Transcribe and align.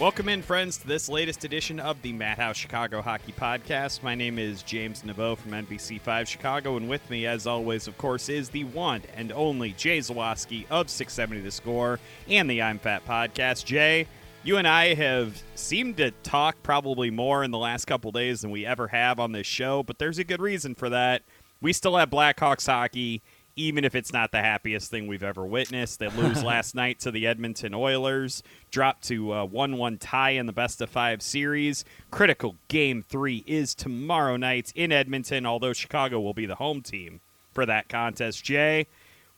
Welcome 0.00 0.30
in, 0.30 0.40
friends, 0.40 0.78
to 0.78 0.86
this 0.86 1.10
latest 1.10 1.44
edition 1.44 1.78
of 1.78 2.00
the 2.00 2.14
Madhouse 2.14 2.56
Chicago 2.56 3.02
Hockey 3.02 3.32
Podcast. 3.32 4.02
My 4.02 4.14
name 4.14 4.38
is 4.38 4.62
James 4.62 5.02
Naveau 5.02 5.36
from 5.36 5.52
NBC5 5.52 6.26
Chicago, 6.26 6.78
and 6.78 6.88
with 6.88 7.10
me, 7.10 7.26
as 7.26 7.46
always, 7.46 7.86
of 7.86 7.98
course, 7.98 8.30
is 8.30 8.48
the 8.48 8.64
one 8.64 9.02
and 9.14 9.30
only 9.30 9.72
Jay 9.72 9.98
Zawaski 9.98 10.64
of 10.70 10.88
670 10.88 11.42
The 11.42 11.50
Score 11.50 12.00
and 12.30 12.48
the 12.48 12.62
I'm 12.62 12.78
Fat 12.78 13.04
Podcast. 13.04 13.66
Jay, 13.66 14.06
you 14.42 14.56
and 14.56 14.66
I 14.66 14.94
have 14.94 15.42
seemed 15.54 15.98
to 15.98 16.12
talk 16.22 16.56
probably 16.62 17.10
more 17.10 17.44
in 17.44 17.50
the 17.50 17.58
last 17.58 17.84
couple 17.84 18.10
days 18.10 18.40
than 18.40 18.50
we 18.50 18.64
ever 18.64 18.88
have 18.88 19.20
on 19.20 19.32
this 19.32 19.46
show, 19.46 19.82
but 19.82 19.98
there's 19.98 20.18
a 20.18 20.24
good 20.24 20.40
reason 20.40 20.74
for 20.74 20.88
that. 20.88 21.24
We 21.60 21.74
still 21.74 21.98
have 21.98 22.08
Blackhawks 22.08 22.64
hockey 22.64 23.20
even 23.60 23.84
if 23.84 23.94
it's 23.94 24.12
not 24.12 24.32
the 24.32 24.40
happiest 24.40 24.90
thing 24.90 25.06
we've 25.06 25.22
ever 25.22 25.44
witnessed. 25.44 25.98
They 25.98 26.08
lose 26.08 26.42
last 26.44 26.74
night 26.74 26.98
to 27.00 27.10
the 27.10 27.26
Edmonton 27.26 27.74
Oilers, 27.74 28.42
drop 28.70 29.02
to 29.02 29.32
a 29.34 29.44
1 29.44 29.76
1 29.76 29.98
tie 29.98 30.30
in 30.30 30.46
the 30.46 30.52
best 30.52 30.80
of 30.80 30.88
five 30.88 31.20
series. 31.20 31.84
Critical 32.10 32.56
game 32.68 33.02
three 33.02 33.44
is 33.46 33.74
tomorrow 33.74 34.36
night 34.36 34.72
in 34.74 34.92
Edmonton, 34.92 35.44
although 35.44 35.72
Chicago 35.72 36.20
will 36.20 36.34
be 36.34 36.46
the 36.46 36.54
home 36.56 36.80
team 36.80 37.20
for 37.52 37.66
that 37.66 37.88
contest. 37.88 38.42
Jay, 38.42 38.86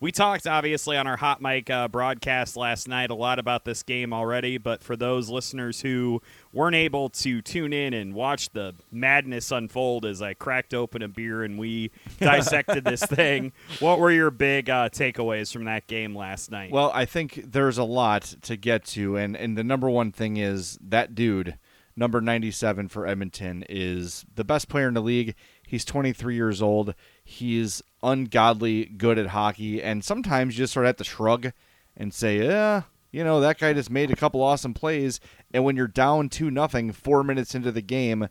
we 0.03 0.11
talked 0.11 0.49
obviously 0.49 0.97
on 0.97 1.07
our 1.07 1.17
hot 1.17 1.41
mic 1.41 1.71
uh, 1.71 1.87
broadcast 1.87 2.57
last 2.57 2.89
night 2.89 3.13
a 3.13 3.15
lot 3.15 3.39
about 3.39 3.65
this 3.65 3.85
game 3.85 4.13
already, 4.13 4.59
but 4.59 4.83
for 4.83 4.97
those 4.97 5.31
listeners 5.31 5.81
who 5.81 6.21
weren't 6.53 6.75
able 6.75 7.09
to 7.09 7.41
tune 7.41 7.73
in 7.73 7.95
and 7.95 8.13
watch 8.13 8.51
the 8.51 8.75
madness 8.91 9.53
unfold 9.53 10.05
as 10.05 10.21
I 10.21 10.35
cracked 10.35 10.75
open 10.75 11.03
a 11.03 11.09
beer 11.09 11.45
and 11.45 11.57
we 11.57 11.93
dissected 12.19 12.83
this 12.83 13.05
thing, 13.05 13.53
what 13.79 14.01
were 14.01 14.11
your 14.11 14.33
big 14.33 14.69
uh, 14.69 14.89
takeaways 14.89 15.53
from 15.53 15.67
that 15.67 15.87
game 15.87 16.17
last 16.17 16.51
night? 16.51 16.73
Well, 16.73 16.91
I 16.93 17.05
think 17.05 17.53
there's 17.53 17.79
a 17.79 17.85
lot 17.85 18.23
to 18.43 18.57
get 18.57 18.85
to, 18.87 19.17
and 19.17 19.37
and 19.37 19.57
the 19.57 19.63
number 19.63 19.89
one 19.89 20.11
thing 20.11 20.37
is 20.37 20.81
that 20.83 21.15
dude, 21.15 21.59
number 21.95 22.21
97 22.21 22.89
for 22.89 23.07
Edmonton, 23.07 23.65
is 23.69 24.27
the 24.35 24.43
best 24.43 24.69
player 24.69 24.89
in 24.89 24.95
the 24.95 25.01
league. 25.01 25.37
He's 25.65 25.85
23 25.85 26.35
years 26.35 26.61
old. 26.61 26.97
He's 27.23 27.83
ungodly 28.03 28.87
good 28.87 29.19
at 29.19 29.29
hockey, 29.29 29.83
and 29.83 30.05
sometimes 30.05 30.55
you 30.55 30.65
just 30.65 30.73
sort 30.73 30.87
of 30.87 30.89
have 30.89 30.97
to 30.97 31.05
shrug 31.05 31.53
and 31.97 32.13
say, 32.13 32.45
yeah, 32.45 32.83
you 33.11 33.23
know, 33.23 33.41
that 33.41 33.59
guy 33.59 33.73
just 33.73 33.91
made 33.91 34.11
a 34.11 34.17
couple 34.17 34.43
awesome 34.43 34.75
plays. 34.75 35.21
And 35.53 35.65
when 35.65 35.77
you're 35.77 35.87
down 35.87 36.29
2 36.29 36.51
nothing 36.51 36.93
four 36.93 37.23
minutes 37.23 37.55
into 37.55 37.71
the 37.71 37.83
game, 37.83 38.29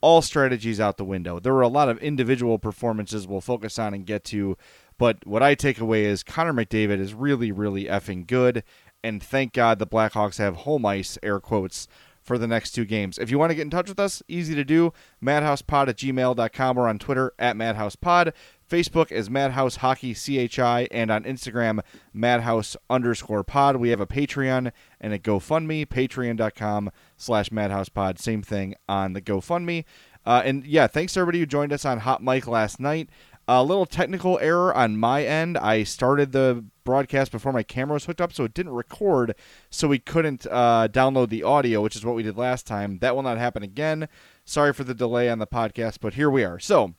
all 0.00 0.22
strategies 0.22 0.80
out 0.80 0.96
the 0.96 1.04
window. 1.04 1.38
There 1.38 1.54
were 1.54 1.62
a 1.62 1.68
lot 1.68 1.88
of 1.88 1.98
individual 1.98 2.58
performances 2.58 3.26
we'll 3.26 3.40
focus 3.40 3.78
on 3.78 3.94
and 3.94 4.06
get 4.06 4.24
to, 4.24 4.56
but 4.98 5.26
what 5.26 5.42
I 5.42 5.54
take 5.54 5.80
away 5.80 6.04
is 6.04 6.22
Connor 6.22 6.52
McDavid 6.52 7.00
is 7.00 7.14
really, 7.14 7.52
really 7.52 7.84
effing 7.84 8.26
good. 8.26 8.62
And 9.02 9.22
thank 9.22 9.52
God 9.52 9.78
the 9.78 9.86
Blackhawks 9.86 10.38
have 10.38 10.56
home 10.56 10.86
ice, 10.86 11.18
air 11.22 11.40
quotes, 11.40 11.88
for 12.22 12.38
the 12.38 12.46
next 12.46 12.72
two 12.72 12.86
games. 12.86 13.18
If 13.18 13.30
you 13.30 13.38
want 13.38 13.50
to 13.50 13.54
get 13.54 13.62
in 13.62 13.70
touch 13.70 13.88
with 13.88 14.00
us, 14.00 14.22
easy 14.28 14.54
to 14.54 14.64
do. 14.64 14.94
MadhousePod 15.22 15.88
at 15.88 15.98
gmail.com 15.98 16.78
or 16.78 16.88
on 16.88 16.98
Twitter 16.98 17.34
at 17.38 17.54
MadhousePod. 17.54 18.32
Facebook 18.74 19.12
is 19.12 19.30
Madhouse 19.30 19.76
Hockey 19.76 20.14
CHI 20.14 20.88
and 20.90 21.08
on 21.08 21.22
Instagram, 21.22 21.78
Madhouse 22.12 22.76
underscore 22.90 23.44
pod. 23.44 23.76
We 23.76 23.90
have 23.90 24.00
a 24.00 24.06
Patreon 24.06 24.72
and 25.00 25.12
a 25.12 25.18
GoFundMe, 25.20 25.86
patreon.com 25.86 26.90
slash 27.16 27.50
MadhousePod. 27.50 28.18
Same 28.18 28.42
thing 28.42 28.74
on 28.88 29.12
the 29.12 29.22
GoFundMe. 29.22 29.84
Uh, 30.26 30.42
and 30.44 30.66
yeah, 30.66 30.88
thanks 30.88 31.12
to 31.12 31.20
everybody 31.20 31.38
who 31.38 31.46
joined 31.46 31.72
us 31.72 31.84
on 31.84 32.00
Hot 32.00 32.20
Mic 32.20 32.48
last 32.48 32.80
night. 32.80 33.10
A 33.46 33.62
little 33.62 33.86
technical 33.86 34.40
error 34.40 34.74
on 34.74 34.96
my 34.96 35.22
end. 35.22 35.56
I 35.56 35.84
started 35.84 36.32
the 36.32 36.64
broadcast 36.82 37.30
before 37.30 37.52
my 37.52 37.62
camera 37.62 37.94
was 37.94 38.06
hooked 38.06 38.20
up, 38.20 38.32
so 38.32 38.42
it 38.42 38.54
didn't 38.54 38.72
record, 38.72 39.36
so 39.70 39.86
we 39.86 40.00
couldn't 40.00 40.48
uh, 40.50 40.88
download 40.90 41.28
the 41.28 41.44
audio, 41.44 41.80
which 41.80 41.94
is 41.94 42.04
what 42.04 42.16
we 42.16 42.24
did 42.24 42.36
last 42.36 42.66
time. 42.66 42.98
That 42.98 43.14
will 43.14 43.22
not 43.22 43.38
happen 43.38 43.62
again. 43.62 44.08
Sorry 44.44 44.72
for 44.72 44.82
the 44.82 44.94
delay 44.94 45.30
on 45.30 45.38
the 45.38 45.46
podcast, 45.46 45.98
but 46.00 46.14
here 46.14 46.28
we 46.28 46.42
are. 46.42 46.58
So, 46.58 46.94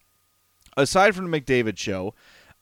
aside 0.77 1.15
from 1.15 1.29
the 1.29 1.41
McDavid 1.41 1.77
show, 1.77 2.13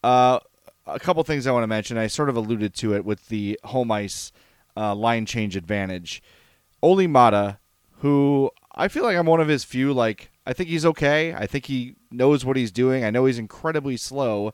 uh, 0.04 0.40
a 0.86 1.00
couple 1.00 1.24
things 1.24 1.48
I 1.48 1.52
want 1.52 1.64
to 1.64 1.68
mention. 1.68 1.98
I 1.98 2.08
sort 2.08 2.30
of 2.30 2.36
alluded 2.36 2.74
to 2.76 2.94
it 2.94 3.06
with 3.06 3.28
the 3.30 3.60
home 3.64 3.92
ice 3.92 4.32
uh, 4.76 4.96
line 4.96 5.26
change 5.26 5.56
advantage. 5.56 6.22
Olli 6.82 7.08
Maatta, 7.08 7.58
who 8.00 8.52
I 8.76 8.88
feel 8.88 9.04
like 9.04 9.16
I'm 9.16 9.26
one 9.26 9.40
of 9.40 9.48
his 9.48 9.64
few 9.64 9.94
like 9.94 10.32
I 10.46 10.54
think 10.54 10.70
he's 10.70 10.86
okay. 10.86 11.34
I 11.34 11.46
think 11.48 11.68
he 11.68 11.96
knows 12.12 12.44
what 12.44 12.58
he's 12.58 12.72
doing. 12.72 13.04
I 13.04 13.12
know 13.12 13.26
he's 13.26 13.40
incredibly 13.40 13.96
slow, 13.96 14.54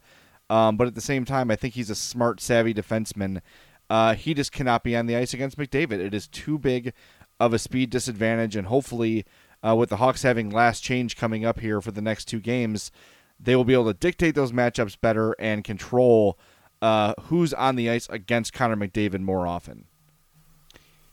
um, 0.49 0.77
but 0.77 0.87
at 0.87 0.95
the 0.95 1.01
same 1.01 1.25
time, 1.25 1.49
I 1.49 1.55
think 1.55 1.73
he's 1.73 1.89
a 1.89 1.95
smart, 1.95 2.39
savvy 2.39 2.73
defenseman. 2.73 3.41
Uh, 3.89 4.13
he 4.13 4.35
just 4.35 4.51
cannot 4.51 4.83
be 4.83 4.95
on 4.95 5.07
the 5.07 5.15
ice 5.15 5.33
against 5.33 5.57
McDavid. 5.57 5.93
It 5.93 6.13
is 6.13 6.27
too 6.27 6.59
big 6.59 6.93
of 7.39 7.53
a 7.53 7.59
speed 7.59 7.89
disadvantage, 7.89 8.55
and 8.55 8.67
hopefully, 8.67 9.25
uh, 9.65 9.75
with 9.75 9.89
the 9.89 9.97
Hawks 9.97 10.21
having 10.21 10.51
last 10.51 10.83
change 10.83 11.17
coming 11.17 11.43
up 11.43 11.59
here 11.59 11.81
for 11.81 11.91
the 11.91 12.01
next 12.01 12.25
two 12.25 12.39
games, 12.39 12.91
they 13.39 13.55
will 13.55 13.63
be 13.63 13.73
able 13.73 13.85
to 13.85 13.93
dictate 13.93 14.35
those 14.35 14.51
matchups 14.51 14.99
better 14.99 15.35
and 15.39 15.63
control 15.63 16.37
uh, 16.81 17.13
who's 17.23 17.53
on 17.53 17.75
the 17.75 17.89
ice 17.89 18.07
against 18.09 18.53
Connor 18.53 18.75
McDavid 18.75 19.21
more 19.21 19.47
often. 19.47 19.85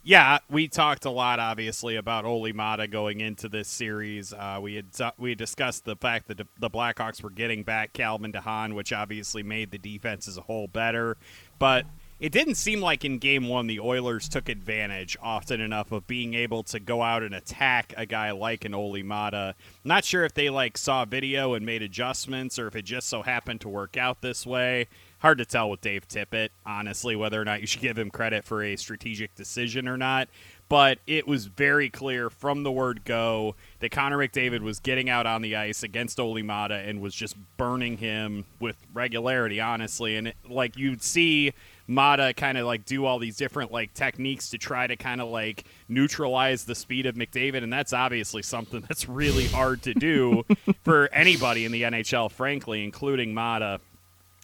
Yeah, 0.02 0.38
we 0.48 0.68
talked 0.68 1.04
a 1.04 1.10
lot, 1.10 1.40
obviously, 1.40 1.96
about 1.96 2.24
Olli 2.24 2.52
Maatta 2.52 2.86
going 2.86 3.20
into 3.20 3.48
this 3.48 3.66
series. 3.66 4.32
Uh, 4.32 4.60
we 4.62 4.76
had 4.76 4.86
we 5.18 5.30
had 5.30 5.38
discussed 5.38 5.84
the 5.84 5.96
fact 5.96 6.28
that 6.28 6.38
the 6.60 6.70
Blackhawks 6.70 7.24
were 7.24 7.30
getting 7.30 7.64
back 7.64 7.92
Calvin 7.92 8.30
DeHaan, 8.32 8.74
which 8.74 8.92
obviously 8.92 9.42
made 9.42 9.72
the 9.72 9.78
defense 9.78 10.28
as 10.28 10.38
a 10.38 10.42
whole 10.42 10.68
better. 10.68 11.16
But 11.58 11.86
it 12.18 12.32
didn't 12.32 12.54
seem 12.54 12.80
like 12.80 13.04
in 13.04 13.18
game 13.18 13.46
one 13.48 13.66
the 13.66 13.80
Oilers 13.80 14.28
took 14.28 14.48
advantage 14.48 15.16
often 15.22 15.60
enough 15.60 15.92
of 15.92 16.06
being 16.06 16.32
able 16.32 16.62
to 16.62 16.80
go 16.80 17.02
out 17.02 17.22
and 17.22 17.34
attack 17.34 17.92
a 17.96 18.06
guy 18.06 18.30
like 18.30 18.64
an 18.64 18.74
Olli 18.74 19.02
Maatta. 19.02 19.54
Not 19.84 20.04
sure 20.04 20.24
if 20.24 20.32
they 20.32 20.48
like 20.48 20.78
saw 20.78 21.04
video 21.04 21.52
and 21.52 21.66
made 21.66 21.82
adjustments 21.82 22.58
or 22.58 22.68
if 22.68 22.76
it 22.76 22.86
just 22.86 23.08
so 23.08 23.22
happened 23.22 23.60
to 23.62 23.68
work 23.68 23.98
out 23.98 24.22
this 24.22 24.46
way. 24.46 24.88
Hard 25.18 25.38
to 25.38 25.44
tell 25.44 25.68
with 25.68 25.80
Dave 25.80 26.08
Tippett, 26.08 26.50
honestly, 26.64 27.16
whether 27.16 27.40
or 27.40 27.44
not 27.44 27.60
you 27.60 27.66
should 27.66 27.80
give 27.80 27.98
him 27.98 28.10
credit 28.10 28.44
for 28.44 28.62
a 28.62 28.76
strategic 28.76 29.34
decision 29.34 29.86
or 29.88 29.96
not. 29.96 30.28
But 30.68 30.98
it 31.06 31.28
was 31.28 31.46
very 31.46 31.88
clear 31.90 32.28
from 32.28 32.64
the 32.64 32.72
word 32.72 33.04
go 33.04 33.54
that 33.80 33.92
Connor 33.92 34.18
McDavid 34.18 34.60
was 34.60 34.80
getting 34.80 35.08
out 35.08 35.26
on 35.26 35.42
the 35.42 35.54
ice 35.54 35.82
against 35.82 36.18
Olli 36.18 36.42
Maatta 36.42 36.74
and 36.88 37.00
was 37.00 37.14
just 37.14 37.36
burning 37.56 37.98
him 37.98 38.46
with 38.58 38.76
regularity, 38.92 39.60
honestly. 39.60 40.16
And 40.16 40.28
it, 40.28 40.36
like 40.48 40.76
you'd 40.76 41.02
see 41.02 41.52
Maatta 41.88 42.34
kind 42.34 42.58
of 42.58 42.66
like 42.66 42.84
do 42.84 43.04
all 43.04 43.18
these 43.18 43.36
different 43.36 43.70
like 43.70 43.94
techniques 43.94 44.50
to 44.50 44.58
try 44.58 44.86
to 44.86 44.96
kind 44.96 45.20
of 45.20 45.28
like 45.28 45.64
neutralize 45.88 46.64
the 46.64 46.74
speed 46.74 47.06
of 47.06 47.14
McDavid, 47.14 47.62
and 47.62 47.72
that's 47.72 47.92
obviously 47.92 48.42
something 48.42 48.80
that's 48.88 49.08
really 49.08 49.46
hard 49.46 49.82
to 49.82 49.94
do 49.94 50.44
for 50.84 51.08
anybody 51.12 51.64
in 51.64 51.72
the 51.72 51.82
NHL, 51.82 52.30
frankly, 52.30 52.82
including 52.82 53.34
Maatta. 53.34 53.80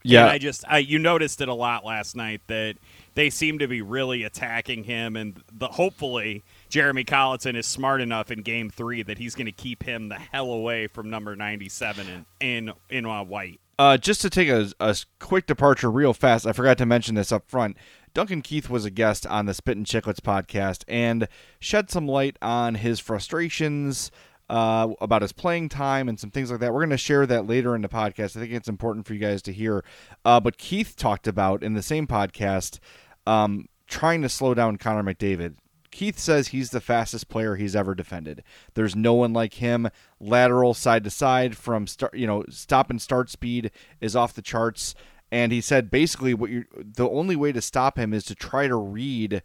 Yeah, 0.04 0.22
and 0.22 0.30
I 0.30 0.38
just 0.38 0.64
I, 0.68 0.78
you 0.78 0.98
noticed 0.98 1.40
it 1.40 1.48
a 1.48 1.54
lot 1.54 1.84
last 1.84 2.16
night 2.16 2.40
that 2.48 2.76
they 3.14 3.30
seem 3.30 3.58
to 3.60 3.68
be 3.68 3.82
really 3.82 4.24
attacking 4.24 4.84
him, 4.84 5.16
and 5.16 5.40
the, 5.52 5.68
hopefully 5.68 6.42
Jeremy 6.68 7.04
Colliton 7.04 7.56
is 7.56 7.66
smart 7.66 8.00
enough 8.00 8.30
in 8.30 8.42
Game 8.42 8.70
Three 8.70 9.02
that 9.02 9.18
he's 9.18 9.34
going 9.34 9.46
to 9.46 9.52
keep 9.52 9.82
him 9.82 10.08
the 10.08 10.16
hell 10.16 10.50
away 10.50 10.86
from 10.86 11.10
number 11.10 11.36
ninety 11.36 11.68
seven 11.68 12.26
in 12.40 12.68
in 12.68 12.72
in 12.90 13.06
uh, 13.06 13.22
white. 13.22 13.60
Uh, 13.78 13.96
just 13.96 14.20
to 14.20 14.30
take 14.30 14.48
a, 14.48 14.70
a 14.80 14.96
quick 15.19 15.46
departure 15.46 15.90
real 15.90 16.12
fast, 16.12 16.46
I 16.46 16.52
forgot 16.52 16.78
to 16.78 16.86
mention 16.86 17.14
this 17.14 17.32
up 17.32 17.48
front. 17.48 17.76
Duncan 18.14 18.42
Keith 18.42 18.69
was 18.69 18.84
a 18.84 18.90
guest 18.90 19.26
on 19.26 19.46
the 19.46 19.54
Spit 19.54 19.76
and 19.76 19.86
Chicklets 19.86 20.20
podcast 20.20 20.84
and 20.86 21.26
shed 21.58 21.90
some 21.90 22.06
light 22.06 22.36
on 22.42 22.74
his 22.76 23.00
frustrations 23.00 24.10
uh, 24.50 24.88
about 25.00 25.22
his 25.22 25.32
playing 25.32 25.70
time 25.70 26.08
and 26.08 26.20
some 26.20 26.30
things 26.30 26.50
like 26.50 26.60
that. 26.60 26.74
We're 26.74 26.80
going 26.80 26.90
to 26.90 26.98
share 26.98 27.24
that 27.26 27.46
later 27.46 27.74
in 27.74 27.80
the 27.80 27.88
podcast. 27.88 28.36
I 28.36 28.40
think 28.40 28.52
it's 28.52 28.69
important 28.69 29.06
for 29.06 29.14
you 29.14 29.20
guys 29.20 29.40
to 29.42 29.52
hear. 29.52 29.82
Uh, 30.25 30.40
but 30.40 30.58
Keith 30.58 30.94
talked 30.94 31.26
about 31.26 31.62
in 31.62 31.72
the 31.72 31.82
same 31.82 32.06
podcast 32.06 32.78
um, 33.26 33.66
trying 33.86 34.20
to 34.22 34.28
slow 34.28 34.52
down 34.52 34.76
Connor 34.76 35.02
McDavid. 35.02 35.56
Keith 35.92 36.18
says 36.18 36.48
he's 36.48 36.70
the 36.70 36.80
fastest 36.80 37.28
player 37.28 37.54
he's 37.54 37.76
ever 37.76 37.94
defended. 37.94 38.42
There's 38.74 38.96
no 38.96 39.12
one 39.12 39.32
like 39.32 39.54
him. 39.54 39.88
Lateral 40.18 40.74
side 40.74 41.04
to 41.04 41.10
side 41.10 41.56
from 41.56 41.86
start, 41.86 42.14
you 42.14 42.26
know, 42.26 42.44
stop 42.48 42.90
and 42.90 43.00
start 43.00 43.30
speed 43.30 43.70
is 44.00 44.16
off 44.16 44.34
the 44.34 44.42
charts. 44.42 44.96
And 45.30 45.52
he 45.52 45.60
said 45.60 45.90
basically 45.90 46.34
what 46.34 46.50
you 46.50 46.64
the 46.76 47.08
only 47.08 47.36
way 47.36 47.52
to 47.52 47.62
stop 47.62 47.98
him 47.98 48.12
is 48.12 48.24
to 48.24 48.34
try 48.34 48.66
to 48.66 48.76
read 48.76 49.42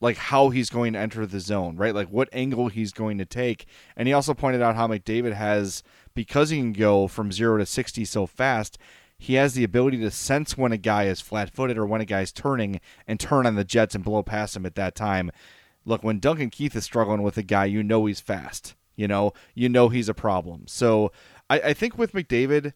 like 0.00 0.16
how 0.16 0.50
he's 0.50 0.68
going 0.68 0.92
to 0.94 0.98
enter 0.98 1.24
the 1.24 1.40
zone, 1.40 1.76
right? 1.76 1.94
Like 1.94 2.08
what 2.08 2.28
angle 2.32 2.68
he's 2.68 2.92
going 2.92 3.18
to 3.18 3.24
take. 3.24 3.66
And 3.96 4.08
he 4.08 4.14
also 4.14 4.34
pointed 4.34 4.60
out 4.60 4.74
how 4.74 4.88
McDavid 4.88 5.32
has 5.32 5.84
because 6.12 6.50
he 6.50 6.58
can 6.58 6.72
go 6.72 7.06
from 7.06 7.30
0 7.30 7.58
to 7.58 7.66
60 7.66 8.04
so 8.04 8.26
fast, 8.26 8.78
he 9.22 9.34
has 9.34 9.54
the 9.54 9.62
ability 9.62 9.98
to 9.98 10.10
sense 10.10 10.58
when 10.58 10.72
a 10.72 10.76
guy 10.76 11.04
is 11.04 11.20
flat-footed 11.20 11.78
or 11.78 11.86
when 11.86 12.00
a 12.00 12.04
guy's 12.04 12.32
turning 12.32 12.80
and 13.06 13.20
turn 13.20 13.46
on 13.46 13.54
the 13.54 13.62
jets 13.62 13.94
and 13.94 14.02
blow 14.02 14.20
past 14.24 14.56
him 14.56 14.66
at 14.66 14.74
that 14.74 14.96
time. 14.96 15.30
Look, 15.84 16.02
when 16.02 16.18
Duncan 16.18 16.50
Keith 16.50 16.74
is 16.74 16.82
struggling 16.82 17.22
with 17.22 17.36
a 17.36 17.44
guy, 17.44 17.66
you 17.66 17.84
know 17.84 18.04
he's 18.06 18.18
fast. 18.18 18.74
You 18.96 19.06
know, 19.06 19.32
you 19.54 19.68
know 19.68 19.90
he's 19.90 20.08
a 20.08 20.12
problem. 20.12 20.64
So 20.66 21.12
I, 21.48 21.60
I 21.60 21.72
think 21.72 21.96
with 21.96 22.14
McDavid, 22.14 22.72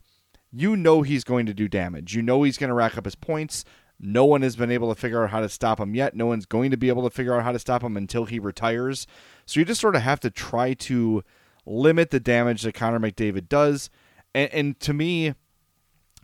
you 0.52 0.76
know 0.76 1.02
he's 1.02 1.24
going 1.24 1.46
to 1.46 1.52
do 1.52 1.66
damage. 1.66 2.14
You 2.14 2.22
know 2.22 2.44
he's 2.44 2.58
going 2.58 2.68
to 2.68 2.74
rack 2.74 2.96
up 2.96 3.06
his 3.06 3.16
points. 3.16 3.64
No 3.98 4.24
one 4.24 4.42
has 4.42 4.54
been 4.54 4.70
able 4.70 4.94
to 4.94 5.00
figure 5.00 5.24
out 5.24 5.30
how 5.30 5.40
to 5.40 5.48
stop 5.48 5.80
him 5.80 5.96
yet. 5.96 6.14
No 6.14 6.26
one's 6.26 6.46
going 6.46 6.70
to 6.70 6.76
be 6.76 6.90
able 6.90 7.02
to 7.02 7.14
figure 7.14 7.34
out 7.34 7.42
how 7.42 7.50
to 7.50 7.58
stop 7.58 7.82
him 7.82 7.96
until 7.96 8.24
he 8.24 8.38
retires. 8.38 9.08
So 9.46 9.58
you 9.58 9.66
just 9.66 9.80
sort 9.80 9.96
of 9.96 10.02
have 10.02 10.20
to 10.20 10.30
try 10.30 10.74
to 10.74 11.24
limit 11.66 12.10
the 12.12 12.20
damage 12.20 12.62
that 12.62 12.74
Connor 12.74 13.00
McDavid 13.00 13.48
does. 13.48 13.90
And, 14.32 14.52
and 14.52 14.80
to 14.80 14.94
me, 14.94 15.34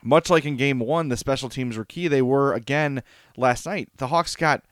much 0.03 0.29
like 0.29 0.45
in 0.45 0.57
game 0.57 0.79
one, 0.79 1.09
the 1.09 1.17
special 1.17 1.49
teams 1.49 1.77
were 1.77 1.85
key. 1.85 2.07
They 2.07 2.21
were 2.21 2.53
again 2.53 3.03
last 3.37 3.65
night. 3.65 3.89
The 3.97 4.07
Hawks 4.07 4.35
got 4.35 4.63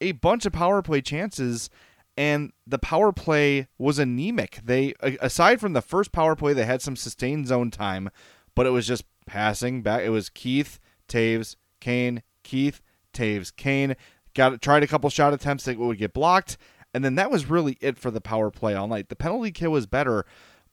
a 0.00 0.12
bunch 0.12 0.46
of 0.46 0.52
power 0.52 0.82
play 0.82 1.00
chances, 1.00 1.68
and 2.16 2.52
the 2.66 2.78
power 2.78 3.12
play 3.12 3.68
was 3.78 3.98
anemic. 3.98 4.60
They, 4.64 4.94
aside 5.00 5.60
from 5.60 5.72
the 5.72 5.82
first 5.82 6.12
power 6.12 6.36
play, 6.36 6.52
they 6.52 6.64
had 6.64 6.82
some 6.82 6.96
sustained 6.96 7.48
zone 7.48 7.70
time, 7.70 8.10
but 8.54 8.66
it 8.66 8.70
was 8.70 8.86
just 8.86 9.04
passing 9.26 9.82
back. 9.82 10.02
It 10.02 10.10
was 10.10 10.28
Keith, 10.28 10.78
Toews, 11.08 11.56
Kane, 11.80 12.22
Keith, 12.42 12.80
Toews, 13.12 13.54
Kane. 13.54 13.96
Got 14.34 14.62
tried 14.62 14.82
a 14.82 14.86
couple 14.86 15.10
shot 15.10 15.34
attempts 15.34 15.64
that 15.64 15.78
would 15.78 15.98
get 15.98 16.12
blocked, 16.12 16.58
and 16.94 17.04
then 17.04 17.16
that 17.16 17.30
was 17.30 17.50
really 17.50 17.76
it 17.80 17.98
for 17.98 18.10
the 18.10 18.20
power 18.20 18.50
play 18.50 18.74
all 18.74 18.86
night. 18.86 19.08
The 19.08 19.16
penalty 19.16 19.50
kill 19.50 19.72
was 19.72 19.86
better, 19.86 20.24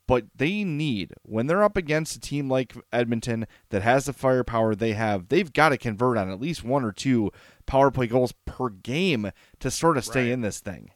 but 0.07 0.25
they 0.35 0.63
need 0.63 1.13
when 1.23 1.47
they're 1.47 1.63
up 1.63 1.77
against 1.77 2.15
a 2.15 2.19
team 2.19 2.49
like 2.49 2.75
Edmonton 2.93 3.47
that 3.69 3.81
has 3.81 4.05
the 4.05 4.13
firepower 4.13 4.75
they 4.75 4.93
have, 4.93 5.29
they've 5.29 5.51
got 5.51 5.69
to 5.69 5.77
convert 5.77 6.17
on 6.17 6.29
at 6.29 6.39
least 6.39 6.63
one 6.63 6.83
or 6.83 6.91
two 6.91 7.31
power 7.65 7.91
play 7.91 8.07
goals 8.07 8.33
per 8.45 8.69
game 8.69 9.31
to 9.59 9.71
sort 9.71 9.97
of 9.97 10.05
stay 10.05 10.23
right. 10.23 10.31
in 10.31 10.41
this 10.41 10.59
thing. 10.59 10.91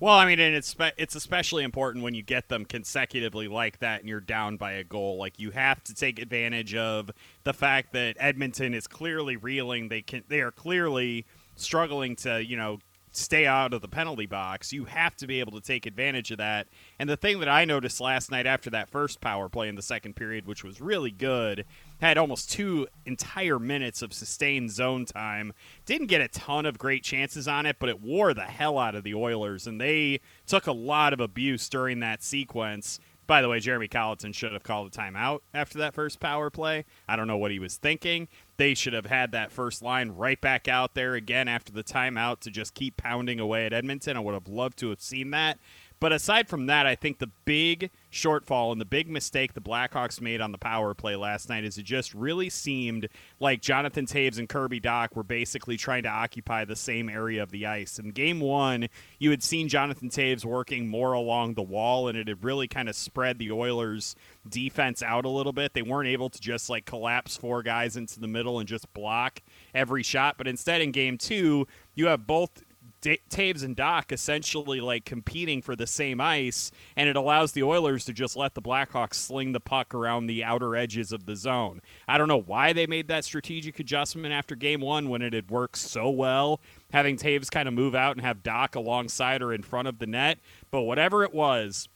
Well, 0.00 0.14
I 0.14 0.26
mean, 0.26 0.40
and 0.40 0.54
it's 0.54 0.74
it's 0.98 1.14
especially 1.14 1.64
important 1.64 2.04
when 2.04 2.14
you 2.14 2.22
get 2.22 2.48
them 2.48 2.64
consecutively 2.64 3.48
like 3.48 3.78
that, 3.78 4.00
and 4.00 4.08
you're 4.08 4.20
down 4.20 4.56
by 4.56 4.72
a 4.72 4.84
goal. 4.84 5.16
Like 5.16 5.38
you 5.38 5.50
have 5.52 5.82
to 5.84 5.94
take 5.94 6.18
advantage 6.18 6.74
of 6.74 7.10
the 7.44 7.54
fact 7.54 7.92
that 7.92 8.16
Edmonton 8.18 8.74
is 8.74 8.86
clearly 8.86 9.36
reeling. 9.36 9.88
They 9.88 10.02
can 10.02 10.24
they 10.28 10.40
are 10.40 10.50
clearly 10.50 11.26
struggling 11.56 12.16
to 12.16 12.44
you 12.44 12.56
know 12.56 12.80
stay 13.16 13.46
out 13.46 13.72
of 13.72 13.80
the 13.80 13.88
penalty 13.88 14.26
box. 14.26 14.72
You 14.72 14.86
have 14.86 15.16
to 15.16 15.26
be 15.26 15.40
able 15.40 15.52
to 15.52 15.60
take 15.60 15.86
advantage 15.86 16.30
of 16.30 16.38
that. 16.38 16.66
And 16.98 17.08
the 17.08 17.16
thing 17.16 17.40
that 17.40 17.48
I 17.48 17.64
noticed 17.64 18.00
last 18.00 18.30
night 18.30 18.46
after 18.46 18.70
that 18.70 18.88
first 18.88 19.20
power 19.20 19.48
play 19.48 19.68
in 19.68 19.76
the 19.76 19.82
second 19.82 20.16
period, 20.16 20.46
which 20.46 20.64
was 20.64 20.80
really 20.80 21.10
good, 21.10 21.64
had 22.00 22.18
almost 22.18 22.50
two 22.50 22.88
entire 23.06 23.58
minutes 23.58 24.02
of 24.02 24.12
sustained 24.12 24.70
zone 24.70 25.04
time. 25.04 25.52
Didn't 25.86 26.08
get 26.08 26.20
a 26.20 26.28
ton 26.28 26.66
of 26.66 26.78
great 26.78 27.04
chances 27.04 27.46
on 27.46 27.66
it, 27.66 27.76
but 27.78 27.88
it 27.88 28.00
wore 28.00 28.34
the 28.34 28.42
hell 28.42 28.78
out 28.78 28.94
of 28.94 29.04
the 29.04 29.14
Oilers, 29.14 29.66
and 29.66 29.80
they 29.80 30.20
took 30.46 30.66
a 30.66 30.72
lot 30.72 31.12
of 31.12 31.20
abuse 31.20 31.68
during 31.68 32.00
that 32.00 32.22
sequence. 32.22 32.98
By 33.26 33.40
the 33.40 33.48
way, 33.48 33.58
Jeremy 33.58 33.88
Colliton 33.88 34.32
should 34.32 34.52
have 34.52 34.62
called 34.62 34.94
a 34.94 34.96
timeout 34.96 35.40
after 35.54 35.78
that 35.78 35.94
first 35.94 36.20
power 36.20 36.50
play. 36.50 36.84
I 37.08 37.16
don't 37.16 37.26
know 37.26 37.38
what 37.38 37.50
he 37.50 37.58
was 37.58 37.76
thinking. 37.76 38.28
They 38.56 38.74
should 38.74 38.92
have 38.92 39.06
had 39.06 39.32
that 39.32 39.50
first 39.50 39.82
line 39.82 40.10
right 40.10 40.40
back 40.40 40.68
out 40.68 40.94
there 40.94 41.14
again 41.14 41.48
after 41.48 41.72
the 41.72 41.82
timeout 41.82 42.40
to 42.40 42.50
just 42.50 42.74
keep 42.74 42.96
pounding 42.96 43.40
away 43.40 43.66
at 43.66 43.72
Edmonton. 43.72 44.16
I 44.16 44.20
would 44.20 44.34
have 44.34 44.48
loved 44.48 44.78
to 44.80 44.90
have 44.90 45.00
seen 45.00 45.30
that. 45.30 45.58
But 46.00 46.12
aside 46.12 46.48
from 46.48 46.66
that, 46.66 46.86
I 46.86 46.94
think 46.94 47.18
the 47.18 47.30
big 47.44 47.90
shortfall 48.12 48.72
and 48.72 48.80
the 48.80 48.84
big 48.84 49.08
mistake 49.08 49.54
the 49.54 49.60
Blackhawks 49.60 50.20
made 50.20 50.40
on 50.40 50.52
the 50.52 50.58
power 50.58 50.92
play 50.92 51.16
last 51.16 51.48
night 51.48 51.64
is 51.64 51.78
it 51.78 51.84
just 51.84 52.14
really 52.14 52.50
seemed 52.50 53.08
like 53.40 53.62
Jonathan 53.62 54.04
Toews 54.04 54.38
and 54.38 54.48
Kirby 54.48 54.80
Dach 54.80 55.14
were 55.14 55.22
basically 55.22 55.76
trying 55.76 56.02
to 56.02 56.08
occupy 56.08 56.64
the 56.64 56.76
same 56.76 57.08
area 57.08 57.42
of 57.42 57.50
the 57.50 57.66
ice. 57.66 57.98
In 57.98 58.10
game 58.10 58.40
one, 58.40 58.88
you 59.18 59.30
had 59.30 59.42
seen 59.42 59.68
Jonathan 59.68 60.10
Toews 60.10 60.44
working 60.44 60.88
more 60.88 61.12
along 61.12 61.54
the 61.54 61.62
wall, 61.62 62.08
and 62.08 62.18
it 62.18 62.28
had 62.28 62.44
really 62.44 62.68
kind 62.68 62.88
of 62.88 62.96
spread 62.96 63.38
the 63.38 63.50
Oilers' 63.50 64.14
defense 64.48 65.02
out 65.02 65.24
a 65.24 65.30
little 65.30 65.52
bit. 65.52 65.72
They 65.72 65.82
weren't 65.82 66.08
able 66.08 66.28
to 66.28 66.40
just 66.40 66.68
like 66.68 66.84
collapse 66.84 67.36
four 67.36 67.62
guys 67.62 67.96
into 67.96 68.20
the 68.20 68.28
middle 68.28 68.58
and 68.58 68.68
just 68.68 68.92
block 68.92 69.40
every 69.74 70.02
shot. 70.02 70.36
But 70.36 70.48
instead, 70.48 70.82
in 70.82 70.92
game 70.92 71.18
two, 71.18 71.66
you 71.94 72.08
have 72.08 72.26
both 72.26 72.62
D- 73.04 73.20
Toews 73.28 73.62
and 73.62 73.76
Dach 73.76 74.10
essentially 74.12 74.80
like 74.80 75.04
competing 75.04 75.60
for 75.60 75.76
the 75.76 75.86
same 75.86 76.22
ice, 76.22 76.70
and 76.96 77.06
it 77.06 77.16
allows 77.16 77.52
the 77.52 77.62
Oilers 77.62 78.06
to 78.06 78.14
just 78.14 78.34
let 78.34 78.54
the 78.54 78.62
Blackhawks 78.62 79.16
sling 79.16 79.52
the 79.52 79.60
puck 79.60 79.94
around 79.94 80.26
the 80.26 80.42
outer 80.42 80.74
edges 80.74 81.12
of 81.12 81.26
the 81.26 81.36
zone. 81.36 81.82
I 82.08 82.16
don't 82.16 82.28
know 82.28 82.40
why 82.40 82.72
they 82.72 82.86
made 82.86 83.08
that 83.08 83.26
strategic 83.26 83.78
adjustment 83.78 84.32
after 84.32 84.56
game 84.56 84.80
one 84.80 85.10
when 85.10 85.20
it 85.20 85.34
had 85.34 85.50
worked 85.50 85.76
so 85.76 86.08
well, 86.08 86.62
having 86.92 87.18
Toews 87.18 87.50
kind 87.50 87.68
of 87.68 87.74
move 87.74 87.94
out 87.94 88.16
and 88.16 88.24
have 88.24 88.42
Dach 88.42 88.74
alongside 88.74 89.42
or 89.42 89.52
in 89.52 89.62
front 89.62 89.86
of 89.86 89.98
the 89.98 90.06
net. 90.06 90.38
But 90.70 90.82
whatever 90.84 91.24
it 91.24 91.34
was, 91.34 91.90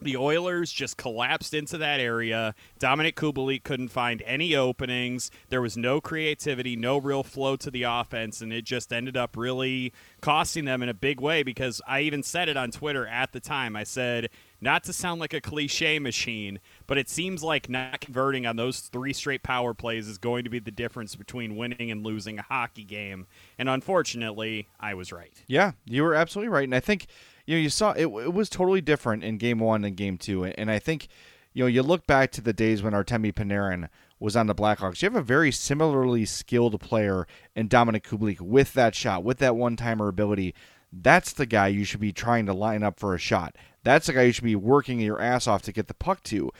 the 0.00 0.16
Oilers 0.16 0.70
just 0.70 0.96
collapsed 0.96 1.54
into 1.54 1.78
that 1.78 2.00
area. 2.00 2.54
Dominik 2.78 3.14
Kubalik 3.14 3.62
couldn't 3.62 3.88
find 3.88 4.22
any 4.26 4.54
openings. 4.54 5.30
There 5.48 5.62
was 5.62 5.76
no 5.76 6.00
creativity, 6.00 6.76
no 6.76 6.98
real 6.98 7.22
flow 7.22 7.56
to 7.56 7.70
the 7.70 7.84
offense, 7.84 8.40
and 8.40 8.52
it 8.52 8.64
just 8.64 8.92
ended 8.92 9.16
up 9.16 9.36
really 9.36 9.92
costing 10.20 10.64
them 10.64 10.82
in 10.82 10.88
a 10.88 10.94
big 10.94 11.20
way 11.20 11.42
because 11.42 11.80
I 11.86 12.00
even 12.00 12.22
said 12.22 12.48
it 12.48 12.56
on 12.56 12.70
Twitter 12.70 13.06
at 13.06 13.32
the 13.32 13.40
time. 13.40 13.76
I 13.76 13.84
said, 13.84 14.28
not 14.60 14.84
to 14.84 14.92
sound 14.92 15.20
like 15.20 15.34
a 15.34 15.40
cliche 15.40 15.98
machine, 15.98 16.58
but 16.86 16.98
it 16.98 17.08
seems 17.08 17.42
like 17.42 17.68
not 17.68 18.00
converting 18.00 18.46
on 18.46 18.56
those 18.56 18.80
three 18.80 19.12
straight 19.12 19.42
power 19.42 19.74
plays 19.74 20.08
is 20.08 20.18
going 20.18 20.44
to 20.44 20.50
be 20.50 20.58
the 20.58 20.70
difference 20.70 21.16
between 21.16 21.56
winning 21.56 21.90
and 21.90 22.04
losing 22.04 22.38
a 22.38 22.42
hockey 22.42 22.84
game. 22.84 23.26
And 23.58 23.68
unfortunately, 23.68 24.68
I 24.80 24.94
was 24.94 25.12
right. 25.12 25.34
Yeah, 25.46 25.72
you 25.84 26.02
were 26.02 26.14
absolutely 26.14 26.48
right. 26.48 26.64
And 26.64 26.74
I 26.74 26.80
think 26.80 27.06
you 27.46 27.56
know 27.56 27.60
you 27.60 27.70
saw 27.70 27.92
it, 27.92 28.02
it 28.02 28.32
was 28.32 28.48
totally 28.48 28.80
different 28.80 29.24
in 29.24 29.38
game 29.38 29.58
one 29.58 29.84
and 29.84 29.96
game 29.96 30.18
two. 30.18 30.44
And 30.44 30.70
I 30.70 30.78
think 30.78 31.08
you 31.52 31.64
know 31.64 31.68
you 31.68 31.82
look 31.82 32.06
back 32.06 32.30
to 32.32 32.40
the 32.40 32.52
days 32.52 32.82
when 32.82 32.92
Artemi 32.92 33.32
Panarin 33.32 33.88
was 34.18 34.36
on 34.36 34.46
the 34.46 34.54
Blackhawks. 34.54 35.02
You 35.02 35.06
have 35.06 35.16
a 35.16 35.22
very 35.22 35.52
similarly 35.52 36.24
skilled 36.24 36.80
player 36.80 37.26
in 37.54 37.68
Dominik 37.68 38.02
Kubalik 38.02 38.40
with 38.40 38.72
that 38.74 38.94
shot, 38.94 39.24
with 39.24 39.38
that 39.38 39.56
one 39.56 39.76
timer 39.76 40.08
ability. 40.08 40.54
That's 40.92 41.32
the 41.32 41.46
guy 41.46 41.68
you 41.68 41.84
should 41.84 42.00
be 42.00 42.12
trying 42.12 42.46
to 42.46 42.54
line 42.54 42.82
up 42.82 42.98
for 42.98 43.14
a 43.14 43.18
shot. 43.18 43.56
That's 43.82 44.06
the 44.06 44.12
guy 44.12 44.22
you 44.22 44.32
should 44.32 44.44
be 44.44 44.56
working 44.56 45.00
your 45.00 45.20
ass 45.20 45.46
off 45.46 45.62
to 45.62 45.72
get 45.72 45.88
the 45.88 45.94
puck 45.94 46.22
to. 46.24 46.50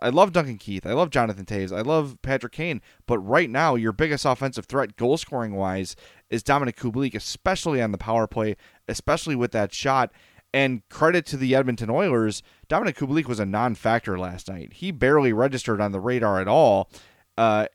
I 0.00 0.10
love 0.10 0.32
Duncan 0.32 0.58
Keith. 0.58 0.86
I 0.86 0.92
love 0.92 1.10
Jonathan 1.10 1.44
Toews. 1.44 1.76
I 1.76 1.80
love 1.80 2.18
Patrick 2.22 2.52
Kane. 2.52 2.80
But 3.06 3.18
right 3.18 3.50
now, 3.50 3.74
your 3.74 3.92
biggest 3.92 4.24
offensive 4.24 4.66
threat, 4.66 4.96
goal 4.96 5.16
scoring 5.16 5.54
wise, 5.54 5.96
is 6.28 6.42
Dominik 6.42 6.76
Kubalik, 6.76 7.14
especially 7.14 7.82
on 7.82 7.92
the 7.92 7.98
power 7.98 8.26
play, 8.26 8.56
especially 8.90 9.36
with 9.36 9.52
that 9.52 9.72
shot. 9.72 10.12
And 10.52 10.86
credit 10.88 11.26
to 11.26 11.36
the 11.36 11.54
Edmonton 11.54 11.90
Oilers, 11.90 12.42
Dominik 12.68 12.96
Kubalik 12.96 13.26
was 13.26 13.38
a 13.38 13.46
non 13.46 13.76
factor 13.76 14.18
last 14.18 14.48
night. 14.48 14.74
He 14.74 14.90
barely 14.90 15.32
registered 15.32 15.80
on 15.80 15.92
the 15.92 16.00
radar 16.00 16.40
at 16.40 16.48
all. 16.48 16.90
Uh, 17.38 17.66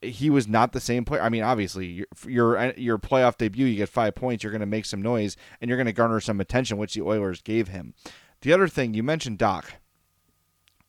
he 0.00 0.30
was 0.30 0.48
not 0.48 0.72
the 0.72 0.80
same 0.80 1.04
player. 1.04 1.22
I 1.22 1.28
mean, 1.28 1.42
obviously, 1.42 1.86
your, 1.86 2.06
your 2.26 2.72
your 2.76 2.98
playoff 2.98 3.36
debut, 3.36 3.66
you 3.66 3.76
get 3.76 3.88
five 3.88 4.14
points, 4.14 4.42
you're 4.42 4.50
going 4.50 4.60
to 4.60 4.66
make 4.66 4.86
some 4.86 5.02
noise, 5.02 5.36
and 5.60 5.68
you're 5.68 5.76
going 5.76 5.86
to 5.86 5.92
garner 5.92 6.20
some 6.20 6.40
attention, 6.40 6.78
which 6.78 6.94
the 6.94 7.02
Oilers 7.02 7.42
gave 7.42 7.68
him. 7.68 7.94
The 8.40 8.52
other 8.52 8.66
thing 8.66 8.94
you 8.94 9.02
mentioned, 9.02 9.38
Dach. 9.38 9.64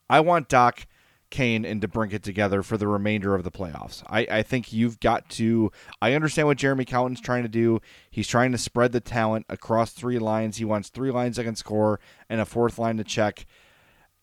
I 0.09 0.19
want 0.19 0.49
Dach, 0.49 0.85
Kane, 1.33 1.65
and 1.65 1.81
DeBrincat 1.81 2.21
together 2.21 2.61
for 2.61 2.77
the 2.77 2.87
remainder 2.87 3.33
of 3.33 3.43
the 3.43 3.49
playoffs. 3.49 4.03
I, 4.07 4.27
I 4.29 4.43
think 4.43 4.71
you've 4.71 4.99
got 4.99 5.27
to. 5.31 5.71
I 5.99 6.13
understand 6.13 6.47
what 6.47 6.59
Jeremy 6.59 6.85
Colliton's 6.85 7.19
trying 7.19 7.41
to 7.41 7.49
do. 7.49 7.81
He's 8.11 8.27
trying 8.27 8.51
to 8.51 8.57
spread 8.59 8.91
the 8.91 8.99
talent 8.99 9.47
across 9.49 9.93
three 9.93 10.19
lines. 10.19 10.57
He 10.57 10.65
wants 10.65 10.89
three 10.89 11.09
lines 11.09 11.37
that 11.37 11.45
can 11.45 11.55
score 11.55 11.99
and 12.29 12.39
a 12.39 12.45
fourth 12.45 12.77
line 12.77 12.97
to 12.97 13.03
check. 13.03 13.47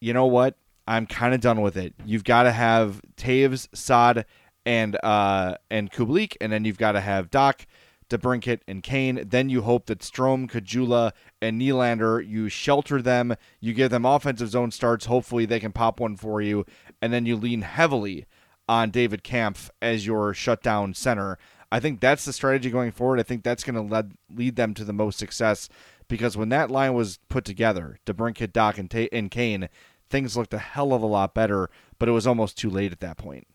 You 0.01 0.13
know 0.13 0.27
what? 0.27 0.55
I'm 0.87 1.05
kind 1.05 1.35
of 1.35 1.41
done 1.41 1.61
with 1.63 1.77
it. 1.77 1.95
You've 2.07 2.23
got 2.23 2.45
to 2.45 2.53
have 2.53 3.03
Toews, 3.17 3.67
Saad, 3.75 4.25
and 4.65 4.97
uh, 5.03 5.57
and 5.69 5.91
Kubalik, 5.91 6.37
and 6.41 6.53
then 6.53 6.65
you've 6.65 6.79
got 6.79 6.93
to 6.93 7.01
have 7.01 7.29
Dach. 7.29 7.67
DeBrincat 8.11 8.61
and 8.67 8.83
Kane. 8.83 9.23
Then 9.27 9.49
you 9.49 9.63
hope 9.63 9.87
that 9.87 10.01
Strome, 10.01 10.51
Caggiula, 10.51 11.13
and 11.41 11.61
Nylander, 11.61 12.27
you 12.27 12.49
shelter 12.49 13.01
them, 13.01 13.37
you 13.61 13.73
give 13.73 13.91
them 13.91 14.05
offensive 14.05 14.51
zone 14.51 14.73
starts. 14.73 15.07
Hopefully 15.07 15.47
they 15.47 15.61
can 15.61 15.73
pop 15.73 16.01
one 16.01 16.17
for 16.17 16.43
you. 16.43 16.67
And 17.03 17.13
then 17.13 17.27
you 17.27 17.37
lean 17.37 17.63
heavily 17.63 18.27
on 18.69 18.91
David 18.91 19.25
Kampf 19.25 19.71
as 19.81 20.07
your 20.07 20.35
shutdown 20.35 20.95
center. 20.95 21.39
I 21.73 21.81
think 21.81 22.01
that's 22.01 22.25
the 22.25 22.33
strategy 22.33 22.71
going 22.71 22.93
forward. 22.93 23.21
I 23.21 23.25
think 23.25 23.43
that's 23.43 23.65
going 23.65 23.75
to 23.75 23.95
lead, 23.95 24.13
lead 24.33 24.57
them 24.57 24.75
to 24.75 24.85
the 24.85 24.93
most 24.93 25.19
success 25.19 25.69
because 26.09 26.37
when 26.37 26.49
that 26.51 26.71
line 26.71 26.95
was 26.95 27.19
put 27.29 27.45
together, 27.45 27.99
DeBrincat, 28.05 28.53
Dach, 28.53 28.79
and, 28.79 28.93
and 29.13 29.31
Kane, 29.31 29.69
things 30.11 30.37
looked 30.37 30.53
a 30.53 30.59
hell 30.59 30.93
of 30.93 31.03
a 31.03 31.07
lot 31.07 31.35
better, 31.35 31.71
but 31.99 32.09
it 32.09 32.13
was 32.13 32.27
almost 32.27 32.59
too 32.59 32.69
late 32.69 32.93
at 32.93 33.01
that 33.01 33.17
point. 33.17 33.47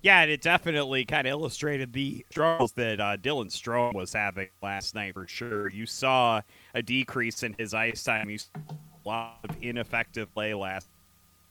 Yeah, 0.00 0.22
and 0.22 0.30
it 0.30 0.40
definitely 0.40 1.04
kind 1.04 1.26
of 1.26 1.32
illustrated 1.32 1.92
the 1.92 2.24
struggles 2.30 2.72
that 2.72 3.00
uh, 3.00 3.16
Dylan 3.16 3.50
Strome 3.50 3.94
was 3.94 4.12
having 4.12 4.48
last 4.62 4.94
night 4.94 5.14
for 5.14 5.26
sure. 5.26 5.68
You 5.70 5.86
saw 5.86 6.40
a 6.72 6.82
decrease 6.82 7.42
in 7.42 7.56
his 7.58 7.74
ice 7.74 8.04
time. 8.04 8.30
You 8.30 8.38
saw 8.38 8.48
a 8.68 9.08
lot 9.08 9.38
of 9.42 9.56
ineffective 9.60 10.32
play 10.32 10.54
last 10.54 10.86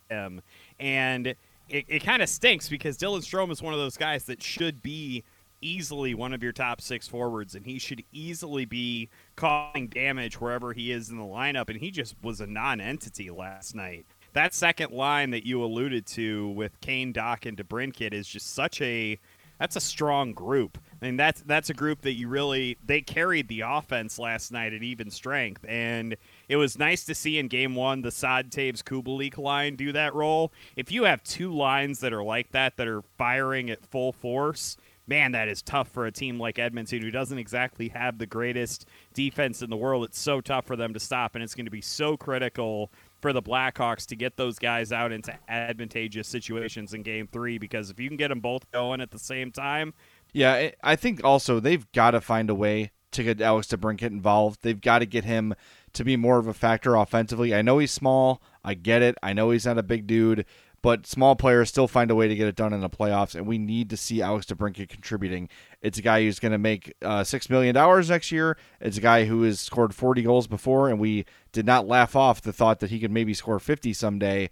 um, 0.09 0.41
and 0.79 1.27
it, 1.69 1.85
it 1.87 2.03
kind 2.03 2.21
of 2.21 2.29
stinks 2.29 2.69
because 2.69 2.97
Dylan 2.97 3.19
Strome 3.19 3.51
is 3.51 3.61
one 3.61 3.73
of 3.73 3.79
those 3.79 3.97
guys 3.97 4.23
that 4.25 4.41
should 4.41 4.81
be 4.81 5.23
easily 5.61 6.13
one 6.13 6.33
of 6.33 6.43
your 6.43 6.51
top 6.51 6.81
six 6.81 7.07
forwards, 7.07 7.55
and 7.55 7.65
he 7.65 7.79
should 7.79 8.03
easily 8.13 8.65
be 8.65 9.09
causing 9.35 9.87
damage 9.87 10.39
wherever 10.39 10.73
he 10.73 10.91
is 10.91 11.09
in 11.09 11.17
the 11.17 11.23
lineup, 11.23 11.69
and 11.69 11.79
he 11.79 11.89
just 11.91 12.15
was 12.21 12.41
a 12.41 12.47
non-entity 12.47 13.29
last 13.31 13.75
night 13.75 14.05
that 14.37 14.53
second 14.53 14.91
line 14.91 15.31
that 15.31 15.47
you 15.47 15.63
alluded 15.63 16.05
to 16.05 16.49
with 16.49 16.79
Kane, 16.79 17.11
Dach, 17.11 17.47
and 17.47 17.57
DeBrincat 17.57 18.13
is 18.13 18.27
just 18.27 18.53
such 18.53 18.79
a 18.81 19.17
that's 19.59 19.75
a 19.75 19.81
strong 19.81 20.33
group. 20.33 20.77
I 21.01 21.05
mean, 21.05 21.17
that's 21.17 21.41
that's 21.41 21.69
a 21.69 21.73
group 21.73 22.01
that 22.01 22.13
you 22.13 22.27
really 22.27 22.77
they 22.83 23.01
carried 23.01 23.47
the 23.47 23.61
offense 23.61 24.17
last 24.17 24.51
night 24.51 24.73
at 24.73 24.81
even 24.81 25.11
strength, 25.11 25.63
and 25.67 26.15
it 26.49 26.55
was 26.55 26.79
nice 26.79 27.05
to 27.05 27.13
see 27.13 27.37
in 27.37 27.47
Game 27.47 27.75
One 27.75 28.01
the 28.01 28.11
Saad 28.11 28.51
Toews 28.51 28.81
Kubalik 28.81 29.37
line 29.37 29.75
do 29.75 29.91
that 29.91 30.15
role. 30.15 30.51
If 30.75 30.91
you 30.91 31.03
have 31.03 31.23
two 31.23 31.53
lines 31.53 31.99
that 31.99 32.13
are 32.13 32.23
like 32.23 32.51
that 32.51 32.77
that 32.77 32.87
are 32.87 33.03
firing 33.17 33.69
at 33.69 33.85
full 33.85 34.11
force, 34.11 34.75
man, 35.05 35.33
that 35.33 35.47
is 35.47 35.61
tough 35.61 35.87
for 35.89 36.07
a 36.07 36.11
team 36.11 36.39
like 36.39 36.57
Edmonton 36.57 37.01
who 37.01 37.11
doesn't 37.11 37.37
exactly 37.37 37.89
have 37.89 38.17
the 38.17 38.25
greatest 38.25 38.87
defense 39.13 39.61
in 39.61 39.69
the 39.69 39.77
world. 39.77 40.03
It's 40.03 40.19
so 40.19 40.41
tough 40.41 40.65
for 40.65 40.75
them 40.75 40.93
to 40.95 40.99
stop, 40.99 41.35
and 41.35 41.43
it's 41.43 41.53
going 41.53 41.65
to 41.65 41.71
be 41.71 41.81
so 41.81 42.17
critical 42.17 42.91
for 43.21 43.33
the 43.33 43.41
Blackhawks 43.41 44.05
to 44.07 44.15
get 44.15 44.37
those 44.37 44.59
guys 44.59 44.91
out 44.91 45.11
into 45.11 45.33
advantageous 45.49 46.27
situations 46.27 46.93
in 46.93 47.01
game 47.01 47.27
three 47.27 47.57
because 47.57 47.89
if 47.89 47.99
you 47.99 48.07
can 48.09 48.17
get 48.17 48.27
them 48.27 48.39
both 48.39 48.69
going 48.71 49.01
at 49.01 49.11
the 49.11 49.19
same 49.19 49.51
time. 49.51 49.93
Yeah, 50.33 50.71
I 50.83 50.95
think 50.95 51.23
also 51.23 51.59
they've 51.59 51.89
got 51.91 52.11
to 52.11 52.21
find 52.21 52.49
a 52.49 52.55
way 52.55 52.91
to 53.11 53.23
get 53.23 53.41
Alex 53.41 53.67
DeBrincat 53.67 54.03
involved. 54.03 54.59
They've 54.61 54.79
got 54.79 54.99
to 54.99 55.05
get 55.05 55.23
him 55.23 55.55
to 55.93 56.03
be 56.03 56.15
more 56.15 56.37
of 56.37 56.47
a 56.47 56.53
factor 56.53 56.95
offensively. 56.95 57.55
I 57.55 57.61
know 57.61 57.79
he's 57.79 57.91
small. 57.91 58.41
I 58.63 58.73
get 58.73 59.01
it. 59.01 59.15
I 59.23 59.33
know 59.33 59.51
he's 59.51 59.65
not 59.65 59.77
a 59.77 59.83
big 59.83 60.05
dude, 60.05 60.45
but 60.81 61.07
small 61.07 61.35
players 61.35 61.69
still 61.69 61.87
find 61.87 62.11
a 62.11 62.15
way 62.15 62.27
to 62.27 62.35
get 62.35 62.47
it 62.47 62.55
done 62.55 62.73
in 62.73 62.81
the 62.81 62.89
playoffs, 62.89 63.33
and 63.33 63.47
we 63.47 63.57
need 63.57 63.89
to 63.89 63.97
see 63.97 64.21
Alex 64.21 64.45
DeBrincat 64.45 64.89
contributing. 64.89 65.49
It's 65.81 65.97
a 65.97 66.03
guy 66.03 66.21
who's 66.21 66.39
going 66.39 66.51
to 66.51 66.57
make 66.57 66.93
uh, 67.01 67.21
$6 67.21 67.49
million 67.49 67.75
next 68.07 68.31
year. 68.31 68.57
It's 68.79 68.97
a 68.97 69.01
guy 69.01 69.25
who 69.25 69.43
has 69.43 69.59
scored 69.59 69.95
40 69.95 70.21
goals 70.21 70.47
before, 70.47 70.89
and 70.89 70.99
we 70.99 71.25
did 71.51 71.65
not 71.65 71.87
laugh 71.87 72.15
off 72.15 72.41
the 72.41 72.53
thought 72.53 72.79
that 72.81 72.91
he 72.91 72.99
could 72.99 73.11
maybe 73.11 73.33
score 73.33 73.59
50 73.59 73.93
someday. 73.93 74.49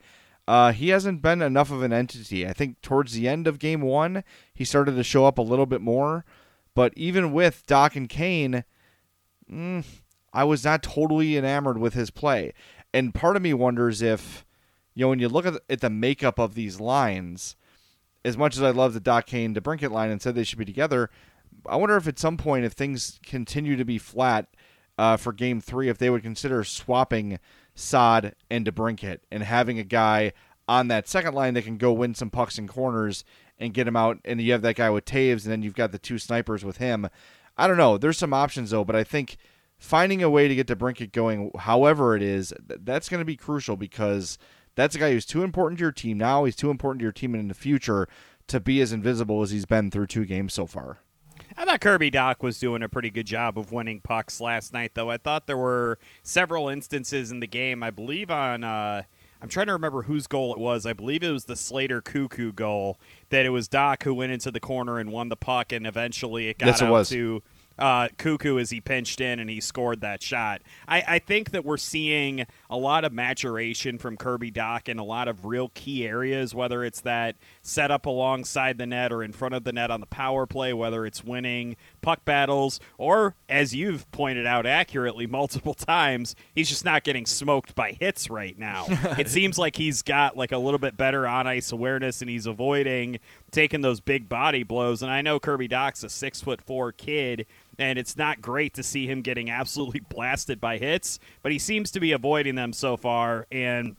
Uh, 0.48 0.72
he 0.72 0.90
hasn't 0.90 1.22
been 1.22 1.42
enough 1.42 1.72
of 1.72 1.82
an 1.82 1.92
entity. 1.92 2.48
I 2.48 2.54
think 2.54 2.82
towards 2.82 3.14
the 3.14 3.28
end 3.28 3.48
of 3.48 3.60
game 3.60 3.82
one, 3.82 4.24
he 4.54 4.64
started 4.64 4.96
to 4.96 5.04
show 5.04 5.26
up 5.26 5.38
a 5.38 5.44
little 5.44 5.66
bit 5.66 5.82
more. 5.82 6.24
But 6.76 6.94
even 6.96 7.32
with 7.32 7.66
Dach 7.68 7.96
and 7.96 8.10
Kane, 8.10 8.64
mm, 9.52 9.84
I 10.34 10.44
was 10.44 10.64
not 10.64 10.84
totally 10.84 11.38
enamored 11.38 11.78
with 11.78 11.94
his 11.94 12.12
play. 12.12 12.54
And 12.94 13.14
part 13.14 13.36
of 13.36 13.42
me 13.42 13.54
wonders 13.54 14.02
if 14.02 14.46
you 14.96 15.04
know, 15.04 15.10
when 15.10 15.20
you 15.20 15.28
look 15.30 15.46
at, 15.46 15.62
at 15.70 15.82
the 15.82 15.90
makeup 15.90 16.40
of 16.40 16.56
these 16.56 16.80
lines, 16.80 17.56
as 18.24 18.38
much 18.38 18.56
as 18.56 18.64
I 18.64 18.72
love 18.72 18.94
the 18.94 19.02
Dach 19.02 19.26
Kane 19.26 19.54
DeBrincat 19.54 19.92
line 19.92 20.10
and 20.10 20.22
said 20.22 20.36
they 20.36 20.46
should 20.46 20.58
be 20.58 20.66
together, 20.66 21.10
I 21.66 21.76
wonder 21.76 21.98
if 21.98 22.08
at 22.08 22.18
some 22.18 22.38
point, 22.38 22.66
if 22.66 22.74
things 22.74 23.20
continue 23.24 23.76
to 23.76 23.86
be 23.86 23.98
flat 23.98 24.48
uh, 24.98 25.18
for 25.18 25.34
Game 25.34 25.60
Three, 25.60 25.90
if 25.90 25.98
they 25.98 26.10
would 26.10 26.24
consider 26.24 26.64
swapping 26.64 27.40
Saad 27.76 28.36
and 28.50 28.66
DeBrincat, 28.66 29.20
and 29.32 29.44
having 29.44 29.78
a 29.78 29.84
guy 29.84 30.34
on 30.68 30.88
that 30.88 31.08
second 31.08 31.36
line 31.36 31.54
that 31.54 31.66
can 31.66 31.78
go 31.78 31.94
win 31.94 32.16
some 32.16 32.30
pucks 32.30 32.58
in 32.58 32.68
corners 32.68 33.24
and 33.60 33.74
get 33.74 33.88
him 33.88 33.96
out, 33.96 34.18
and 34.26 34.42
you 34.42 34.52
have 34.52 34.64
that 34.64 34.76
guy 34.76 34.90
with 34.90 35.06
Toews, 35.06 35.44
and 35.44 35.52
then 35.52 35.62
you've 35.62 35.76
got 35.76 35.92
the 35.92 36.00
two 36.00 36.18
snipers 36.18 36.66
with 36.66 36.78
him. 36.78 37.08
I 37.58 37.68
don't 37.68 37.78
know. 37.78 37.98
There's 37.98 38.18
some 38.18 38.34
options 38.34 38.72
though, 38.72 38.84
but 38.84 38.96
I 38.96 39.04
think 39.04 39.38
finding 39.78 40.24
a 40.24 40.30
way 40.30 40.48
to 40.48 40.56
get 40.56 40.68
DeBrincat 40.68 41.12
going, 41.12 41.52
however 41.60 42.16
it 42.16 42.22
is, 42.22 42.54
that's 42.66 43.10
going 43.10 43.22
to 43.22 43.26
be 43.26 43.38
crucial 43.38 43.78
because 43.78 44.38
that's 44.76 44.96
a 44.96 45.00
guy 45.00 45.12
who's 45.12 45.26
too 45.26 45.44
important 45.44 45.78
to 45.78 45.84
your 45.84 45.92
team 45.92 46.18
now. 46.18 46.44
He's 46.44 46.56
too 46.56 46.70
important 46.70 47.00
to 47.00 47.04
your 47.04 47.12
team 47.12 47.36
in 47.36 47.48
the 47.48 47.54
future 47.54 48.08
to 48.48 48.60
be 48.60 48.82
as 48.82 48.92
invisible 48.92 49.42
as 49.42 49.52
he's 49.52 49.66
been 49.66 49.90
through 49.90 50.08
two 50.08 50.26
games 50.26 50.54
so 50.54 50.66
far. 50.66 51.00
I 51.58 51.66
thought 51.66 51.82
Kirby 51.82 52.12
Dach 52.12 52.42
was 52.42 52.60
doing 52.60 52.84
a 52.84 52.90
pretty 52.90 53.10
good 53.10 53.26
job 53.26 53.58
of 53.58 53.72
winning 53.72 54.02
pucks 54.02 54.42
last 54.42 54.74
night, 54.74 54.92
though. 54.94 55.10
I 55.10 55.18
thought 55.18 55.48
there 55.48 55.58
were 55.58 55.98
several 56.22 56.68
instances 56.68 57.32
in 57.32 57.40
the 57.40 57.48
game. 57.48 57.82
I 57.82 57.92
believe 57.92 58.30
on. 58.30 58.64
Uh, 58.64 59.04
I'm 59.42 59.50
trying 59.50 59.68
to 59.68 59.74
remember 59.74 60.04
whose 60.04 60.28
goal 60.28 60.54
it 60.54 60.60
was. 60.60 60.86
I 60.86 60.94
believe 60.94 61.22
it 61.22 61.32
was 61.32 61.46
the 61.46 61.56
Slater 61.56 62.02
Koekkoek 62.02 62.56
goal 62.56 63.00
that 63.30 63.46
it 63.46 63.50
was 63.50 63.70
Dach 63.70 64.04
who 64.04 64.14
went 64.14 64.32
into 64.32 64.50
the 64.50 64.60
corner 64.60 64.98
and 64.98 65.12
won 65.12 65.30
the 65.30 65.36
puck, 65.36 65.72
and 65.72 65.86
eventually 65.86 66.48
it 66.48 66.58
got 66.58 66.68
yes, 66.68 66.82
it 66.82 66.86
out 66.86 66.92
was. 66.92 67.10
to 67.10 67.44
uh, 67.78 68.08
Koekkoek 68.18 68.62
as 68.62 68.70
he 68.70 68.82
pinched 68.82 69.22
in 69.22 69.40
and 69.40 69.50
he 69.50 69.60
scored 69.60 70.02
that 70.02 70.22
shot. 70.22 70.62
I, 70.88 71.04
I 71.08 71.20
think 71.20 71.52
that 71.52 71.66
we're 71.66 71.78
seeing 71.78 72.46
a 72.70 72.78
lot 72.78 73.04
of 73.04 73.14
maturation 73.14 73.98
from 73.98 74.18
Kirby 74.18 74.52
Dach 74.52 74.88
in 74.88 75.00
a 75.00 75.04
lot 75.04 75.28
of 75.28 75.46
real 75.46 75.72
key 75.74 76.08
areas, 76.08 76.56
whether 76.56 76.84
it's 76.84 77.02
that 77.02 77.36
setup 77.62 78.06
alongside 78.06 78.78
the 78.78 78.86
net 78.86 79.12
or 79.12 79.24
in 79.24 79.34
front 79.34 79.56
of 79.56 79.64
the 79.64 79.74
net 79.74 79.92
on 79.92 80.00
the 80.00 80.06
power 80.06 80.46
play, 80.46 80.74
whether 80.74 81.06
it's 81.06 81.24
winning 81.24 81.76
puck 82.02 82.24
battles, 82.26 82.80
or 82.98 83.36
as 83.50 83.76
you've 83.76 84.10
pointed 84.12 84.46
out 84.46 84.66
accurately 84.66 85.28
multiple 85.36 85.74
times, 85.74 86.36
he's 86.54 86.70
just 86.70 86.86
not 86.86 87.04
getting 87.04 87.26
smoked 87.26 87.76
by 87.76 87.92
hits 87.92 88.30
right 88.30 88.58
now. 88.58 88.86
it 89.18 89.30
seems 89.30 89.58
like 89.58 89.76
he's 89.76 90.02
got 90.02 90.38
like 90.38 90.52
a 90.52 90.58
little 90.58 90.80
bit 90.80 90.96
better 90.96 91.28
on 91.28 91.48
ice 91.48 91.72
awareness 91.72 92.22
and 92.22 92.30
he's 92.30 92.46
avoiding 92.46 93.20
taking 93.52 93.82
those 93.82 94.00
big 94.00 94.30
body 94.30 94.64
blows. 94.64 95.02
And 95.02 95.12
I 95.12 95.22
know 95.22 95.40
Kirby 95.40 95.68
Dach's 95.68 96.04
a 96.04 96.10
six 96.10 96.42
foot 96.42 96.62
four 96.62 96.92
kid 96.92 97.46
and 97.80 98.00
it's 98.00 98.18
not 98.18 98.42
great 98.42 98.74
to 98.76 98.84
see 98.84 99.08
him 99.08 99.22
getting 99.22 99.50
absolutely 99.50 100.00
blasted 100.10 100.60
by 100.60 100.78
hits, 100.78 101.20
but 101.42 101.52
he 101.52 101.60
seems 101.60 101.92
to 101.92 102.00
be 102.00 102.12
avoiding 102.12 102.56
them 102.56 102.74
so 102.74 102.98
far. 102.98 103.48
And 103.52 103.96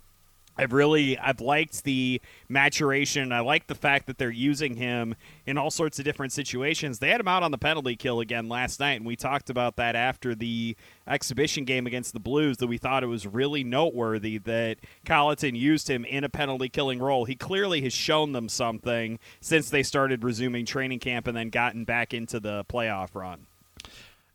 I've 0.59 0.73
really 0.73 1.19
I've 1.19 1.41
liked 1.41 1.85
the 1.85 2.21
maturation. 2.49 3.33
I 3.33 3.41
like 3.41 3.67
the 3.67 3.75
fact 3.75 4.07
that 4.07 4.19
they're 4.19 4.31
using 4.31 4.77
him 4.77 5.15
in 5.45 5.59
all 5.59 5.71
sorts 5.71 5.99
of 5.99 6.05
different 6.05 6.33
situations. 6.33 6.99
They 6.99 7.11
had 7.11 7.21
him 7.21 7.29
out 7.29 7.43
on 7.43 7.51
the 7.51 7.59
penalty 7.59 7.97
kill 7.97 8.21
again 8.21 8.49
last 8.49 8.81
night, 8.81 8.95
and 8.95 9.07
we 9.07 9.17
talked 9.17 9.51
about 9.51 9.77
that 9.77 9.95
after 9.97 10.35
the 10.35 10.77
exhibition 11.07 11.65
game 11.65 11.87
against 11.87 12.15
the 12.15 12.21
Blues. 12.21 12.57
That 12.57 12.69
we 12.69 12.79
thought 12.79 13.03
it 13.05 13.09
was 13.09 13.27
really 13.27 13.65
noteworthy 13.65 14.39
that 14.39 14.79
Colliton 15.05 15.57
used 15.57 15.89
him 15.89 16.05
in 16.05 16.25
a 16.25 16.29
penalty 16.29 16.69
killing 16.69 17.01
role. 17.01 17.27
He 17.27 17.37
clearly 17.37 17.83
has 17.83 17.93
shown 17.93 18.33
them 18.33 18.49
something 18.49 19.19
since 19.41 19.69
they 19.69 19.83
started 19.83 20.25
resuming 20.25 20.65
training 20.65 21.01
camp 21.01 21.27
and 21.27 21.37
then 21.37 21.51
gotten 21.51 21.85
back 21.85 22.15
into 22.15 22.41
the 22.41 22.65
playoff 22.65 23.15
run. 23.15 23.47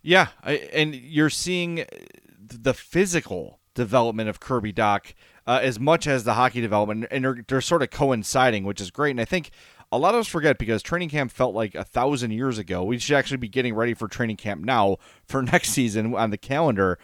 Yeah, 0.01 0.29
I, 0.43 0.53
and 0.73 0.95
you're 0.95 1.29
seeing 1.29 1.85
the 2.39 2.73
physical 2.73 3.59
development 3.75 4.29
of 4.29 4.39
Kirby 4.39 4.73
Dach 4.73 5.13
uh, 5.47 5.59
as 5.61 5.79
much 5.79 6.07
as 6.07 6.23
the 6.23 6.33
hockey 6.33 6.61
development, 6.61 7.07
and 7.11 7.23
they're, 7.23 7.37
they're 7.47 7.61
sort 7.61 7.83
of 7.83 7.89
coinciding, 7.89 8.63
which 8.63 8.81
is 8.81 8.91
great. 8.91 9.11
And 9.11 9.21
I 9.21 9.25
think 9.25 9.51
a 9.91 9.97
lot 9.97 10.13
of 10.13 10.21
us 10.21 10.27
forget 10.27 10.57
because 10.57 10.81
training 10.81 11.09
camp 11.09 11.31
felt 11.31 11.53
like 11.53 11.75
a 11.75 11.83
thousand 11.83 12.31
years 12.31 12.57
ago. 12.57 12.83
We 12.83 12.97
should 12.97 13.15
actually 13.15 13.37
be 13.37 13.49
getting 13.49 13.75
ready 13.75 13.93
for 13.93 14.07
training 14.07 14.37
camp 14.37 14.63
now 14.63 14.97
for 15.25 15.41
next 15.43 15.69
season 15.69 16.15
on 16.15 16.29
the 16.29 16.37
calendar. 16.37 16.97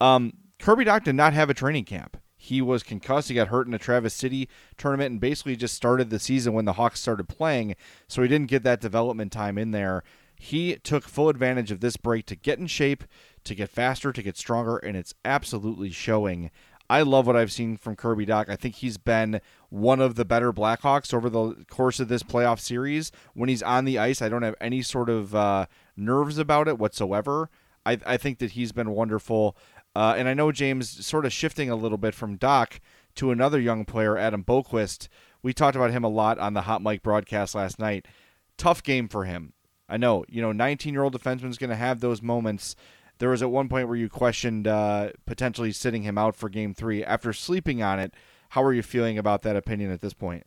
Um, 0.00 0.32
Kirby 0.58 0.84
Dach 0.84 1.04
did 1.04 1.14
not 1.14 1.32
have 1.32 1.50
a 1.50 1.54
training 1.54 1.84
camp. 1.84 2.16
He 2.36 2.62
was 2.62 2.82
concussed. 2.82 3.28
He 3.28 3.34
got 3.34 3.48
hurt 3.48 3.66
in 3.66 3.74
a 3.74 3.78
Traverse 3.78 4.14
City 4.14 4.48
tournament 4.78 5.10
and 5.10 5.20
basically 5.20 5.56
just 5.56 5.74
started 5.74 6.08
the 6.08 6.18
season 6.18 6.54
when 6.54 6.64
the 6.64 6.72
Hawks 6.74 7.00
started 7.00 7.28
playing. 7.28 7.76
So 8.08 8.22
he 8.22 8.28
didn't 8.28 8.48
get 8.48 8.62
that 8.62 8.80
development 8.80 9.30
time 9.30 9.58
in 9.58 9.72
there. 9.72 10.02
He 10.42 10.76
took 10.76 11.04
full 11.04 11.28
advantage 11.28 11.70
of 11.70 11.80
this 11.80 11.98
break 11.98 12.24
to 12.26 12.34
get 12.34 12.58
in 12.58 12.66
shape, 12.66 13.04
to 13.44 13.54
get 13.54 13.68
faster, 13.68 14.10
to 14.10 14.22
get 14.22 14.38
stronger, 14.38 14.78
and 14.78 14.96
it's 14.96 15.12
absolutely 15.22 15.90
showing. 15.90 16.50
I 16.88 17.02
love 17.02 17.26
what 17.26 17.36
I've 17.36 17.52
seen 17.52 17.76
from 17.76 17.94
Kirby 17.94 18.24
Dach. 18.24 18.48
I 18.48 18.56
think 18.56 18.76
he's 18.76 18.96
been 18.96 19.42
one 19.68 20.00
of 20.00 20.14
the 20.14 20.24
better 20.24 20.50
Blackhawks 20.50 21.12
over 21.12 21.28
the 21.28 21.66
course 21.68 22.00
of 22.00 22.08
this 22.08 22.22
playoff 22.22 22.58
series. 22.58 23.12
When 23.34 23.50
he's 23.50 23.62
on 23.62 23.84
the 23.84 23.98
ice, 23.98 24.22
I 24.22 24.30
don't 24.30 24.40
have 24.40 24.54
any 24.62 24.80
sort 24.80 25.10
of 25.10 25.34
uh, 25.34 25.66
nerves 25.94 26.38
about 26.38 26.68
it 26.68 26.78
whatsoever. 26.78 27.50
I, 27.84 27.98
I 28.06 28.16
think 28.16 28.38
that 28.38 28.52
he's 28.52 28.72
been 28.72 28.92
wonderful. 28.92 29.58
Uh, 29.94 30.14
and 30.16 30.26
I 30.26 30.32
know 30.32 30.52
James 30.52 31.04
sort 31.04 31.26
of 31.26 31.34
shifting 31.34 31.68
a 31.68 31.76
little 31.76 31.98
bit 31.98 32.14
from 32.14 32.38
Dach 32.38 32.78
to 33.16 33.30
another 33.30 33.60
young 33.60 33.84
player, 33.84 34.16
Adam 34.16 34.42
Boqvist. 34.42 35.08
We 35.42 35.52
talked 35.52 35.76
about 35.76 35.90
him 35.90 36.02
a 36.02 36.08
lot 36.08 36.38
on 36.38 36.54
the 36.54 36.62
Hot 36.62 36.82
Mic 36.82 37.02
broadcast 37.02 37.54
last 37.54 37.78
night. 37.78 38.08
Tough 38.56 38.82
game 38.82 39.06
for 39.06 39.26
him. 39.26 39.52
I 39.90 39.96
know, 39.96 40.24
you 40.28 40.40
know, 40.40 40.52
19 40.52 40.94
year 40.94 41.02
old 41.02 41.14
defenseman's 41.14 41.58
going 41.58 41.70
to 41.70 41.76
have 41.76 42.00
those 42.00 42.22
moments. 42.22 42.76
There 43.18 43.28
was 43.28 43.42
at 43.42 43.50
one 43.50 43.68
point 43.68 43.88
where 43.88 43.96
you 43.96 44.08
questioned 44.08 44.66
uh, 44.66 45.10
potentially 45.26 45.72
sitting 45.72 46.02
him 46.02 46.16
out 46.16 46.36
for 46.36 46.48
game 46.48 46.72
three. 46.72 47.04
After 47.04 47.32
sleeping 47.32 47.82
on 47.82 47.98
it, 47.98 48.14
how 48.50 48.62
are 48.62 48.72
you 48.72 48.82
feeling 48.82 49.18
about 49.18 49.42
that 49.42 49.56
opinion 49.56 49.90
at 49.90 50.00
this 50.00 50.14
point? 50.14 50.46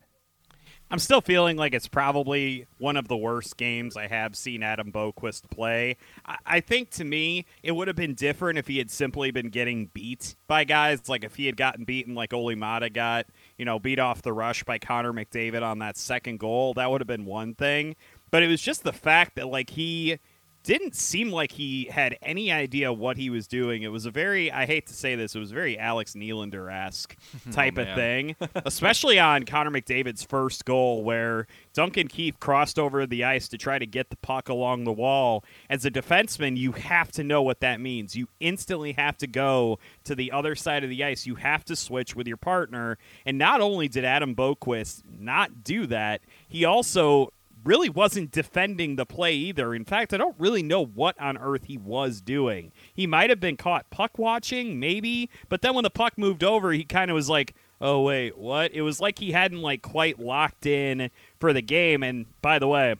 I'm 0.90 0.98
still 0.98 1.20
feeling 1.20 1.56
like 1.56 1.72
it's 1.74 1.88
probably 1.88 2.66
one 2.78 2.96
of 2.96 3.08
the 3.08 3.16
worst 3.16 3.56
games 3.56 3.96
I 3.96 4.06
have 4.06 4.36
seen 4.36 4.62
Adam 4.62 4.92
Boqvist 4.92 5.50
play. 5.50 5.96
I, 6.26 6.36
I 6.46 6.60
think 6.60 6.90
to 6.90 7.04
me, 7.04 7.46
it 7.62 7.72
would 7.72 7.88
have 7.88 7.96
been 7.96 8.14
different 8.14 8.58
if 8.58 8.68
he 8.68 8.78
had 8.78 8.90
simply 8.90 9.30
been 9.30 9.48
getting 9.48 9.86
beat 9.86 10.36
by 10.46 10.64
guys. 10.64 11.08
Like 11.08 11.24
if 11.24 11.36
he 11.36 11.46
had 11.46 11.56
gotten 11.56 11.84
beaten 11.84 12.14
like 12.14 12.32
Olli 12.32 12.54
Maatta 12.54 12.90
got, 12.90 13.26
you 13.56 13.64
know, 13.64 13.78
beat 13.78 13.98
off 13.98 14.22
the 14.22 14.32
rush 14.32 14.62
by 14.62 14.78
Connor 14.78 15.12
McDavid 15.12 15.62
on 15.62 15.78
that 15.78 15.96
second 15.96 16.38
goal, 16.38 16.74
that 16.74 16.90
would 16.90 17.00
have 17.00 17.08
been 17.08 17.24
one 17.24 17.54
thing. 17.54 17.96
But 18.34 18.42
it 18.42 18.48
was 18.48 18.60
just 18.60 18.82
the 18.82 18.92
fact 18.92 19.36
that 19.36 19.46
like 19.46 19.70
he 19.70 20.18
didn't 20.64 20.96
seem 20.96 21.30
like 21.30 21.52
he 21.52 21.84
had 21.84 22.18
any 22.20 22.50
idea 22.50 22.92
what 22.92 23.16
he 23.16 23.30
was 23.30 23.46
doing. 23.46 23.84
It 23.84 23.92
was 23.92 24.06
a 24.06 24.10
very, 24.10 24.50
I 24.50 24.66
hate 24.66 24.88
to 24.88 24.92
say 24.92 25.14
this, 25.14 25.36
it 25.36 25.38
was 25.38 25.52
very 25.52 25.78
Alex 25.78 26.14
Nylander 26.14 26.68
esque 26.68 27.16
oh, 27.48 27.52
type 27.52 27.78
oh, 27.78 27.82
of 27.82 27.94
thing, 27.94 28.34
especially 28.56 29.20
on 29.20 29.44
Connor 29.44 29.70
McDavid's 29.70 30.24
first 30.24 30.64
goal, 30.64 31.04
where 31.04 31.46
Duncan 31.74 32.08
Keith 32.08 32.40
crossed 32.40 32.76
over 32.76 33.06
the 33.06 33.22
ice 33.22 33.46
to 33.50 33.56
try 33.56 33.78
to 33.78 33.86
get 33.86 34.10
the 34.10 34.16
puck 34.16 34.48
along 34.48 34.82
the 34.82 34.92
wall. 34.92 35.44
As 35.70 35.84
a 35.84 35.90
defenseman, 35.92 36.56
you 36.56 36.72
have 36.72 37.12
to 37.12 37.22
know 37.22 37.40
what 37.40 37.60
that 37.60 37.80
means. 37.80 38.16
You 38.16 38.26
instantly 38.40 38.94
have 38.94 39.16
to 39.18 39.28
go 39.28 39.78
to 40.02 40.16
the 40.16 40.32
other 40.32 40.56
side 40.56 40.82
of 40.82 40.90
the 40.90 41.04
ice. 41.04 41.24
You 41.24 41.36
have 41.36 41.64
to 41.66 41.76
switch 41.76 42.16
with 42.16 42.26
your 42.26 42.36
partner. 42.36 42.98
And 43.24 43.38
not 43.38 43.60
only 43.60 43.86
did 43.86 44.04
Adam 44.04 44.34
Boqvist 44.34 45.02
not 45.06 45.62
do 45.62 45.86
that, 45.86 46.22
he 46.48 46.64
also 46.64 47.30
really 47.64 47.88
wasn't 47.88 48.30
defending 48.30 48.96
the 48.96 49.06
play 49.06 49.34
either. 49.34 49.74
In 49.74 49.84
fact, 49.84 50.12
I 50.12 50.16
don't 50.16 50.38
really 50.38 50.62
know 50.62 50.84
what 50.84 51.20
on 51.20 51.38
earth 51.38 51.64
he 51.64 51.78
was 51.78 52.20
doing. 52.20 52.72
He 52.92 53.06
might 53.06 53.30
have 53.30 53.40
been 53.40 53.56
caught 53.56 53.90
puck 53.90 54.18
watching, 54.18 54.78
maybe, 54.78 55.30
but 55.48 55.62
then 55.62 55.74
when 55.74 55.84
the 55.84 55.90
puck 55.90 56.18
moved 56.18 56.44
over, 56.44 56.72
he 56.72 56.84
kind 56.84 57.10
of 57.10 57.14
was 57.14 57.28
like, 57.28 57.54
"Oh 57.80 58.02
wait, 58.02 58.36
what?" 58.38 58.72
It 58.72 58.82
was 58.82 59.00
like 59.00 59.18
he 59.18 59.32
hadn't 59.32 59.62
like 59.62 59.82
quite 59.82 60.18
locked 60.18 60.66
in 60.66 61.10
for 61.40 61.52
the 61.52 61.62
game. 61.62 62.02
And 62.02 62.26
by 62.42 62.58
the 62.58 62.68
way, 62.68 62.96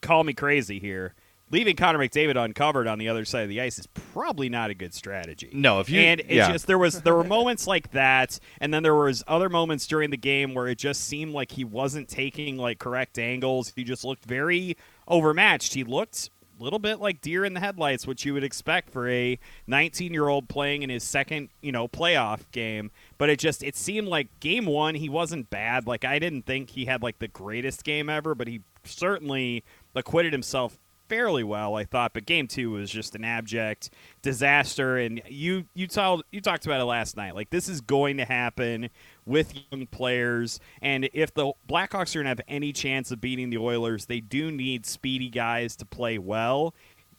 call 0.00 0.24
me 0.24 0.34
crazy 0.34 0.78
here 0.78 1.14
leaving 1.50 1.76
Connor 1.76 1.98
McDavid 1.98 2.36
uncovered 2.36 2.86
on 2.86 2.98
the 2.98 3.08
other 3.08 3.24
side 3.24 3.42
of 3.42 3.48
the 3.48 3.60
ice 3.60 3.78
is 3.78 3.86
probably 3.86 4.48
not 4.48 4.70
a 4.70 4.74
good 4.74 4.94
strategy. 4.94 5.50
No, 5.52 5.80
if 5.80 5.88
you 5.88 6.00
and 6.00 6.20
it's 6.20 6.30
yeah. 6.30 6.52
just 6.52 6.66
there 6.66 6.78
was 6.78 7.02
there 7.02 7.14
were 7.14 7.24
moments 7.24 7.66
like 7.66 7.92
that, 7.92 8.38
and 8.60 8.72
then 8.72 8.82
there 8.82 8.94
was 8.94 9.24
other 9.26 9.48
moments 9.48 9.86
during 9.86 10.10
the 10.10 10.16
game 10.16 10.54
where 10.54 10.68
it 10.68 10.78
just 10.78 11.04
seemed 11.04 11.32
like 11.32 11.52
he 11.52 11.64
wasn't 11.64 12.08
taking 12.08 12.56
like 12.56 12.78
correct 12.78 13.18
angles. 13.18 13.72
He 13.74 13.84
just 13.84 14.04
looked 14.04 14.24
very 14.24 14.76
overmatched. 15.06 15.74
He 15.74 15.84
looked 15.84 16.30
a 16.58 16.62
little 16.62 16.78
bit 16.78 17.00
like 17.00 17.20
deer 17.20 17.44
in 17.44 17.54
the 17.54 17.60
headlights, 17.60 18.06
which 18.06 18.24
you 18.24 18.34
would 18.34 18.44
expect 18.44 18.90
for 18.90 19.08
a 19.08 19.38
19 19.66 20.12
year 20.12 20.28
old 20.28 20.48
playing 20.48 20.82
in 20.82 20.90
his 20.90 21.04
second, 21.04 21.48
you 21.60 21.72
know, 21.72 21.88
playoff 21.88 22.50
game. 22.52 22.90
But 23.16 23.30
it 23.30 23.38
just 23.38 23.62
it 23.62 23.76
seemed 23.76 24.08
like 24.08 24.40
game 24.40 24.66
one 24.66 24.94
he 24.94 25.08
wasn't 25.08 25.50
bad. 25.50 25.86
Like 25.86 26.04
I 26.04 26.18
didn't 26.18 26.46
think 26.46 26.70
he 26.70 26.84
had 26.86 27.02
like 27.02 27.18
the 27.18 27.28
greatest 27.28 27.84
game 27.84 28.08
ever, 28.08 28.34
but 28.34 28.48
he 28.48 28.62
certainly 28.84 29.64
acquitted 29.94 30.32
himself 30.32 30.78
fairly 31.08 31.42
well, 31.42 31.74
I 31.74 31.84
thought, 31.84 32.12
but 32.14 32.26
game 32.26 32.46
two 32.46 32.70
was 32.70 32.90
just 32.90 33.14
an 33.14 33.24
abject 33.24 33.90
disaster. 34.22 34.96
And 34.96 35.22
you 35.28 35.64
you 35.74 35.86
told 35.86 36.24
you 36.30 36.40
talked 36.40 36.66
about 36.66 36.80
it 36.80 36.84
last 36.84 37.16
night. 37.16 37.34
Like 37.34 37.50
this 37.50 37.68
is 37.68 37.80
going 37.80 38.18
to 38.18 38.24
happen 38.24 38.90
with 39.26 39.54
young 39.70 39.86
players, 39.86 40.60
and 40.80 41.08
if 41.12 41.34
the 41.34 41.52
Blackhawks 41.68 42.16
are 42.16 42.22
to 42.22 42.28
have 42.28 42.40
any 42.48 42.72
chance 42.72 43.10
of 43.10 43.20
beating 43.20 43.50
the 43.50 43.58
Oilers, 43.58 44.06
they 44.06 44.20
do 44.20 44.50
need 44.50 44.86
speedy 44.86 45.28
guys 45.28 45.76
to 45.76 45.84
play 45.84 46.18
well. 46.18 46.74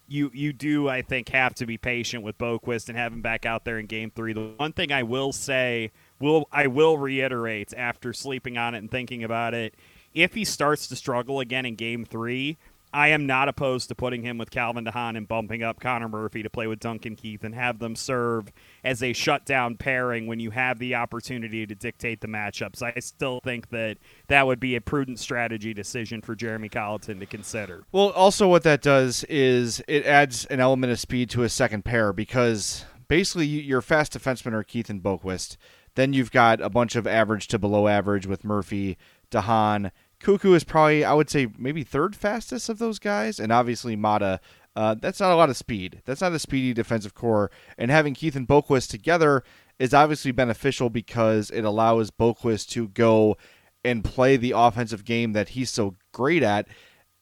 You 0.08 0.32
you 0.34 0.54
do 0.54 0.90
I 0.90 1.02
think 1.04 1.30
have 1.30 1.54
to 1.56 1.66
be 1.66 1.78
patient 1.78 2.24
with 2.24 2.38
Boqvist 2.38 2.90
and 2.90 2.98
have 2.98 3.14
him 3.14 3.22
back 3.22 3.46
out 3.46 3.64
there 3.66 3.78
in 3.78 3.86
game 3.86 4.12
three. 4.16 4.34
The 4.34 4.54
one 4.58 4.74
thing 4.74 4.92
I 4.92 5.04
will 5.04 5.32
say 5.32 5.92
will 6.20 6.48
I 6.52 6.68
will 6.68 6.98
reiterate 6.98 7.74
after 7.76 8.14
sleeping 8.14 8.58
on 8.58 8.74
it 8.74 8.80
and 8.80 8.90
thinking 8.90 9.24
about 9.24 9.54
it. 9.54 9.76
If 10.12 10.34
he 10.34 10.44
starts 10.44 10.88
to 10.88 10.96
struggle 10.96 11.40
again 11.40 11.68
in 11.68 11.76
game 11.76 12.04
three, 12.04 12.58
I 12.92 13.10
am 13.10 13.28
not 13.28 13.48
opposed 13.50 13.90
to 13.90 13.96
putting 13.96 14.24
him 14.24 14.38
with 14.38 14.50
Calvin 14.50 14.86
DeHaan 14.86 15.16
and 15.16 15.28
bumping 15.28 15.62
up 15.62 15.80
Connor 15.80 16.10
Murphy 16.10 16.42
to 16.42 16.50
play 16.50 16.66
with 16.66 16.80
Duncan 16.80 17.16
Keith 17.16 17.44
and 17.44 17.54
have 17.54 17.80
them 17.80 17.96
serve 17.96 18.52
as 18.84 19.04
a 19.04 19.14
shutdown 19.14 19.76
pairing 19.76 20.26
when 20.26 20.40
you 20.40 20.50
have 20.52 20.80
the 20.80 20.96
opportunity 20.96 21.68
to 21.68 21.76
dictate 21.76 22.22
the 22.22 22.28
matchups. 22.28 22.82
I 22.82 23.00
still 23.00 23.42
think 23.44 23.70
that 23.70 23.98
that 24.28 24.48
would 24.48 24.60
be 24.60 24.76
a 24.76 24.82
prudent 24.82 25.20
strategy 25.20 25.74
decision 25.74 26.22
for 26.22 26.36
Jeremy 26.36 26.70
Colliton 26.70 27.20
to 27.20 27.26
consider. 27.28 27.84
Well, 27.92 28.10
also 28.10 28.48
what 28.48 28.64
that 28.64 28.82
does 28.82 29.24
is 29.26 29.84
it 29.88 30.06
adds 30.06 30.46
an 30.46 30.60
element 30.60 30.92
of 30.92 31.00
speed 31.00 31.30
to 31.32 31.44
a 31.44 31.50
second 31.50 31.86
pair 31.86 32.12
because 32.12 32.86
basically 33.08 33.46
your 33.46 33.82
fast 33.82 34.14
defensemen 34.14 34.54
are 34.54 34.64
Keith 34.64 34.90
and 34.90 35.04
Boqvist. 35.04 35.58
Then 35.96 36.14
you've 36.14 36.32
got 36.32 36.62
a 36.62 36.70
bunch 36.70 36.96
of 36.96 37.06
average 37.06 37.48
to 37.50 37.60
below 37.60 37.88
average 37.88 38.26
with 38.26 38.44
Murphy, 38.44 38.98
DeHaan, 39.32 39.92
Koekkoek 40.22 40.56
is 40.56 40.64
probably, 40.64 41.06
I 41.06 41.14
would 41.14 41.30
say, 41.30 41.48
maybe 41.58 41.84
third 41.84 42.16
fastest 42.16 42.70
of 42.70 42.78
those 42.78 43.00
guys, 43.00 43.40
and 43.40 43.52
obviously 43.52 43.96
Maatta. 43.96 44.40
Uh, 44.76 44.96
that's 44.96 45.20
not 45.20 45.32
a 45.32 45.36
lot 45.36 45.50
of 45.50 45.58
speed. 45.58 46.02
That's 46.06 46.22
not 46.22 46.32
a 46.32 46.40
speedy 46.40 46.74
defensive 46.74 47.14
core. 47.14 47.52
And 47.78 47.90
having 47.92 48.14
Keith 48.14 48.36
and 48.36 48.48
Boqvist 48.48 48.90
together 48.90 49.44
is 49.78 49.94
obviously 49.94 50.32
beneficial 50.32 50.90
because 50.90 51.50
it 51.50 51.66
allows 51.66 52.12
Boqvist 52.12 52.70
to 52.70 52.88
go 52.90 53.36
and 53.84 54.04
play 54.04 54.38
the 54.38 54.54
offensive 54.56 55.06
game 55.06 55.34
that 55.34 55.50
he's 55.50 55.70
so 55.70 55.96
great 56.14 56.44
at 56.44 56.68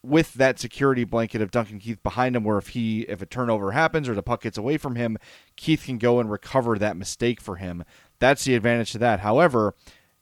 with 0.03 0.33
that 0.35 0.59
security 0.59 1.03
blanket 1.03 1.41
of 1.41 1.51
Duncan 1.51 1.79
Keith 1.79 2.01
behind 2.03 2.35
him 2.35 2.43
where 2.43 2.57
if 2.57 2.69
he 2.69 3.01
if 3.01 3.21
a 3.21 3.25
turnover 3.25 3.71
happens 3.71 4.07
or 4.07 4.15
the 4.15 4.23
puck 4.23 4.41
gets 4.41 4.57
away 4.57 4.77
from 4.77 4.95
him, 4.95 5.17
Keith 5.55 5.83
can 5.85 5.97
go 5.97 6.19
and 6.19 6.31
recover 6.31 6.77
that 6.77 6.97
mistake 6.97 7.41
for 7.41 7.57
him. 7.57 7.83
That's 8.19 8.43
the 8.43 8.55
advantage 8.55 8.91
to 8.93 8.97
that. 8.99 9.21
However, 9.21 9.75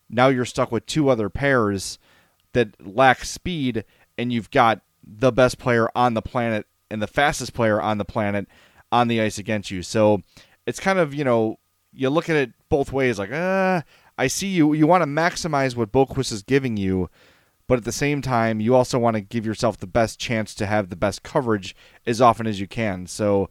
now 0.09 0.27
you're 0.27 0.45
stuck 0.45 0.71
with 0.71 0.85
two 0.85 1.09
other 1.09 1.29
pairs 1.29 1.99
that 2.56 2.86
lack 2.86 3.24
speed, 3.24 3.86
and 4.18 4.34
you've 4.34 4.52
got 4.52 4.82
the 5.08 5.32
best 5.32 5.60
player 5.60 5.88
on 5.96 6.15
the 6.15 6.22
planet 6.22 6.65
and 6.89 7.02
the 7.02 7.08
fastest 7.08 7.54
player 7.54 7.80
on 7.80 8.00
the 8.00 8.06
planet 8.06 8.48
on 8.91 9.08
the 9.08 9.22
ice 9.22 9.38
against 9.38 9.70
you. 9.70 9.84
So 9.84 10.22
it's 10.65 10.80
kind 10.80 10.98
of, 10.98 11.13
you 11.13 11.24
know, 11.24 11.60
you 11.94 12.10
look 12.10 12.30
at 12.30 12.36
it 12.36 12.52
both 12.70 12.91
ways 12.91 13.20
like, 13.20 13.30
ah, 13.32 13.84
I 14.18 14.28
see 14.28 14.48
you. 14.48 14.74
You 14.74 14.88
want 14.88 15.02
to 15.02 15.08
maximize 15.08 15.76
what 15.76 15.91
Boqvist 15.91 16.32
is 16.32 16.44
giving 16.44 16.78
you, 16.78 17.10
but 17.68 17.78
at 17.78 17.84
the 17.84 17.91
same 17.91 18.22
time, 18.22 18.60
you 18.60 18.76
also 18.76 18.98
want 18.98 19.15
to 19.15 19.22
give 19.22 19.46
yourself 19.46 19.78
the 19.78 19.88
best 19.88 20.20
chance 20.20 20.56
to 20.56 20.65
have 20.65 20.89
the 20.89 20.96
best 20.96 21.24
coverage 21.24 21.76
as 22.06 22.22
often 22.22 22.48
as 22.48 22.60
you 22.60 22.68
can. 22.68 23.08
So 23.08 23.50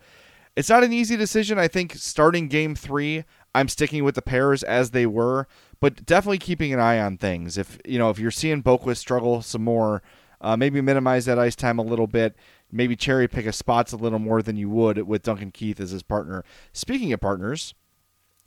it's 0.57 0.69
not 0.69 0.85
an 0.85 0.93
easy 0.93 1.17
decision. 1.17 1.59
I 1.59 1.69
think 1.69 1.95
starting 1.95 2.49
game 2.49 2.75
three, 2.75 3.25
I'm 3.55 3.69
sticking 3.69 4.05
with 4.05 4.15
the 4.15 4.23
pairs 4.23 4.63
as 4.63 4.91
they 4.91 5.07
were, 5.07 5.47
but 5.85 6.07
definitely 6.07 6.39
keeping 6.39 6.73
an 6.73 6.81
eye 6.81 6.99
on 6.99 7.19
things. 7.19 7.59
If 7.59 7.77
you 7.85 7.99
know 7.99 8.09
if 8.09 8.19
you're 8.19 8.31
seeing 8.31 8.63
Boqvist 8.63 8.97
struggle 8.97 9.43
some 9.43 9.65
more, 9.65 10.03
uh, 10.41 10.57
maybe 10.57 10.81
minimize 10.81 11.27
that 11.27 11.39
ice 11.39 11.55
time 11.55 11.79
a 11.79 11.83
little 11.83 12.07
bit. 12.07 12.35
Maybe 12.73 12.97
cherry 12.97 13.29
pick 13.29 13.45
his 13.45 13.57
spots 13.57 13.93
a 13.93 13.99
little 13.99 14.19
more 14.19 14.41
than 14.41 14.57
you 14.57 14.71
would 14.71 15.07
with 15.07 15.25
Duncan 15.25 15.51
Keith 15.51 15.79
as 15.79 15.91
his 15.91 16.03
partner. 16.03 16.43
Speaking 16.73 17.13
of 17.13 17.21
partners, 17.21 17.75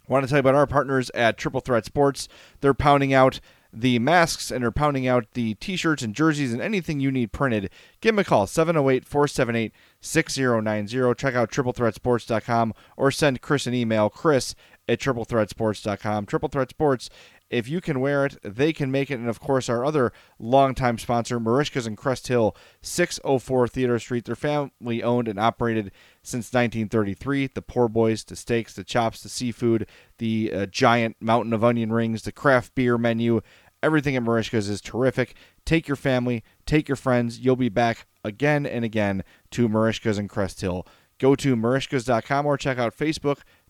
I 0.10 0.14
want 0.14 0.26
to 0.26 0.30
tell 0.30 0.38
you 0.38 0.40
about 0.40 0.56
our 0.56 0.66
partners 0.66 1.12
at 1.14 1.38
Triple 1.38 1.62
Threat 1.62 1.86
Sports. 1.86 2.28
They're 2.62 2.74
pounding 2.74 3.14
out 3.14 3.40
the 3.72 4.00
masks 4.00 4.50
and 4.50 4.64
are 4.64 4.72
pounding 4.72 5.08
out 5.08 5.34
the 5.34 5.54
t-shirts 5.56 6.02
and 6.02 6.16
jerseys 6.16 6.54
and 6.54 6.62
anything 6.62 7.00
you 7.00 7.12
need 7.12 7.32
printed, 7.32 7.70
give 8.02 8.16
them 8.16 8.20
a 8.20 8.24
call 8.24 8.48
708-478-6090. 8.48 11.18
Check 11.18 11.36
out 11.36 11.52
triplethreatsports.com 11.52 12.74
or 12.96 13.12
send 13.12 13.42
Chris 13.42 13.68
an 13.68 13.76
email, 13.76 14.10
chris 14.10 14.56
at 14.88 15.00
triplethreatsports.com. 15.00 16.26
Triple 16.26 16.50
Threat 16.50 16.70
Sports, 16.70 17.10
if 17.50 17.70
you 17.70 17.80
can 17.80 18.00
wear 18.00 18.26
it, 18.26 18.38
they 18.44 18.74
can 18.74 18.92
make 18.92 19.10
it. 19.10 19.20
And 19.20 19.30
of 19.30 19.40
course, 19.40 19.70
our 19.70 19.86
other 19.86 20.12
longtime 20.40 20.98
sponsor, 20.98 21.40
Merichka's 21.40 21.88
in 21.88 21.96
Crest 21.96 22.28
Hill, 22.28 22.56
604 22.82 23.68
Theater 23.68 24.00
Street. 24.00 24.26
They're 24.26 24.36
family 24.36 25.04
owned 25.04 25.28
and 25.28 25.40
operated 25.40 25.92
since 26.24 26.48
1933. 26.48 27.48
The 27.48 27.62
poor 27.62 27.88
boys, 27.88 28.24
the 28.24 28.36
steaks, 28.36 28.74
the 28.74 28.84
chops, 28.84 29.22
the 29.22 29.30
seafood, 29.30 29.88
the 30.18 30.52
uh, 30.54 30.66
giant 30.66 31.18
mountain 31.20 31.54
of 31.54 31.64
onion 31.64 31.92
rings, 31.92 32.24
the 32.24 32.32
craft 32.32 32.76
beer 32.76 32.98
menu. 32.98 33.42
Everything 33.84 34.16
at 34.16 34.24
Merichka's 34.24 34.70
is 34.70 34.82
terrific. 34.82 35.36
Take 35.64 35.88
your 35.88 35.96
family, 35.96 36.44
take 36.66 36.90
your 36.90 36.96
friends. 36.96 37.40
You'll 37.40 37.56
be 37.56 37.70
back 37.70 38.08
again 38.24 38.66
and 38.66 38.84
again 38.84 39.24
to 39.52 39.70
Merichka's 39.70 40.18
in 40.18 40.28
Crest 40.28 40.62
Hill. 40.62 40.86
Go 41.20 41.36
to 41.36 41.56
merichkas.com 41.56 42.46
or 42.46 42.58
check 42.58 42.78
out 42.78 42.94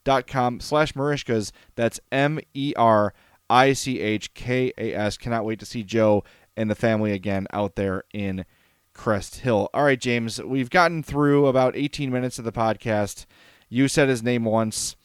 facebook.com 0.08 0.60
slash 0.60 0.94
merichkas. 0.94 1.52
That's 1.76 2.00
M-E-R 2.12 3.14
I 3.50 3.74
C 3.74 4.00
H 4.00 4.34
K 4.34 4.72
A 4.78 4.94
S. 4.94 5.18
Cannot 5.18 5.46
wait 5.46 5.60
to 5.60 5.66
see 5.66 5.84
Joe 5.84 6.24
and 6.56 6.70
the 6.70 6.76
family 6.76 7.12
again 7.12 7.48
out 7.54 7.76
there 7.76 8.04
in 8.14 8.46
Crest 8.94 9.38
Hill. 9.38 9.70
All 9.74 9.84
right, 9.84 10.00
James, 10.00 10.42
we've 10.42 10.70
gotten 10.70 11.04
through 11.04 11.48
about 11.48 11.76
18 11.76 12.12
minutes 12.12 12.40
of 12.40 12.46
the 12.46 12.52
podcast. 12.52 13.26
You 13.70 13.88
said 13.88 14.10
his 14.10 14.24
name 14.24 14.44
once. 14.44 14.96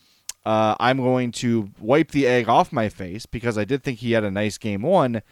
Uh, 0.45 0.75
I'm 0.81 0.97
going 0.97 1.31
to 1.33 1.71
wipe 1.79 2.11
the 2.11 2.27
egg 2.27 2.49
off 2.49 2.73
my 2.73 2.89
face 2.89 3.27
because 3.27 3.57
I 3.57 3.65
did 3.65 3.85
think 3.85 4.01
he 4.01 4.13
had 4.13 4.25
a 4.25 4.31
nice 4.31 4.59
game 4.59 4.83
one. 4.83 5.23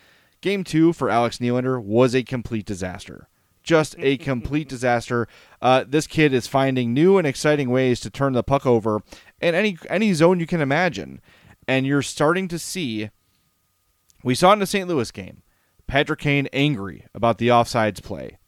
Game 0.41 0.63
two 0.63 0.93
for 0.93 1.11
Alex 1.11 1.39
Nylander 1.39 1.83
was 1.83 2.15
a 2.15 2.23
complete 2.23 2.65
disaster. 2.65 3.29
Just 3.63 3.97
a 3.99 4.17
complete 4.19 4.69
disaster. 4.69 5.27
Uh, 5.61 5.85
this 5.87 6.07
kid 6.07 6.33
is 6.33 6.47
finding 6.47 6.95
new 6.95 7.19
and 7.19 7.27
exciting 7.27 7.71
ways 7.71 7.99
to 8.01 8.11
turn 8.11 8.35
the 8.35 8.45
puck 8.45 8.67
over 8.67 9.03
in 9.41 9.55
any 9.55 9.79
any 9.89 10.13
zone 10.13 10.41
you 10.41 10.47
can 10.47 10.61
imagine 10.61 11.21
and 11.67 11.87
you're 11.87 12.03
starting 12.03 12.49
to 12.49 12.59
see. 12.59 13.11
We 14.23 14.35
saw 14.35 14.53
in 14.53 14.59
the 14.59 14.67
St. 14.67 14.89
Louis 14.89 15.11
game, 15.11 15.43
Patrick 15.87 16.21
Kane 16.21 16.49
angry 16.53 17.07
about 17.15 17.39
the 17.39 17.49
offsides 17.49 18.03
play. 18.03 18.39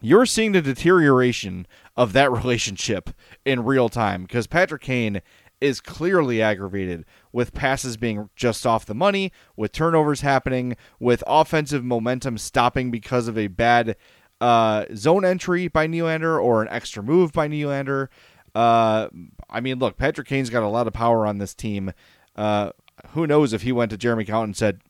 You're 0.00 0.26
seeing 0.26 0.52
the 0.52 0.62
deterioration 0.62 1.66
of 1.96 2.12
that 2.12 2.32
relationship 2.32 3.10
in 3.44 3.64
real 3.64 3.88
time 3.88 4.22
because 4.22 4.46
Patrick 4.46 4.82
Kane 4.82 5.22
is 5.60 5.80
clearly 5.80 6.40
aggravated 6.40 7.04
with 7.32 7.52
passes 7.52 7.96
being 7.96 8.30
just 8.34 8.66
off 8.66 8.86
the 8.86 8.94
money, 8.94 9.30
with 9.56 9.72
turnovers 9.72 10.22
happening, 10.22 10.76
with 10.98 11.22
offensive 11.26 11.84
momentum 11.84 12.38
stopping 12.38 12.90
because 12.90 13.28
of 13.28 13.36
a 13.36 13.46
bad 13.46 13.94
uh, 14.40 14.86
zone 14.94 15.24
entry 15.24 15.68
by 15.68 15.86
Nylander 15.86 16.42
or 16.42 16.62
an 16.62 16.68
extra 16.68 17.02
move 17.02 17.32
by 17.32 17.46
Nylander. 17.46 18.08
Uh, 18.54 19.08
I 19.48 19.60
mean, 19.60 19.78
look, 19.78 19.96
Patrick 19.96 20.28
Kane's 20.28 20.50
got 20.50 20.62
a 20.62 20.68
lot 20.68 20.86
of 20.86 20.92
power 20.92 21.26
on 21.26 21.38
this 21.38 21.54
team. 21.54 21.92
Uh, 22.36 22.70
who 23.10 23.26
knows 23.26 23.52
if 23.52 23.62
he 23.62 23.72
went 23.72 23.90
to 23.90 23.96
Jeremy 23.96 24.24
Colliton 24.24 24.50
and 24.50 24.56
said, 24.56 24.80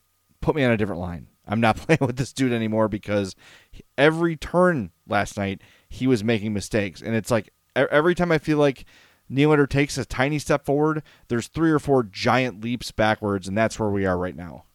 "Put 0.41 0.55
me 0.55 0.63
on 0.63 0.71
a 0.71 0.77
different 0.77 1.01
line. 1.01 1.27
I'm 1.47 1.61
not 1.61 1.75
playing 1.77 1.99
with 2.01 2.17
this 2.17 2.33
dude 2.33 2.53
anymore." 2.53 2.87
Because 2.87 3.35
every 3.97 4.35
turn 4.35 4.91
last 5.07 5.37
night 5.37 5.61
he 5.89 6.07
was 6.07 6.23
making 6.23 6.53
mistakes, 6.53 7.01
and 7.01 7.15
it's 7.15 7.31
like 7.31 7.49
every 7.75 8.15
time 8.15 8.31
I 8.31 8.37
feel 8.37 8.57
like 8.57 8.85
Nylander 9.31 9.69
takes 9.69 9.97
a 9.97 10.05
tiny 10.05 10.39
step 10.39 10.65
forward, 10.65 11.03
there's 11.29 11.47
three 11.47 11.71
or 11.71 11.79
four 11.79 12.03
giant 12.03 12.63
leaps 12.63 12.91
backwards, 12.91 13.47
and 13.47 13.57
that's 13.57 13.79
where 13.79 13.89
we 13.89 14.05
are 14.05 14.17
right 14.17 14.35
now. 14.35 14.65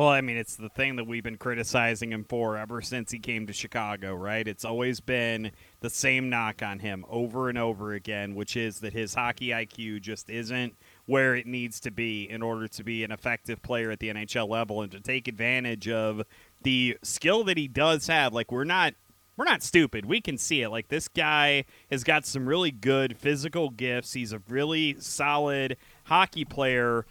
Well, 0.00 0.08
I 0.08 0.22
mean, 0.22 0.38
it's 0.38 0.56
the 0.56 0.70
thing 0.70 0.96
that 0.96 1.06
we've 1.06 1.22
been 1.22 1.36
criticizing 1.36 2.10
him 2.10 2.24
for 2.24 2.56
ever 2.56 2.80
since 2.80 3.10
he 3.10 3.18
came 3.18 3.46
to 3.46 3.52
Chicago, 3.52 4.14
right? 4.14 4.48
It's 4.48 4.64
always 4.64 4.98
been 4.98 5.52
the 5.80 5.90
same 5.90 6.30
knock 6.30 6.62
on 6.62 6.78
him 6.78 7.04
over 7.10 7.50
and 7.50 7.58
over 7.58 7.92
again, 7.92 8.34
which 8.34 8.56
is 8.56 8.80
that 8.80 8.94
his 8.94 9.12
hockey 9.12 9.48
IQ 9.48 10.00
just 10.00 10.30
isn't 10.30 10.74
where 11.04 11.36
it 11.36 11.46
needs 11.46 11.80
to 11.80 11.90
be 11.90 12.22
in 12.30 12.40
order 12.40 12.66
to 12.66 12.82
be 12.82 13.04
an 13.04 13.12
effective 13.12 13.60
player 13.60 13.90
at 13.90 13.98
the 13.98 14.08
NHL 14.08 14.48
level 14.48 14.80
and 14.80 14.90
to 14.92 15.00
take 15.00 15.28
advantage 15.28 15.86
of 15.86 16.22
the 16.62 16.96
skill 17.02 17.44
that 17.44 17.58
he 17.58 17.68
does 17.68 18.06
have. 18.06 18.32
Like 18.32 18.50
we're 18.50 18.64
not 18.64 18.94
we're 19.36 19.44
not 19.44 19.62
stupid. 19.62 20.06
We 20.06 20.22
can 20.22 20.38
see 20.38 20.62
it. 20.62 20.70
Like 20.70 20.88
this 20.88 21.08
guy 21.08 21.66
has 21.90 22.04
got 22.04 22.24
some 22.24 22.46
really 22.46 22.70
good 22.70 23.18
physical 23.18 23.68
gifts. 23.68 24.14
He's 24.14 24.32
a 24.32 24.40
really 24.48 24.96
solid 24.98 25.76
hockey 26.04 26.46
player 26.46 27.04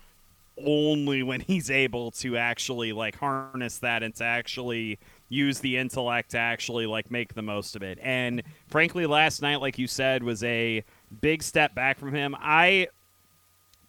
only 0.65 1.24
when 1.24 1.41
he's 1.41 1.69
able 1.69 2.12
to 2.12 2.38
actually 2.38 2.91
like 2.93 3.15
harness 3.15 3.80
that 3.80 4.04
and 4.04 4.15
to 4.15 4.24
actually 4.24 5.00
use 5.28 5.60
the 5.60 5.78
intellect 5.78 6.32
to 6.32 6.38
actually 6.38 6.86
like 6.86 7.12
make 7.12 7.34
the 7.34 7.41
most 7.41 7.76
of 7.76 7.84
it. 7.84 8.00
And 8.02 8.43
frankly 8.67 9.06
last 9.06 9.41
night 9.41 9.62
like 9.62 9.78
you 9.78 9.88
said 9.88 10.24
was 10.24 10.43
a 10.43 10.84
big 11.22 11.43
step 11.43 11.76
back 11.76 12.00
from 12.00 12.13
him. 12.13 12.36
I 12.39 12.88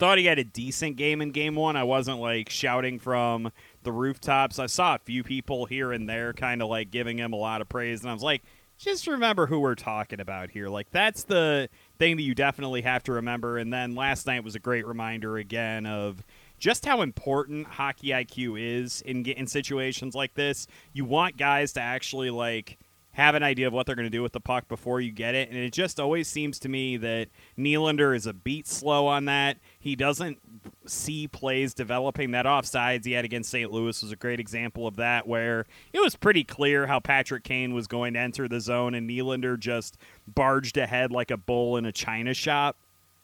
thought 0.00 0.18
he 0.18 0.24
had 0.24 0.38
a 0.38 0.44
decent 0.44 0.96
game 0.96 1.20
in 1.20 1.30
game 1.30 1.54
one. 1.54 1.76
I 1.76 1.84
wasn't 1.84 2.18
like 2.18 2.48
shouting 2.48 2.98
from 2.98 3.52
the 3.82 3.92
rooftops. 3.92 4.58
I 4.58 4.66
saw 4.66 4.94
a 4.96 4.98
few 4.98 5.22
people 5.22 5.66
here 5.66 5.92
and 5.92 6.08
there 6.08 6.32
kind 6.32 6.62
of 6.62 6.68
like 6.68 6.90
giving 6.90 7.18
him 7.18 7.32
a 7.32 7.36
lot 7.36 7.60
of 7.60 7.68
praise, 7.68 8.00
and 8.00 8.10
I 8.10 8.14
was 8.14 8.22
like, 8.22 8.42
just 8.78 9.06
remember 9.06 9.46
who 9.46 9.60
we're 9.60 9.74
talking 9.74 10.20
about 10.20 10.50
here. 10.50 10.68
Like 10.68 10.90
that's 10.90 11.24
the 11.24 11.68
thing 11.98 12.16
that 12.16 12.22
you 12.22 12.34
definitely 12.34 12.80
have 12.80 13.02
to 13.04 13.12
remember. 13.12 13.58
And 13.58 13.70
then 13.70 13.94
last 13.94 14.26
night 14.26 14.42
was 14.42 14.54
a 14.54 14.58
great 14.58 14.86
reminder 14.86 15.36
again 15.36 15.84
of 15.84 16.24
just 16.60 16.84
how 16.84 17.00
important 17.00 17.66
hockey 17.66 18.08
IQ 18.08 18.60
is 18.60 19.00
in 19.02 19.24
in 19.24 19.46
situations 19.46 20.14
like 20.14 20.34
this. 20.34 20.68
You 20.92 21.04
want 21.04 21.36
guys 21.36 21.72
to 21.72 21.80
actually 21.80 22.30
like 22.30 22.78
have 23.12 23.34
an 23.34 23.42
idea 23.42 23.66
of 23.66 23.72
what 23.72 23.86
they're 23.86 23.96
going 23.96 24.06
to 24.06 24.10
do 24.10 24.22
with 24.22 24.32
the 24.32 24.40
puck 24.40 24.68
before 24.68 25.00
you 25.00 25.10
get 25.10 25.34
it. 25.34 25.48
And 25.48 25.58
it 25.58 25.72
just 25.72 25.98
always 25.98 26.28
seems 26.28 26.60
to 26.60 26.68
me 26.68 26.96
that 26.98 27.28
Nylander 27.58 28.14
is 28.14 28.26
a 28.26 28.32
beat 28.32 28.68
slow 28.68 29.08
on 29.08 29.24
that. 29.24 29.58
He 29.80 29.96
doesn't 29.96 30.38
see 30.86 31.26
plays 31.26 31.74
developing. 31.74 32.30
That 32.30 32.46
offsides 32.46 33.04
he 33.04 33.12
had 33.12 33.24
against 33.24 33.50
St. 33.50 33.72
Louis 33.72 34.00
was 34.00 34.12
a 34.12 34.16
great 34.16 34.38
example 34.38 34.86
of 34.86 34.96
that, 34.96 35.26
where 35.26 35.66
it 35.92 36.00
was 36.00 36.14
pretty 36.14 36.44
clear 36.44 36.86
how 36.86 37.00
Patrick 37.00 37.42
Kane 37.42 37.74
was 37.74 37.88
going 37.88 38.14
to 38.14 38.20
enter 38.20 38.46
the 38.46 38.60
zone, 38.60 38.94
and 38.94 39.10
Nylander 39.10 39.58
just 39.58 39.96
barged 40.28 40.76
ahead 40.76 41.10
like 41.10 41.32
a 41.32 41.36
bull 41.36 41.76
in 41.76 41.86
a 41.86 41.92
china 41.92 42.32
shop 42.32 42.76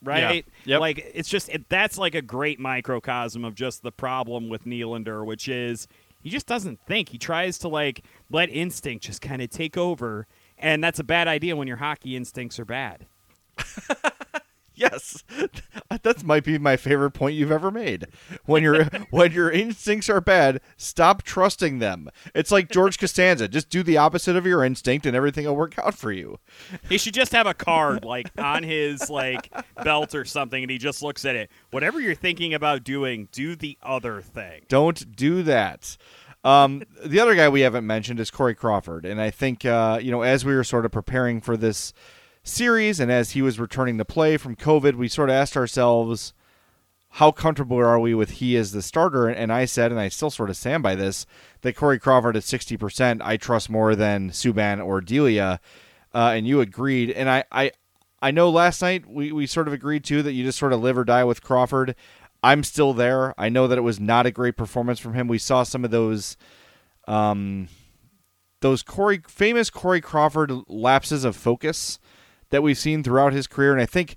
right? 0.02 0.44
Yeah. 0.64 0.74
Yep. 0.74 0.80
Like 0.80 1.10
it's 1.14 1.28
just 1.28 1.48
it, 1.48 1.68
that's 1.68 1.98
like 1.98 2.14
a 2.14 2.22
great 2.22 2.58
microcosm 2.58 3.44
of 3.44 3.54
just 3.54 3.82
the 3.82 3.92
problem 3.92 4.48
with 4.48 4.64
Nylander, 4.64 5.24
which 5.24 5.48
is 5.48 5.88
he 6.22 6.30
just 6.30 6.46
doesn't 6.46 6.80
think. 6.86 7.10
He 7.10 7.18
tries 7.18 7.58
to 7.58 7.68
like 7.68 8.04
let 8.30 8.48
instinct 8.50 9.04
just 9.04 9.20
kind 9.20 9.42
of 9.42 9.50
take 9.50 9.76
over, 9.76 10.26
and 10.58 10.82
that's 10.82 10.98
a 10.98 11.04
bad 11.04 11.28
idea 11.28 11.56
when 11.56 11.68
your 11.68 11.76
hockey 11.76 12.16
instincts 12.16 12.58
are 12.58 12.64
bad. 12.64 13.06
yes, 14.76 15.24
that 16.02 16.24
might 16.24 16.44
be 16.44 16.58
my 16.58 16.76
favorite 16.76 17.12
point 17.12 17.34
you've 17.34 17.50
ever 17.50 17.70
made. 17.70 18.06
When 18.44 18.62
your 18.62 18.84
when 19.10 19.32
your 19.32 19.50
instincts 19.50 20.08
are 20.08 20.20
bad, 20.20 20.60
stop 20.76 21.22
trusting 21.22 21.78
them. 21.78 22.08
It's 22.34 22.52
like 22.52 22.70
George 22.70 22.98
Costanza. 22.98 23.48
Just 23.48 23.70
do 23.70 23.82
the 23.82 23.96
opposite 23.96 24.36
of 24.36 24.46
your 24.46 24.64
instinct, 24.64 25.06
and 25.06 25.16
everything 25.16 25.46
will 25.46 25.56
work 25.56 25.78
out 25.78 25.94
for 25.94 26.12
you. 26.12 26.38
He 26.88 26.98
should 26.98 27.14
just 27.14 27.32
have 27.32 27.46
a 27.46 27.54
card 27.54 28.04
like 28.04 28.30
on 28.38 28.62
his 28.62 29.10
like 29.10 29.52
belt 29.82 30.14
or 30.14 30.24
something, 30.24 30.62
and 30.62 30.70
he 30.70 30.78
just 30.78 31.02
looks 31.02 31.24
at 31.24 31.36
it. 31.36 31.50
Whatever 31.70 32.00
you're 32.00 32.14
thinking 32.14 32.54
about 32.54 32.84
doing, 32.84 33.28
do 33.32 33.56
the 33.56 33.78
other 33.82 34.20
thing. 34.20 34.62
Don't 34.68 35.16
do 35.16 35.42
that. 35.42 35.96
Um, 36.44 36.84
the 37.04 37.18
other 37.18 37.34
guy 37.34 37.48
we 37.48 37.62
haven't 37.62 37.86
mentioned 37.86 38.20
is 38.20 38.30
Corey 38.30 38.54
Crawford, 38.54 39.04
and 39.04 39.20
I 39.20 39.30
think 39.30 39.64
uh, 39.64 39.98
you 40.00 40.12
know 40.12 40.22
as 40.22 40.44
we 40.44 40.54
were 40.54 40.62
sort 40.62 40.84
of 40.84 40.92
preparing 40.92 41.40
for 41.40 41.56
this 41.56 41.92
series, 42.46 43.00
and 43.00 43.10
as 43.10 43.32
he 43.32 43.42
was 43.42 43.58
returning 43.58 43.98
to 43.98 44.04
play 44.04 44.36
from 44.36 44.56
COVID, 44.56 44.94
we 44.94 45.08
sort 45.08 45.30
of 45.30 45.34
asked 45.34 45.56
ourselves, 45.56 46.32
how 47.10 47.30
comfortable 47.30 47.78
are 47.78 47.98
we 47.98 48.14
with 48.14 48.32
he 48.32 48.56
as 48.56 48.72
the 48.72 48.82
starter? 48.82 49.28
And 49.28 49.52
I 49.52 49.64
said, 49.64 49.90
and 49.90 50.00
I 50.00 50.08
still 50.08 50.30
sort 50.30 50.50
of 50.50 50.56
stand 50.56 50.82
by 50.82 50.94
this, 50.94 51.24
that 51.62 51.76
Corey 51.76 51.98
Crawford 51.98 52.36
at 52.36 52.42
60%, 52.42 53.22
I 53.22 53.36
trust 53.36 53.70
more 53.70 53.94
than 53.96 54.30
Subban 54.30 54.84
or 54.84 55.00
Delia. 55.00 55.60
Uh, 56.14 56.32
and 56.34 56.46
you 56.46 56.60
agreed. 56.60 57.10
And 57.10 57.28
I, 57.28 57.44
I, 57.50 57.72
I 58.20 58.30
know 58.30 58.50
last 58.50 58.82
night 58.82 59.06
we, 59.08 59.32
we 59.32 59.46
sort 59.46 59.66
of 59.66 59.74
agreed 59.74 60.04
too 60.04 60.22
that 60.22 60.32
you 60.32 60.44
just 60.44 60.58
sort 60.58 60.72
of 60.72 60.82
live 60.82 60.98
or 60.98 61.04
die 61.04 61.24
with 61.24 61.42
Crawford. 61.42 61.94
I'm 62.42 62.62
still 62.62 62.92
there. 62.92 63.34
I 63.38 63.48
know 63.48 63.66
that 63.66 63.78
it 63.78 63.82
was 63.82 63.98
not 63.98 64.26
a 64.26 64.30
great 64.30 64.56
performance 64.56 64.98
from 64.98 65.14
him. 65.14 65.26
We 65.26 65.38
saw 65.38 65.62
some 65.62 65.84
of 65.84 65.90
those 65.90 66.36
um, 67.08 67.68
those 68.60 68.82
Corey 68.82 69.22
famous 69.26 69.70
Corey 69.70 70.00
Crawford 70.00 70.52
lapses 70.66 71.24
of 71.24 71.36
focus 71.36 71.98
that 72.50 72.62
we've 72.62 72.78
seen 72.78 73.02
throughout 73.02 73.32
his 73.32 73.46
career. 73.46 73.72
And 73.72 73.80
I 73.80 73.86
think, 73.86 74.16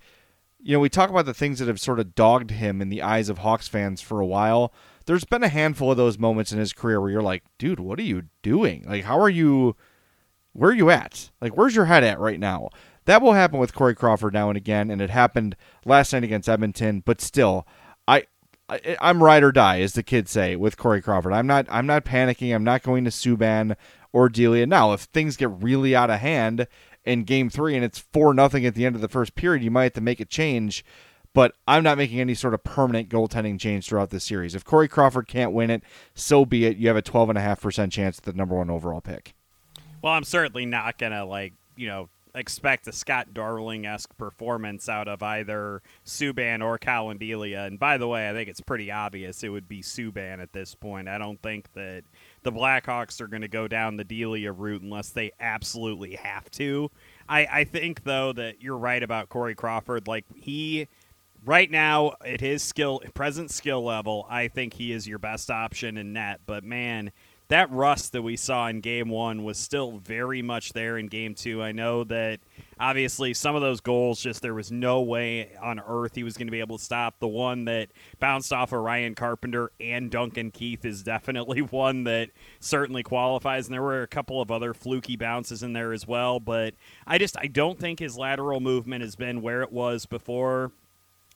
you 0.59 0.73
know, 0.73 0.79
we 0.79 0.89
talk 0.89 1.09
about 1.09 1.25
the 1.25 1.33
things 1.33 1.59
that 1.59 1.67
have 1.67 1.79
sort 1.79 1.99
of 1.99 2.15
dogged 2.15 2.51
him 2.51 2.81
in 2.81 2.89
the 2.89 3.01
eyes 3.01 3.29
of 3.29 3.39
Hawks 3.39 3.67
fans 3.67 4.01
for 4.01 4.19
a 4.19 4.25
while. 4.25 4.73
there's 5.05 5.25
been 5.25 5.43
a 5.43 5.49
handful 5.49 5.91
of 5.91 5.97
those 5.97 6.19
moments 6.19 6.51
in 6.51 6.59
his 6.59 6.73
career 6.73 7.01
where 7.01 7.09
you're 7.09 7.21
like, 7.21 7.43
dude, 7.57 7.79
what 7.79 7.99
are 7.99 8.03
you 8.03 8.23
doing? 8.43 8.85
Like, 8.87 9.05
how 9.05 9.19
are 9.19 9.29
you? 9.29 9.75
Where 10.53 10.71
are 10.71 10.75
you 10.75 10.89
at? 10.89 11.29
Like, 11.41 11.55
where's 11.55 11.75
your 11.75 11.85
head 11.85 12.03
at 12.03 12.19
right 12.19 12.39
now? 12.39 12.69
That 13.05 13.21
will 13.21 13.33
happen 13.33 13.59
with 13.59 13.73
Corey 13.73 13.95
Crawford 13.95 14.33
now 14.33 14.49
and 14.49 14.57
again, 14.57 14.91
and 14.91 15.01
it 15.01 15.09
happened 15.09 15.55
last 15.83 16.13
night 16.13 16.23
against 16.23 16.49
Edmonton. 16.49 17.01
But 17.03 17.21
still, 17.21 17.65
I, 18.07 18.25
I 18.67 18.97
I'm 19.01 19.23
ride 19.23 19.43
or 19.43 19.51
die, 19.51 19.81
as 19.81 19.93
the 19.93 20.03
kids 20.03 20.29
say, 20.29 20.55
with 20.55 20.77
Corey 20.77 21.01
Crawford. 21.01 21.33
I'm 21.33 21.47
not 21.47 21.65
I'm 21.69 21.87
not 21.87 22.05
panicking. 22.05 22.53
I'm 22.53 22.63
not 22.63 22.83
going 22.83 23.05
to 23.05 23.09
Subban 23.09 23.75
or 24.11 24.29
Delia. 24.29 24.67
Now, 24.67 24.93
if 24.93 25.01
things 25.01 25.37
get 25.37 25.49
really 25.49 25.95
out 25.95 26.09
of 26.09 26.19
hand 26.19 26.67
in 27.09 27.23
Game 27.23 27.49
Three 27.49 27.75
and 27.75 27.83
it's 27.83 27.99
four 27.99 28.33
nothing 28.33 28.65
at 28.65 28.75
the 28.75 28.85
end 28.85 28.95
of 28.95 29.01
the 29.01 29.09
first 29.09 29.35
period, 29.35 29.63
you 29.63 29.71
might 29.71 29.83
have 29.83 29.93
to 29.93 30.01
make 30.01 30.19
a 30.19 30.25
change 30.25 30.83
but 31.33 31.55
I'm 31.67 31.83
not 31.83 31.97
making 31.97 32.19
any 32.19 32.33
sort 32.33 32.53
of 32.53 32.63
permanent 32.63 33.09
goaltending 33.09 33.59
change 33.59 33.87
throughout 33.87 34.09
the 34.09 34.19
series. 34.19 34.55
If 34.55 34.65
Corey 34.65 34.87
Crawford 34.87 35.27
can't 35.27 35.51
win 35.51 35.69
it, 35.69 35.83
so 36.13 36.45
be 36.45 36.65
it. 36.65 36.77
You 36.77 36.87
have 36.87 36.97
a 36.97 37.01
12.5% 37.01 37.91
chance 37.91 38.17
at 38.17 38.25
the 38.25 38.33
number 38.33 38.55
one 38.55 38.69
overall 38.69 39.01
pick. 39.01 39.33
Well, 40.01 40.13
I'm 40.13 40.23
certainly 40.23 40.65
not 40.65 40.97
going 40.97 41.11
to, 41.11 41.25
like, 41.25 41.53
you 41.75 41.87
know, 41.87 42.09
expect 42.35 42.87
a 42.87 42.91
Scott 42.91 43.33
Darling 43.33 43.85
esque 43.85 44.15
performance 44.17 44.87
out 44.87 45.07
of 45.07 45.23
either 45.23 45.81
Subban 46.05 46.63
or 46.63 46.77
Collin 46.77 47.17
Delia. 47.17 47.63
And 47.63 47.79
by 47.79 47.97
the 47.97 48.07
way, 48.07 48.29
I 48.29 48.33
think 48.33 48.49
it's 48.49 48.61
pretty 48.61 48.91
obvious 48.91 49.43
it 49.43 49.49
would 49.49 49.67
be 49.67 49.81
Subban 49.81 50.41
at 50.41 50.53
this 50.53 50.75
point. 50.75 51.07
I 51.07 51.17
don't 51.17 51.41
think 51.41 51.71
that 51.73 52.03
the 52.43 52.51
Blackhawks 52.51 53.19
are 53.21 53.27
going 53.27 53.41
to 53.41 53.47
go 53.47 53.67
down 53.67 53.97
the 53.97 54.03
Delia 54.03 54.51
route 54.51 54.81
unless 54.81 55.09
they 55.09 55.31
absolutely 55.39 56.15
have 56.15 56.49
to. 56.51 56.91
I, 57.27 57.47
I 57.51 57.63
think, 57.63 58.03
though, 58.03 58.33
that 58.33 58.61
you're 58.61 58.77
right 58.77 59.01
about 59.01 59.29
Corey 59.29 59.55
Crawford. 59.55 60.07
Like, 60.07 60.25
he 60.35 60.87
right 61.45 61.69
now 61.69 62.13
at 62.25 62.41
his 62.41 62.61
skill 62.61 63.01
present 63.13 63.51
skill 63.51 63.83
level, 63.83 64.25
I 64.29 64.47
think 64.47 64.73
he 64.73 64.91
is 64.91 65.07
your 65.07 65.19
best 65.19 65.49
option 65.49 65.97
in 65.97 66.13
net. 66.13 66.41
But 66.45 66.63
man, 66.63 67.11
that 67.49 67.71
rust 67.71 68.11
that 68.11 68.21
we 68.21 68.35
saw 68.35 68.67
in 68.67 68.79
game 68.79 69.09
one 69.09 69.43
was 69.43 69.57
still 69.57 69.97
very 69.97 70.43
much 70.43 70.73
there 70.73 70.99
in 70.99 71.07
game 71.07 71.33
two. 71.33 71.63
I 71.63 71.71
know 71.71 72.03
that 72.03 72.39
obviously 72.79 73.33
some 73.33 73.55
of 73.55 73.61
those 73.61 73.81
goals 73.81 74.21
just 74.21 74.43
there 74.43 74.53
was 74.53 74.71
no 74.71 75.01
way 75.01 75.55
on 75.59 75.79
earth 75.79 76.13
he 76.13 76.23
was 76.23 76.37
going 76.37 76.45
to 76.45 76.51
be 76.51 76.59
able 76.59 76.77
to 76.77 76.83
stop. 76.83 77.19
The 77.19 77.27
one 77.27 77.65
that 77.65 77.89
bounced 78.19 78.53
off 78.53 78.71
of 78.71 78.81
Ryan 78.81 79.15
Carpenter 79.15 79.71
and 79.79 80.11
Duncan 80.11 80.51
Keith 80.51 80.85
is 80.85 81.01
definitely 81.01 81.61
one 81.63 82.03
that 82.03 82.29
certainly 82.59 83.01
qualifies. 83.01 83.65
And 83.65 83.73
there 83.73 83.81
were 83.81 84.03
a 84.03 84.07
couple 84.07 84.41
of 84.41 84.51
other 84.51 84.75
fluky 84.75 85.15
bounces 85.15 85.63
in 85.63 85.73
there 85.73 85.91
as 85.91 86.07
well. 86.07 86.39
But 86.39 86.75
I 87.07 87.17
just 87.17 87.35
I 87.39 87.47
don't 87.47 87.79
think 87.79 87.97
his 87.97 88.15
lateral 88.15 88.59
movement 88.59 89.03
has 89.03 89.15
been 89.15 89.41
where 89.41 89.63
it 89.63 89.71
was 89.71 90.05
before 90.05 90.71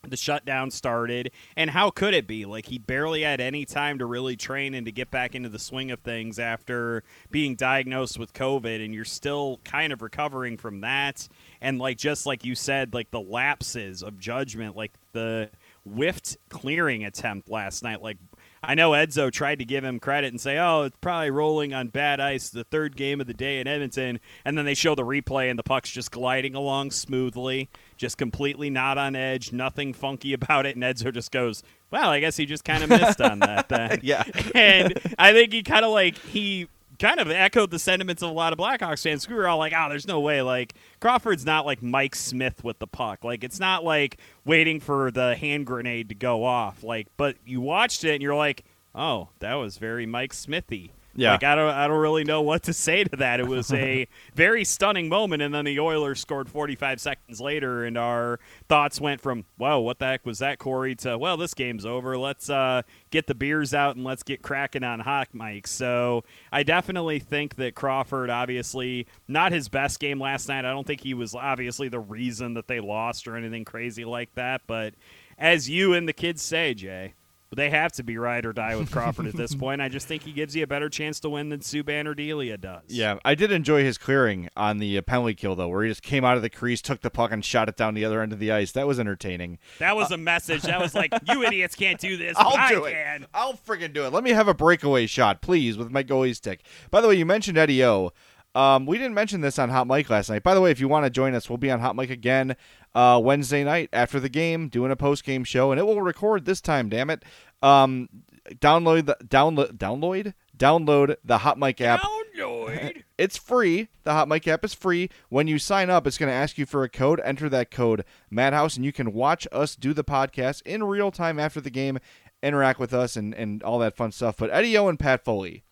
the 0.09 0.17
shutdown 0.17 0.69
started 0.69 1.31
and 1.55 1.69
how 1.69 1.89
could 1.89 2.13
it 2.13 2.27
be? 2.27 2.45
Like 2.45 2.65
he 2.65 2.77
barely 2.77 3.21
had 3.21 3.39
any 3.39 3.65
time 3.65 3.99
to 3.99 4.05
really 4.05 4.35
train 4.35 4.73
and 4.73 4.85
to 4.85 4.91
get 4.91 5.09
back 5.09 5.33
into 5.33 5.49
the 5.49 5.59
swing 5.59 5.91
of 5.91 5.99
things 5.99 6.39
after 6.39 7.03
being 7.31 7.55
diagnosed 7.55 8.19
with 8.19 8.33
covid 8.33 8.83
and 8.83 8.93
you're 8.93 9.05
still 9.05 9.59
kind 9.63 9.93
of 9.93 10.01
recovering 10.01 10.57
from 10.57 10.81
that. 10.81 11.27
And 11.61 11.79
like 11.79 11.97
just 11.97 12.25
like 12.25 12.43
you 12.43 12.55
said 12.55 12.93
like 12.93 13.11
the 13.11 13.21
lapses 13.21 14.03
of 14.03 14.19
judgment 14.19 14.75
like 14.75 14.91
the 15.13 15.49
whiffed 15.85 16.37
clearing 16.49 17.05
attempt 17.05 17.49
last 17.49 17.83
night. 17.83 18.01
Like 18.01 18.17
I 18.65 18.75
know 18.75 18.91
Edzo 18.91 19.29
tried 19.29 19.59
to 19.59 19.65
give 19.65 19.83
him 19.83 19.99
credit 19.99 20.31
and 20.31 20.39
say, 20.39 20.57
"Oh, 20.57 20.83
it's 20.83 20.95
probably 21.01 21.31
rolling 21.31 21.73
on 21.73 21.89
bad 21.89 22.21
ice, 22.21 22.49
the 22.49 22.63
third 22.63 22.95
game 22.95 23.19
of 23.19 23.27
the 23.27 23.33
day 23.33 23.59
in 23.59 23.67
Edmonton." 23.67 24.21
And 24.45 24.57
then 24.57 24.63
they 24.63 24.73
show 24.73 24.95
the 24.95 25.03
replay, 25.03 25.49
and 25.49 25.59
the 25.59 25.63
puck's 25.63 25.91
just 25.91 26.11
gliding 26.11 26.55
along 26.55 26.91
smoothly, 26.91 27.69
just 27.97 28.17
completely 28.17 28.69
not 28.69 28.97
on 28.97 29.15
edge, 29.15 29.51
nothing 29.51 29.93
funky 29.93 30.33
about 30.33 30.65
it. 30.65 30.75
And 30.75 30.83
Edzo 30.83 31.13
just 31.13 31.31
goes, 31.31 31.63
"Well, 31.91 32.09
I 32.09 32.19
guess 32.19 32.37
he 32.37 32.45
just 32.45 32.63
kind 32.63 32.83
of 32.83 32.89
missed 32.89 33.21
on 33.21 33.39
that 33.39 33.69
then." 33.69 33.99
yeah, 34.03 34.23
and 34.55 34.93
I 35.17 35.33
think 35.33 35.53
he 35.53 35.63
kind 35.63 35.85
of 35.85 35.91
like 35.91 36.17
he 36.17 36.67
kind 36.99 37.19
of 37.19 37.29
echoed 37.29 37.71
the 37.71 37.79
sentiments 37.79 38.21
of 38.21 38.29
a 38.29 38.33
lot 38.33 38.53
of 38.53 38.59
Blackhawks 38.59 39.03
fans. 39.03 39.27
We 39.27 39.35
were 39.35 39.47
all 39.47 39.57
like, 39.57 39.73
"Oh, 39.75 39.87
there's 39.89 40.07
no 40.07 40.19
way." 40.19 40.41
Like 40.41 40.73
Crawford's 40.99 41.45
not 41.45 41.65
like 41.65 41.81
Mike 41.81 42.15
Smith 42.15 42.63
with 42.63 42.79
the 42.79 42.87
puck. 42.87 43.23
Like 43.23 43.43
it's 43.43 43.59
not 43.59 43.83
like 43.83 44.17
waiting 44.45 44.79
for 44.79 45.11
the 45.11 45.35
hand 45.35 45.65
grenade 45.65 46.09
to 46.09 46.15
go 46.15 46.43
off. 46.43 46.83
Like, 46.83 47.07
but 47.17 47.35
you 47.45 47.61
watched 47.61 48.03
it 48.03 48.13
and 48.13 48.21
you're 48.21 48.35
like, 48.35 48.63
"Oh, 48.95 49.29
that 49.39 49.55
was 49.55 49.77
very 49.77 50.05
Mike 50.05 50.33
Smithy." 50.33 50.91
Yeah. 51.15 51.31
Like 51.31 51.43
I 51.43 51.55
don't 51.55 51.69
I 51.69 51.87
don't 51.87 51.99
really 51.99 52.23
know 52.23 52.41
what 52.41 52.63
to 52.63 52.73
say 52.73 53.03
to 53.03 53.15
that. 53.17 53.39
It 53.39 53.47
was 53.47 53.71
a 53.71 54.07
very 54.35 54.65
stunning 54.65 55.09
moment 55.09 55.41
and 55.41 55.53
then 55.53 55.65
the 55.65 55.79
Oilers 55.79 56.19
scored 56.19 56.49
45 56.49 56.99
seconds 56.99 57.39
later 57.39 57.85
and 57.85 57.97
our 57.97 58.39
thoughts 58.67 58.99
went 58.99 59.21
from, 59.21 59.45
"Whoa, 59.57 59.79
what 59.79 59.99
the 59.99 60.05
heck 60.05 60.25
was 60.25 60.39
that, 60.39 60.57
Corey?" 60.57 60.95
to, 60.95 61.17
"Well, 61.17 61.37
this 61.37 61.53
game's 61.53 61.85
over. 61.85 62.17
Let's 62.17 62.49
uh, 62.49 62.81
get 63.11 63.27
the 63.27 63.35
beers 63.35 63.73
out 63.73 63.95
and 63.95 64.03
let's 64.03 64.23
get 64.23 64.41
cracking 64.41 64.83
on 64.83 65.01
hot 65.01 65.29
mics." 65.35 65.67
So, 65.67 66.23
I 66.51 66.63
definitely 66.63 67.19
think 67.19 67.55
that 67.55 67.75
Crawford 67.75 68.29
obviously 68.29 69.07
not 69.27 69.51
his 69.51 69.69
best 69.69 69.99
game 69.99 70.19
last 70.19 70.47
night. 70.47 70.65
I 70.65 70.71
don't 70.71 70.87
think 70.87 71.01
he 71.01 71.13
was 71.13 71.35
obviously 71.35 71.89
the 71.89 71.99
reason 71.99 72.55
that 72.55 72.67
they 72.67 72.79
lost 72.79 73.27
or 73.27 73.35
anything 73.35 73.65
crazy 73.65 74.05
like 74.05 74.33
that, 74.35 74.61
but 74.65 74.95
as 75.37 75.69
you 75.69 75.93
and 75.93 76.07
the 76.07 76.13
kids 76.13 76.41
say, 76.41 76.73
Jay, 76.73 77.13
they 77.55 77.69
have 77.69 77.91
to 77.93 78.03
be 78.03 78.17
ride 78.17 78.45
or 78.45 78.53
die 78.53 78.75
with 78.75 78.91
Crawford 78.91 79.27
at 79.27 79.35
this 79.35 79.55
point. 79.63 79.81
I 79.81 79.89
just 79.89 80.07
think 80.07 80.23
he 80.23 80.31
gives 80.31 80.55
you 80.55 80.63
a 80.63 80.67
better 80.67 80.89
chance 80.89 81.19
to 81.21 81.29
win 81.29 81.49
than 81.49 81.59
Subban 81.59 82.05
or 82.05 82.13
Delia 82.13 82.57
does. 82.57 82.83
Yeah, 82.87 83.17
I 83.23 83.35
did 83.35 83.51
enjoy 83.51 83.83
his 83.83 83.97
clearing 83.97 84.49
on 84.55 84.79
the 84.79 84.97
uh, 84.97 85.01
penalty 85.01 85.35
kill 85.35 85.55
though, 85.55 85.67
where 85.67 85.83
he 85.83 85.89
just 85.89 86.03
came 86.03 86.23
out 86.25 86.35
of 86.35 86.41
the 86.41 86.49
crease, 86.49 86.81
took 86.81 87.01
the 87.01 87.09
puck, 87.09 87.31
and 87.31 87.43
shot 87.43 87.69
it 87.69 87.77
down 87.77 87.93
the 87.93 88.05
other 88.05 88.21
end 88.21 88.33
of 88.33 88.39
the 88.39 88.51
ice. 88.51 88.71
That 88.71 88.87
was 88.87 88.99
entertaining. 88.99 89.59
That 89.79 89.95
was 89.95 90.11
a 90.11 90.17
message. 90.17 90.63
That 90.63 90.79
was 90.79 90.95
like, 90.95 91.13
you 91.27 91.43
idiots 91.43 91.75
can't 91.75 91.99
do 91.99 92.17
this. 92.17 92.35
I'll 92.37 92.69
do 92.69 92.85
I 92.85 92.89
it. 92.89 92.93
Can. 92.93 93.25
I'll 93.33 93.53
friggin' 93.53 93.93
do 93.93 94.05
it. 94.05 94.13
Let 94.13 94.23
me 94.23 94.31
have 94.31 94.47
a 94.47 94.53
breakaway 94.53 95.05
shot, 95.05 95.41
please, 95.41 95.77
with 95.77 95.91
my 95.91 96.03
goalie 96.03 96.35
stick. 96.35 96.61
By 96.91 97.01
the 97.01 97.07
way, 97.07 97.15
you 97.15 97.25
mentioned 97.25 97.57
Eddie 97.57 97.83
O. 97.83 98.11
Um, 98.55 98.85
we 98.85 98.99
didn't 98.99 99.15
mention 99.15 99.41
this 99.41 99.57
on 99.57 99.69
Hot 99.69 99.87
Mic 99.87 100.09
last 100.11 100.29
night. 100.29 100.43
By 100.43 100.53
the 100.53 100.61
way, 100.61 100.69
if 100.69 100.79
you 100.79 100.87
want 100.87 101.05
to 101.05 101.09
join 101.09 101.33
us, 101.33 101.49
we'll 101.49 101.57
be 101.57 101.71
on 101.71 101.79
Hot 101.79 101.95
Mic 101.95 102.11
again 102.11 102.55
uh, 102.95 103.19
Wednesday 103.23 103.63
night 103.63 103.89
after 103.93 104.19
the 104.19 104.29
game, 104.29 104.69
doing 104.69 104.91
a 104.91 104.95
post 104.95 105.23
game 105.23 105.43
show, 105.43 105.71
and 105.71 105.79
it 105.79 105.83
will 105.83 106.01
record 106.01 106.45
this 106.45 106.61
time. 106.61 106.89
Damn 106.89 107.09
it! 107.09 107.23
Um, 107.61 108.09
download 108.49 109.05
the 109.05 109.17
download 109.25 109.77
download 109.77 110.33
download 110.57 111.15
the 111.23 111.39
Hot 111.39 111.57
Mic 111.57 111.81
app. 111.81 112.01
Download. 112.01 113.03
It's 113.17 113.37
free. 113.37 113.89
The 114.03 114.13
Hot 114.13 114.27
Mic 114.27 114.47
app 114.47 114.65
is 114.65 114.73
free. 114.73 115.09
When 115.29 115.47
you 115.47 115.59
sign 115.59 115.89
up, 115.89 116.07
it's 116.07 116.17
going 116.17 116.29
to 116.29 116.35
ask 116.35 116.57
you 116.57 116.65
for 116.65 116.83
a 116.83 116.89
code. 116.89 117.21
Enter 117.23 117.49
that 117.49 117.71
code, 117.71 118.03
Madhouse, 118.29 118.75
and 118.75 118.85
you 118.85 118.91
can 118.91 119.13
watch 119.13 119.47
us 119.51 119.75
do 119.75 119.93
the 119.93 120.03
podcast 120.03 120.61
in 120.63 120.83
real 120.83 121.11
time 121.11 121.39
after 121.39 121.61
the 121.61 121.69
game, 121.69 121.99
interact 122.41 122.79
with 122.79 122.93
us, 122.93 123.15
and, 123.15 123.33
and 123.35 123.63
all 123.63 123.79
that 123.79 123.95
fun 123.95 124.11
stuff. 124.11 124.37
But 124.37 124.51
Eddie 124.51 124.77
O 124.77 124.87
and 124.87 124.99
Pat 124.99 125.23
Foley, 125.23 125.63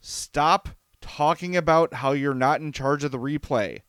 stop 0.00 0.70
talking 1.00 1.56
about 1.56 1.94
how 1.94 2.12
you're 2.12 2.34
not 2.34 2.60
in 2.60 2.72
charge 2.72 3.04
of 3.04 3.10
the 3.10 3.18
replay. 3.18 3.80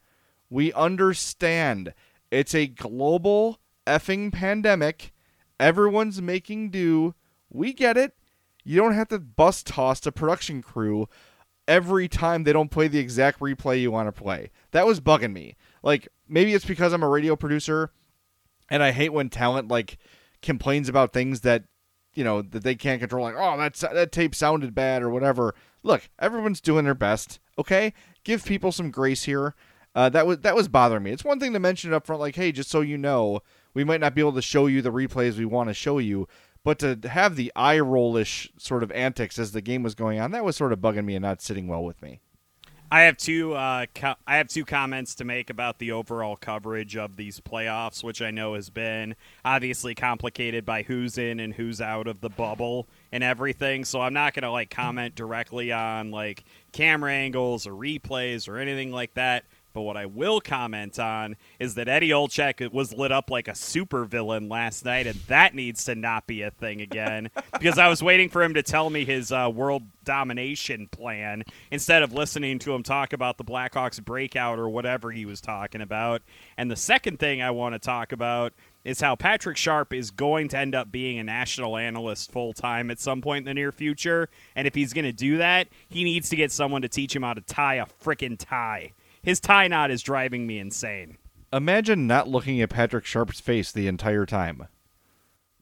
We 0.50 0.72
understand 0.74 1.94
it's 2.32 2.56
a 2.56 2.68
global 2.68 3.60
effing 3.88 4.32
pandemic. 4.32 5.14
Everyone's 5.60 6.22
making 6.22 6.70
do. 6.70 7.16
We 7.50 7.74
get 7.74 7.98
it. 7.98 8.16
You 8.64 8.78
don't 8.78 8.96
have 8.96 9.10
to 9.10 9.20
bus 9.20 9.64
toss 9.64 10.06
a 10.06 10.12
production 10.12 10.62
crew 10.62 11.08
every 11.68 12.08
time 12.08 12.44
they 12.44 12.54
don't 12.54 12.72
play 12.72 12.88
the 12.88 13.00
exact 13.00 13.40
replay 13.40 13.82
you 13.82 13.92
want 13.92 14.08
to 14.08 14.22
play. 14.22 14.52
That 14.72 14.86
was 14.86 15.00
bugging 15.00 15.34
me. 15.34 15.56
Like 15.84 16.08
maybe 16.28 16.54
it's 16.54 16.66
because 16.66 16.94
I'm 16.94 17.04
a 17.04 17.10
radio 17.10 17.36
producer 17.36 17.92
and 18.70 18.84
I 18.84 18.92
hate 18.92 19.14
when 19.14 19.30
talent 19.30 19.68
like 19.68 19.98
complains 20.42 20.90
about 20.90 21.14
things 21.14 21.42
that 21.42 21.64
you 22.14 22.24
know 22.24 22.42
that 22.42 22.64
they 22.64 22.76
can't 22.76 23.00
control 23.00 23.26
like 23.26 23.36
oh 23.38 23.58
that's 23.58 23.82
that 23.82 24.12
tape 24.12 24.34
sounded 24.36 24.74
bad 24.74 25.04
or 25.04 25.10
whatever. 25.10 25.54
Look, 25.84 26.10
everyone's 26.20 26.62
doing 26.62 26.86
their 26.86 26.96
best, 26.96 27.40
okay? 27.60 27.94
Give 28.24 28.44
people 28.44 28.72
some 28.72 28.90
grace 28.90 29.24
here. 29.24 29.54
Uh, 29.96 30.10
that 30.10 30.28
was 30.28 30.40
that 30.40 30.56
was 30.56 30.68
bothering 30.68 31.04
me. 31.04 31.12
It's 31.12 31.24
one 31.24 31.40
thing 31.40 31.54
to 31.54 31.60
mention 31.60 31.92
it 31.92 31.96
up 31.96 32.06
front, 32.06 32.20
like, 32.20 32.36
hey, 32.36 32.52
just 32.52 32.70
so 32.70 32.82
you 32.82 32.98
know, 32.98 33.40
we 33.74 33.86
might 33.86 34.02
not 34.02 34.14
be 34.14 34.22
able 34.22 34.34
to 34.34 34.42
show 34.42 34.68
you 34.68 34.82
the 34.82 34.92
replays 34.92 35.38
we 35.38 35.46
want 35.46 35.70
to 35.70 35.74
show 35.74 36.00
you, 36.00 36.28
but 36.64 36.80
to 36.80 37.00
have 37.08 37.38
the 37.38 37.52
eye 37.56 37.80
rollish 37.80 38.52
sort 38.58 38.84
of 38.84 38.92
antics 38.92 39.40
as 39.40 39.54
the 39.54 39.62
game 39.62 39.84
was 39.84 39.96
going 39.96 40.20
on, 40.20 40.32
that 40.32 40.44
was 40.44 40.58
sort 40.58 40.74
of 40.74 40.80
bugging 40.80 41.06
me 41.06 41.16
and 41.16 41.24
not 41.24 41.42
sitting 41.42 41.68
well 41.68 41.84
with 41.84 42.02
me. 42.02 42.20
I 42.92 43.02
have 43.02 43.18
two. 43.18 43.54
Uh, 43.54 43.88
co- 43.96 44.16
I 44.28 44.38
have 44.38 44.48
two 44.48 44.64
comments 44.64 45.16
to 45.16 45.26
make 45.26 45.50
about 45.50 45.80
the 45.80 45.92
overall 45.92 46.36
coverage 46.36 46.96
of 46.96 47.16
these 47.16 47.40
playoffs, 47.40 48.04
which 48.04 48.22
I 48.22 48.32
know 48.32 48.54
has 48.54 48.70
been 48.70 49.16
obviously 49.44 49.96
complicated 49.96 50.66
by 50.66 50.84
who's 50.84 51.18
in 51.18 51.40
and 51.40 51.54
who's 51.54 51.82
out 51.82 52.08
of 52.08 52.22
the 52.22 52.30
bubble 52.30 52.88
and 53.12 53.24
everything. 53.24 53.86
So 53.86 54.02
I'm 54.02 54.14
not 54.14 54.34
going 54.34 54.44
to 54.44 54.52
like 54.52 54.70
comment 54.70 55.16
directly 55.16 55.72
on 55.72 56.12
like 56.12 56.44
camera 56.74 57.12
angles 57.12 57.66
or 57.66 57.72
replays 57.72 58.48
or 58.48 58.60
anything 58.60 58.92
like 58.92 59.16
that. 59.16 59.46
But 59.76 59.82
what 59.82 59.98
I 59.98 60.06
will 60.06 60.40
comment 60.40 60.98
on 61.00 61.36
is 61.60 61.76
that 61.76 61.90
Eddie 61.90 62.12
Olczyk 62.12 62.72
was 62.72 62.94
lit 62.94 63.12
up 63.12 63.30
like 63.30 63.50
a 63.50 63.52
supervillain 63.52 64.50
last 64.50 64.86
night, 64.86 65.06
and 65.06 65.20
that 65.28 65.54
needs 65.54 65.84
to 65.84 65.96
not 65.96 66.28
be 66.28 66.44
a 66.44 66.50
thing 66.50 66.80
again. 66.80 67.30
because 67.60 67.78
I 67.78 67.90
was 67.90 68.02
waiting 68.02 68.30
for 68.30 68.42
him 68.42 68.54
to 68.54 68.64
tell 68.64 68.90
me 68.90 69.04
his 69.04 69.34
uh, 69.34 69.52
world 69.54 69.84
domination 70.06 70.88
plan 70.88 71.44
instead 71.72 72.04
of 72.04 72.14
listening 72.14 72.58
to 72.60 72.74
him 72.74 72.84
talk 72.84 73.12
about 73.12 73.38
the 73.38 73.44
Blackhawks 73.44 74.02
breakout 74.02 74.60
or 74.60 74.70
whatever 74.70 75.12
he 75.12 75.26
was 75.26 75.42
talking 75.42 75.82
about. 75.82 76.22
And 76.58 76.72
the 76.72 76.78
second 76.78 77.20
thing 77.20 77.42
I 77.42 77.52
want 77.52 77.76
to 77.76 77.80
talk 77.80 78.14
about 78.14 78.54
is 78.86 79.02
how 79.02 79.18
Patrick 79.18 79.58
Sharp 79.58 79.92
is 79.92 80.10
going 80.10 80.48
to 80.50 80.58
end 80.58 80.74
up 80.74 80.90
being 80.90 81.20
a 81.20 81.24
national 81.24 81.76
analyst 81.76 82.32
full 82.32 82.54
time 82.54 82.90
at 82.90 83.02
some 83.02 83.22
point 83.22 83.40
in 83.40 83.46
the 83.46 83.54
near 83.54 83.74
future. 83.74 84.30
And 84.56 84.68
if 84.68 84.74
he's 84.74 84.94
going 84.94 85.04
to 85.04 85.12
do 85.12 85.40
that, 85.40 85.68
he 85.90 86.06
needs 86.06 86.30
to 86.30 86.38
get 86.38 86.54
someone 86.54 86.84
to 86.84 86.88
teach 86.88 87.14
him 87.14 87.24
how 87.24 87.34
to 87.34 87.42
tie 87.42 87.76
a 87.76 87.88
freaking 88.02 88.38
tie. 88.40 88.94
His 89.26 89.40
tie 89.40 89.68
knot 89.68 89.90
is 89.90 90.04
driving 90.04 90.46
me 90.46 90.60
insane. 90.60 91.18
Imagine 91.52 92.06
not 92.06 92.28
looking 92.28 92.62
at 92.62 92.70
Patrick 92.70 93.06
Sharp's 93.06 93.40
face 93.40 93.72
the 93.72 93.88
entire 93.88 94.28
time. 94.28 94.68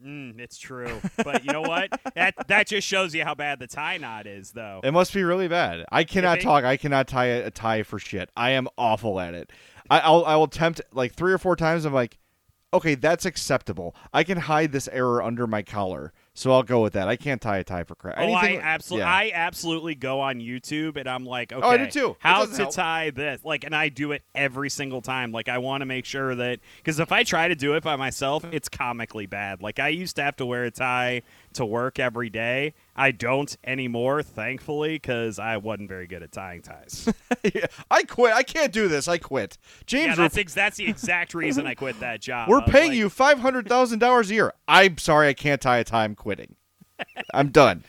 Mm, 0.06 0.38
it's 0.38 0.58
true, 0.58 1.00
but 1.24 1.46
you 1.46 1.54
know 1.54 1.62
what? 1.62 1.90
That 2.16 2.36
that 2.50 2.68
just 2.68 2.86
shows 2.86 3.16
you 3.16 3.24
how 3.24 3.36
bad 3.36 3.60
the 3.60 3.68
tie 3.68 3.98
knot 3.98 4.28
is, 4.28 4.52
though. 4.52 4.82
It 4.84 4.92
must 4.92 5.14
be 5.14 5.24
really 5.24 5.48
bad. 5.48 5.86
I 5.92 6.04
cannot 6.04 6.42
talk. 6.42 6.66
I 6.66 6.76
cannot 6.76 7.08
tie 7.08 7.28
a, 7.28 7.46
a 7.48 7.52
tie 7.52 7.84
for 7.84 8.00
shit. 8.00 8.30
I 8.36 8.52
am 8.52 8.68
awful 8.78 9.20
at 9.20 9.34
it. 9.34 9.52
I, 9.90 10.00
I'll 10.00 10.26
I 10.26 10.36
will 10.36 10.44
attempt 10.44 10.82
like 10.92 11.14
three 11.14 11.32
or 11.32 11.38
four 11.38 11.56
times. 11.56 11.86
I'm 11.86 11.94
like, 11.94 12.20
okay, 12.74 12.96
that's 12.96 13.26
acceptable. 13.26 13.96
I 14.14 14.24
can 14.24 14.40
hide 14.40 14.74
this 14.74 14.90
error 14.90 15.24
under 15.24 15.48
my 15.48 15.62
collar, 15.64 16.12
so 16.36 16.52
I'll 16.52 16.64
go 16.64 16.82
with 16.82 16.94
that. 16.94 17.08
I 17.08 17.16
can't 17.16 17.42
tie 17.42 17.58
a 17.58 17.64
tie 17.64 17.84
for 17.84 17.96
crap. 17.96 18.16
Oh, 18.18 18.32
I 18.34 18.60
absolutely, 18.62 19.06
yeah. 19.06 19.14
I 19.14 19.32
absolutely 19.34 19.96
go 19.96 20.20
on 20.20 20.40
YouTube 20.40 20.98
and 20.98 21.08
I'm 21.08 21.26
like, 21.26 21.54
okay, 21.54 21.62
Oh, 21.66 21.70
I 21.70 21.78
do 21.78 21.88
too. 21.88 22.16
How 22.20 22.46
to 22.46 22.56
help. 22.56 22.74
tie 22.74 23.12
this? 23.12 23.44
Like, 23.44 23.64
and 23.64 23.76
I 23.76 23.90
do 23.90 24.12
it 24.14 24.24
every 24.34 24.70
single 24.70 25.02
time. 25.02 25.32
Like, 25.32 25.48
I 25.48 25.60
want 25.60 25.82
to 25.82 25.86
make 25.86 26.06
sure 26.06 26.34
that 26.34 26.60
because 26.78 27.00
if 27.00 27.12
I 27.12 27.24
try 27.24 27.48
to 27.48 27.56
do 27.56 27.76
it 27.76 27.84
by 27.84 27.96
myself, 27.96 28.44
it's 28.52 28.68
comically 28.70 29.26
bad. 29.28 29.62
Like, 29.62 29.80
I 29.80 29.90
used 29.90 30.16
to 30.16 30.24
have 30.24 30.36
to 30.38 30.46
wear 30.46 30.64
a 30.64 30.72
tie 30.72 31.22
to 31.56 31.66
work 31.66 32.00
every 32.00 32.30
day. 32.30 32.74
I 32.96 33.12
don't 33.12 33.56
anymore, 33.64 34.22
thankfully, 34.24 34.96
because 34.96 35.40
I 35.40 35.58
wasn't 35.58 35.90
very 35.90 36.08
good 36.08 36.24
at 36.24 36.32
tying 36.32 36.62
ties. 36.62 37.10
Yeah, 37.54 37.66
I 37.92 38.04
quit. 38.04 38.34
I 38.34 38.44
can't 38.44 38.72
do 38.72 38.88
this. 38.88 39.08
I 39.10 39.18
quit. 39.18 39.58
James, 39.86 40.12
yeah, 40.12 40.16
that's 40.16 40.38
ex- 40.38 40.54
that's 40.54 40.78
the 40.78 40.88
exact 40.88 41.34
reason 41.34 41.68
I 41.68 41.76
quit 41.76 42.00
that 42.00 42.22
job. 42.22 42.48
we're 42.48 42.62
paying 42.62 42.92
like, 42.92 42.98
you 42.98 43.10
five 43.10 43.40
hundred 43.40 43.68
thousand 43.68 44.00
dollars 44.00 44.32
a 44.32 44.34
year. 44.36 44.54
I'm 44.66 44.98
sorry, 44.98 45.28
I 45.28 45.34
can't 45.34 45.60
tie 45.60 45.80
a 45.80 45.84
tie. 45.84 46.06
I'm 46.06 46.16
quitting. 46.16 46.56
I'm 47.34 47.50
done. 47.50 47.84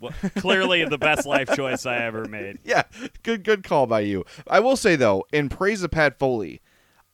well, 0.00 0.12
clearly 0.36 0.84
the 0.86 0.96
best 0.96 1.26
life 1.26 1.54
choice 1.54 1.84
I 1.84 1.98
ever 1.98 2.24
made. 2.26 2.60
Yeah, 2.64 2.84
good 3.22 3.44
good 3.44 3.62
call 3.62 3.86
by 3.86 4.00
you. 4.00 4.24
I 4.48 4.60
will 4.60 4.76
say 4.76 4.96
though, 4.96 5.26
in 5.34 5.50
praise 5.50 5.82
of 5.82 5.90
Pat 5.90 6.18
Foley, 6.18 6.62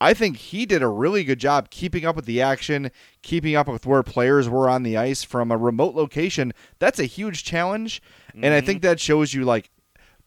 I 0.01 0.15
think 0.15 0.39
he 0.39 0.65
did 0.65 0.83
a 0.83 0.89
really 0.89 1.25
good 1.25 1.39
job 1.39 1.69
keeping 1.71 2.07
up 2.07 2.17
with 2.17 2.25
the 2.25 2.41
action, 2.41 2.91
keeping 3.23 3.55
up 3.55 3.69
with 3.69 3.85
where 3.85 4.03
players 4.03 4.49
were 4.49 4.69
on 4.69 4.83
the 4.83 4.97
ice 4.97 5.23
from 5.23 5.51
a 5.51 5.57
remote 5.57 5.95
location. 5.95 6.53
That's 6.79 6.99
a 6.99 7.05
huge 7.05 7.45
challenge, 7.45 8.01
and 8.35 8.47
I 8.47 8.59
mm-hmm. 8.59 8.67
think 8.67 8.83
that 8.83 8.99
shows 8.99 9.35
you 9.35 9.45
like 9.45 9.71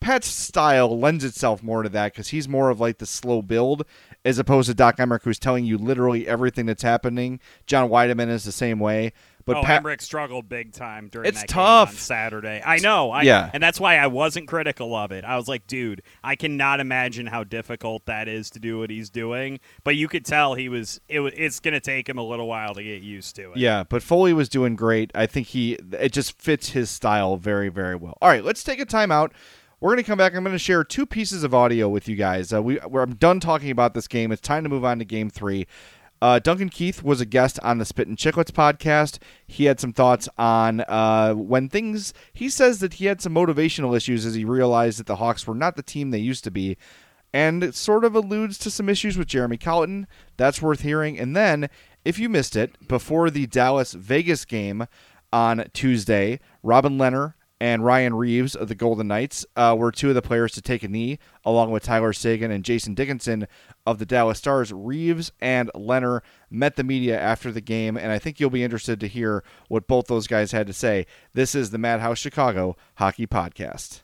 Pat's 0.03 0.27
style 0.27 0.99
lends 0.99 1.23
itself 1.23 1.63
more 1.63 1.81
to 1.81 1.89
that 1.89 2.12
because 2.12 2.27
he's 2.27 2.47
more 2.47 2.69
of 2.69 2.79
like 2.79 2.97
the 2.97 3.05
slow 3.05 3.41
build 3.41 3.86
as 4.25 4.38
opposed 4.38 4.67
to 4.67 4.73
Doc 4.73 4.97
Emrick, 4.97 5.23
who's 5.23 5.39
telling 5.39 5.65
you 5.65 5.77
literally 5.77 6.27
everything 6.27 6.65
that's 6.65 6.83
happening. 6.83 7.39
John 7.65 7.89
Wiedeman 7.89 8.29
is 8.29 8.43
the 8.43 8.51
same 8.51 8.79
way, 8.79 9.13
but 9.45 9.58
oh, 9.58 9.63
Pat. 9.63 9.84
Emrick 9.84 10.01
struggled 10.01 10.47
big 10.47 10.71
time 10.71 11.10
during 11.10 11.27
It's 11.27 11.41
that 11.41 11.47
game 11.47 11.56
tough. 11.56 11.89
on 11.89 11.95
Saturday. 11.95 12.62
I 12.65 12.77
know. 12.77 13.12
I, 13.12 13.23
Yeah. 13.23 13.49
And 13.53 13.62
that's 13.62 13.79
why 13.79 13.97
I 13.97 14.08
wasn't 14.08 14.47
critical 14.47 14.95
of 14.95 15.12
it. 15.12 15.23
I 15.25 15.36
was 15.36 15.47
like, 15.47 15.67
dude, 15.67 16.01
I 16.23 16.36
cannot 16.36 16.79
imagine 16.79 17.27
how 17.27 17.43
difficult 17.43 18.06
that 18.06 18.27
is 18.27 18.49
to 18.51 18.60
do 18.60 18.79
what 18.79 18.89
he's 18.89 19.10
doing. 19.10 19.60
But 19.84 19.95
you 19.95 20.08
could 20.08 20.25
tell 20.25 20.56
he 20.56 20.69
was. 20.69 21.01
It, 21.08 21.21
it's 21.21 21.60
going 21.60 21.73
to 21.73 21.79
take 21.79 22.08
him 22.08 22.17
a 22.17 22.23
little 22.23 22.47
while 22.47 22.73
to 22.75 22.84
get 22.84 23.01
used 23.01 23.36
to 23.36 23.51
it. 23.51 23.58
Yeah, 23.58 23.84
but 23.84 24.03
Foley 24.03 24.34
was 24.34 24.49
doing 24.49 24.75
great. 24.75 25.12
I 25.13 25.25
think 25.25 25.47
he 25.47 25.73
it 25.91 26.12
just 26.12 26.39
fits 26.41 26.69
his 26.69 26.89
style 26.89 27.38
very 27.38 27.69
very 27.69 27.95
well. 27.95 28.17
All 28.21 28.29
right, 28.29 28.43
let's 28.43 28.63
take 28.63 28.79
a 28.79 28.86
timeout. 28.86 29.32
We're 29.79 29.89
going 29.89 30.03
to 30.03 30.08
come 30.08 30.17
back. 30.17 30.34
I'm 30.34 30.45
going 30.45 30.56
to 30.56 30.60
share 30.60 30.86
two 30.86 31.06
pieces 31.06 31.43
of 31.43 31.53
audio 31.53 31.89
with 31.89 32.08
you 32.08 32.15
guys. 32.15 32.53
Uh, 32.53 32.63
we 32.63 32.79
we're, 32.88 33.01
I'm 33.01 33.15
done 33.15 33.41
talking 33.41 33.69
about 33.69 33.93
this 33.93 34.08
game. 34.08 34.32
It's 34.32 34.41
time 34.41 34.63
to 34.63 34.69
move 34.69 34.86
on 34.86 34.99
to 34.99 35.06
game 35.06 35.29
three. 35.29 35.67
Uh, 36.23 36.39
Duncan 36.39 36.69
Keith 36.69 37.03
was 37.03 37.19
a 37.19 37.25
guest 37.25 37.59
on 37.63 37.79
the 37.79 37.86
Spit 37.86 38.07
and 38.07 38.17
Chicklets 38.17 38.49
podcast. 38.49 39.19
He 39.45 39.65
had 39.65 39.81
some 39.81 39.91
thoughts 39.91 40.29
on 40.38 40.79
uh, 40.88 41.33
when 41.33 41.67
things. 41.67 42.13
He 42.31 42.47
says 42.47 42.79
that 42.79 42.93
he 42.93 43.07
had 43.07 43.21
some 43.21 43.36
motivational 43.36 43.93
issues 43.93 44.25
as 44.25 44.33
he 44.33 44.45
realized 44.45 44.99
that 44.99 45.05
the 45.05 45.17
Hawks 45.17 45.45
were 45.45 45.53
not 45.53 45.75
the 45.75 45.83
team 45.83 46.12
they 46.12 46.19
used 46.19 46.45
to 46.45 46.51
be 46.51 46.77
and 47.33 47.62
it 47.62 47.75
sort 47.75 48.05
of 48.05 48.15
alludes 48.15 48.57
to 48.59 48.71
some 48.71 48.88
issues 48.88 49.17
with 49.17 49.27
Jeremy 49.27 49.57
Colliton. 49.57 50.07
That's 50.38 50.62
worth 50.62 50.81
hearing. 50.81 51.19
And 51.19 51.36
then, 51.36 51.69
if 52.05 52.17
you 52.17 52.29
missed 52.29 52.55
it, 52.55 52.88
before 52.88 53.29
the 53.29 53.45
Dallas 53.47 53.91
Vegas 53.91 54.45
game 54.45 54.88
on 55.33 55.65
Tuesday, 55.73 56.39
Robin 56.62 56.97
Lehner 56.97 57.33
and 57.63 57.86
Ryan 57.86 58.13
Reaves 58.13 58.56
of 58.56 58.67
the 58.67 58.76
Golden 58.76 59.08
Knights 59.08 59.45
uh, 59.56 59.73
were 59.80 59.89
two 59.89 60.10
of 60.10 60.15
the 60.15 60.21
players 60.21 60.52
to 60.52 60.62
take 60.62 60.84
a 60.84 60.89
knee, 60.89 61.17
along 61.45 61.71
with 61.71 61.84
Tyler 61.84 62.12
Seguin 62.12 62.52
and 62.52 62.65
Jason 62.65 62.93
Dickinson 62.93 63.47
of 63.86 63.99
the 63.99 64.06
Dallas 64.06 64.38
Stars. 64.38 64.73
Reaves 64.73 65.32
and 65.39 65.71
Lehner 65.73 66.19
met 66.49 66.76
the 66.76 66.84
media 66.84 67.17
after 67.17 67.54
the 67.54 67.62
game, 67.62 67.95
and 67.95 68.12
I 68.12 68.19
think 68.19 68.38
you'll 68.38 68.49
be 68.49 68.65
interested 68.65 68.99
to 68.99 69.08
hear 69.08 69.45
what 69.69 69.88
both 69.88 70.08
those 70.08 70.28
guys 70.28 70.52
had 70.52 70.67
to 70.67 70.73
say. 70.73 71.06
This 71.34 71.56
is 71.56 71.69
the 71.71 71.78
Madhouse 71.78 72.17
Chicago 72.17 72.76
Hockey 72.95 73.26
Podcast. 73.26 74.02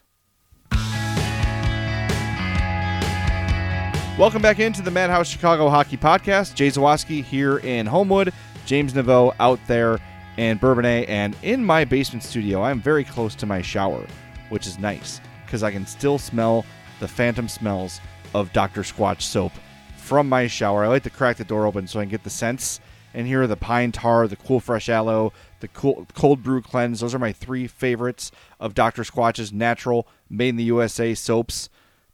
Welcome 4.18 4.40
back 4.40 4.58
into 4.58 4.80
the 4.80 4.90
Madhouse 4.90 5.28
Chicago 5.28 5.68
Hockey 5.68 5.98
Podcast. 5.98 6.54
Jay 6.54 6.68
Zawaski 6.68 7.22
here 7.22 7.58
in 7.58 7.84
Homewood, 7.84 8.32
James 8.64 8.94
Naveau 8.94 9.34
out 9.38 9.60
there 9.66 9.98
in 10.40 10.58
Bourbonnais, 10.58 11.04
and 11.06 11.36
in 11.42 11.62
my 11.62 11.84
basement 11.84 12.22
studio, 12.22 12.62
I'm 12.62 12.80
very 12.80 13.04
close 13.04 13.34
to 13.36 13.46
my 13.46 13.60
shower, 13.60 14.06
which 14.48 14.66
is 14.66 14.78
nice 14.78 15.20
because 15.44 15.62
I 15.62 15.70
can 15.70 15.86
still 15.86 16.18
smell 16.18 16.64
the 16.98 17.08
phantom 17.08 17.48
smells 17.48 18.00
of 18.32 18.52
Dr. 18.52 18.80
Squatch 18.80 19.20
soap 19.20 19.52
from 19.96 20.28
my 20.28 20.46
shower. 20.46 20.84
I 20.84 20.88
like 20.88 21.02
to 21.02 21.10
crack 21.10 21.36
the 21.36 21.44
door 21.44 21.66
open 21.66 21.86
so 21.86 22.00
I 22.00 22.04
can 22.04 22.10
get 22.10 22.24
the 22.24 22.30
scents. 22.30 22.80
And 23.12 23.26
here 23.26 23.42
are 23.42 23.46
the 23.46 23.56
pine 23.56 23.92
tar, 23.92 24.26
the 24.28 24.36
cool 24.36 24.60
fresh 24.60 24.88
aloe, 24.88 25.32
the 25.58 25.68
cool, 25.68 26.06
cold 26.14 26.42
brew 26.42 26.62
cleanse. 26.62 27.00
Those 27.00 27.14
are 27.14 27.18
my 27.18 27.32
three 27.32 27.66
favorites 27.66 28.30
of 28.58 28.72
Dr. 28.72 29.02
Squatch's 29.02 29.52
natural, 29.52 30.08
made 30.30 30.50
in 30.50 30.56
the 30.56 30.64
USA 30.64 31.14
soaps 31.14 31.68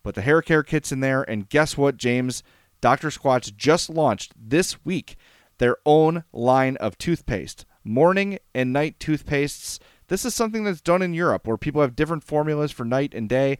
but 0.06 0.14
the 0.14 0.22
hair 0.22 0.40
care 0.40 0.62
kit's 0.62 0.92
in 0.92 1.00
there. 1.00 1.22
And 1.28 1.48
guess 1.48 1.76
what, 1.76 1.96
James? 1.96 2.44
Dr. 2.80 3.08
Squatch 3.08 3.56
just 3.56 3.90
launched 3.90 4.32
this 4.38 4.84
week 4.84 5.16
their 5.58 5.78
own 5.84 6.22
line 6.32 6.76
of 6.76 6.96
toothpaste, 6.96 7.64
morning 7.86 8.38
and 8.54 8.72
night 8.72 8.98
toothpastes. 8.98 9.78
This 10.08 10.24
is 10.24 10.34
something 10.34 10.64
that's 10.64 10.80
done 10.80 11.02
in 11.02 11.14
Europe 11.14 11.46
where 11.46 11.56
people 11.56 11.80
have 11.80 11.96
different 11.96 12.24
formulas 12.24 12.72
for 12.72 12.84
night 12.84 13.14
and 13.14 13.28
day. 13.28 13.58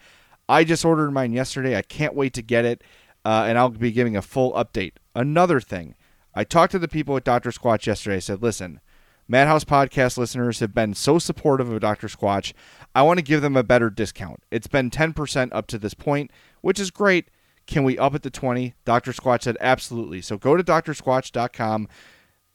I 0.48 0.64
just 0.64 0.84
ordered 0.84 1.10
mine 1.10 1.32
yesterday. 1.32 1.76
I 1.76 1.82
can't 1.82 2.14
wait 2.14 2.32
to 2.34 2.42
get 2.42 2.64
it, 2.64 2.84
uh, 3.24 3.44
and 3.46 3.58
I'll 3.58 3.70
be 3.70 3.90
giving 3.90 4.16
a 4.16 4.22
full 4.22 4.52
update. 4.52 4.92
Another 5.14 5.60
thing, 5.60 5.94
I 6.34 6.44
talked 6.44 6.72
to 6.72 6.78
the 6.78 6.88
people 6.88 7.16
at 7.16 7.24
Dr. 7.24 7.50
Squatch 7.50 7.86
yesterday. 7.86 8.16
I 8.16 8.20
said, 8.20 8.42
listen, 8.42 8.80
Madhouse 9.28 9.64
podcast 9.64 10.18
listeners 10.18 10.60
have 10.60 10.72
been 10.72 10.94
so 10.94 11.18
supportive 11.18 11.70
of 11.70 11.80
Dr. 11.80 12.06
Squatch. 12.06 12.52
I 12.94 13.02
want 13.02 13.18
to 13.18 13.24
give 13.24 13.42
them 13.42 13.56
a 13.56 13.64
better 13.64 13.90
discount. 13.90 14.44
It's 14.52 14.68
been 14.68 14.90
10% 14.90 15.48
up 15.52 15.66
to 15.68 15.78
this 15.78 15.94
point, 15.94 16.30
which 16.60 16.78
is 16.78 16.92
great. 16.92 17.28
Can 17.66 17.82
we 17.82 17.98
up 17.98 18.14
it 18.14 18.22
to 18.22 18.30
20? 18.30 18.74
Dr. 18.84 19.12
Squatch 19.12 19.42
said 19.42 19.56
absolutely. 19.60 20.20
So 20.20 20.38
go 20.38 20.56
to 20.56 20.62
drsquatch.com, 20.62 21.88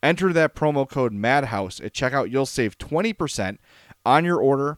enter 0.04 0.34
that 0.34 0.56
promo 0.56 0.88
code 0.88 1.14
MADHOUSE 1.14 1.82
at 1.82 1.94
checkout. 1.94 2.32
You'll 2.32 2.46
save 2.46 2.78
20% 2.78 3.58
on 4.06 4.26
your 4.26 4.40
order. 4.40 4.78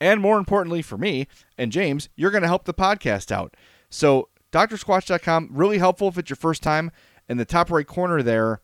And 0.00 0.20
more 0.20 0.38
importantly 0.38 0.82
for 0.82 0.96
me 0.96 1.26
and 1.58 1.70
James, 1.70 2.08
you're 2.16 2.30
going 2.30 2.42
to 2.42 2.48
help 2.48 2.64
the 2.64 2.74
podcast 2.74 3.30
out. 3.30 3.54
So 3.90 4.28
drsquatch.com, 4.52 5.48
really 5.52 5.78
helpful 5.78 6.08
if 6.08 6.18
it's 6.18 6.30
your 6.30 6.36
first 6.36 6.62
time. 6.62 6.90
In 7.28 7.36
the 7.36 7.44
top 7.44 7.70
right 7.70 7.86
corner 7.86 8.22
there, 8.22 8.60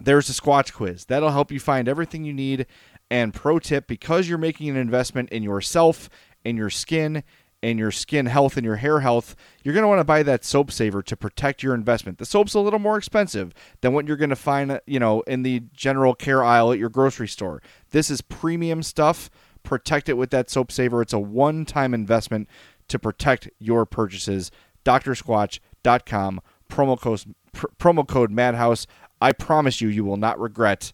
there's 0.00 0.28
a 0.28 0.32
Squatch 0.32 0.72
quiz. 0.72 1.04
That'll 1.04 1.30
help 1.30 1.52
you 1.52 1.60
find 1.60 1.88
everything 1.88 2.24
you 2.24 2.32
need. 2.32 2.66
And 3.10 3.34
pro 3.34 3.58
tip 3.58 3.86
because 3.86 4.28
you're 4.28 4.38
making 4.38 4.70
an 4.70 4.76
investment 4.76 5.28
in 5.28 5.42
yourself, 5.42 6.08
in 6.44 6.56
your 6.56 6.70
skin, 6.70 7.22
in 7.64 7.78
your 7.78 7.90
skin 7.90 8.26
health, 8.26 8.56
and 8.56 8.64
your 8.64 8.76
hair 8.76 9.00
health, 9.00 9.34
you're 9.62 9.74
going 9.74 9.82
to 9.82 9.88
want 9.88 10.00
to 10.00 10.04
buy 10.04 10.22
that 10.22 10.44
soap 10.44 10.70
saver 10.70 11.02
to 11.02 11.16
protect 11.16 11.62
your 11.62 11.74
investment. 11.74 12.18
The 12.18 12.26
soap's 12.26 12.54
a 12.54 12.60
little 12.60 12.78
more 12.78 12.96
expensive 12.96 13.52
than 13.80 13.92
what 13.92 14.06
you're 14.06 14.16
going 14.16 14.30
to 14.30 14.36
find, 14.36 14.70
uh, 14.70 14.80
you 14.86 15.00
know, 15.00 15.22
in 15.22 15.42
the 15.42 15.62
general 15.72 16.14
care 16.14 16.44
aisle 16.44 16.72
at 16.72 16.78
your 16.78 16.90
grocery 16.90 17.28
store. 17.28 17.62
This 17.90 18.10
is 18.10 18.20
premium 18.20 18.82
stuff. 18.82 19.30
Protect 19.62 20.08
it 20.08 20.18
with 20.18 20.30
that 20.30 20.50
soap 20.50 20.70
saver. 20.70 21.00
It's 21.00 21.12
a 21.12 21.18
one 21.18 21.64
time 21.64 21.94
investment 21.94 22.48
to 22.88 22.98
protect 22.98 23.48
your 23.58 23.86
purchases. 23.86 24.50
DrSquatch.com, 24.84 26.40
promo 26.70 27.00
code, 27.00 27.34
pr- 27.52 27.66
promo 27.78 28.06
code 28.06 28.30
MADHOUSE. 28.30 28.86
I 29.20 29.32
promise 29.32 29.80
you, 29.80 29.88
you 29.88 30.04
will 30.04 30.18
not 30.18 30.38
regret 30.38 30.92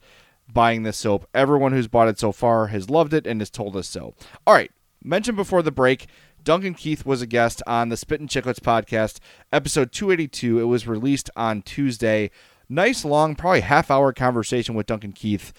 buying 0.53 0.83
this 0.83 0.99
soap. 0.99 1.27
Everyone 1.35 1.73
who's 1.73 1.89
bought 1.89 2.09
it 2.09 2.19
so 2.19 2.33
far 2.33 2.69
has 2.69 2.91
loved 2.91 3.13
it 3.13 3.27
and 3.27 3.41
has 3.41 3.51
told 3.51 3.77
us 3.77 3.89
so. 3.89 4.15
All 4.47 4.55
right, 4.55 4.71
mentioned 5.03 5.37
before 5.37 5.63
the 5.63 5.73
break, 5.73 6.07
Duncan 6.45 6.75
Keith 6.75 7.05
was 7.05 7.23
a 7.23 7.27
guest 7.27 7.63
on 7.67 7.89
the 7.89 7.97
Spit 7.97 8.21
and 8.21 8.29
Chicklets 8.29 8.61
podcast, 8.61 9.19
episode 9.53 9.93
282. 9.93 10.59
It 10.59 10.65
was 10.65 10.87
released 10.87 11.31
on 11.37 11.63
Tuesday. 11.63 12.31
Nice, 12.69 13.05
long, 13.05 13.35
probably 13.35 13.61
half 13.61 13.91
hour 13.91 14.13
conversation 14.13 14.75
with 14.75 14.87
Duncan 14.87 15.13
Keith. 15.13 15.53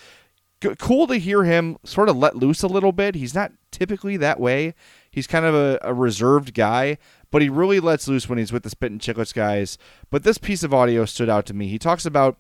Cool 0.78 1.08
to 1.08 1.18
hear 1.18 1.44
him 1.44 1.78
sort 1.84 2.08
of 2.08 2.18
let 2.18 2.36
loose 2.36 2.62
a 2.62 2.68
little 2.68 2.92
bit. 2.92 3.16
He's 3.16 3.34
not 3.34 3.52
typically 3.72 4.16
that 4.18 4.40
way. 4.40 4.76
He's 5.10 5.26
kind 5.28 5.46
of 5.46 5.56
a, 5.56 5.80
a 5.82 5.94
reserved 5.94 6.54
guy, 6.54 6.98
but 7.32 7.42
he 7.42 7.50
really 7.50 7.80
lets 7.80 8.08
loose 8.08 8.30
when 8.30 8.38
he's 8.38 8.54
with 8.54 8.64
the 8.64 8.70
Spit 8.70 8.92
and 8.92 9.02
Chicklets 9.02 9.34
guys. 9.34 9.78
But 10.10 10.24
this 10.24 10.38
piece 10.38 10.62
of 10.64 10.74
audio 10.74 11.06
stood 11.06 11.30
out 11.30 11.46
to 11.48 11.56
me. 11.56 11.68
He 11.68 11.80
talks 11.80 12.06
about 12.06 12.38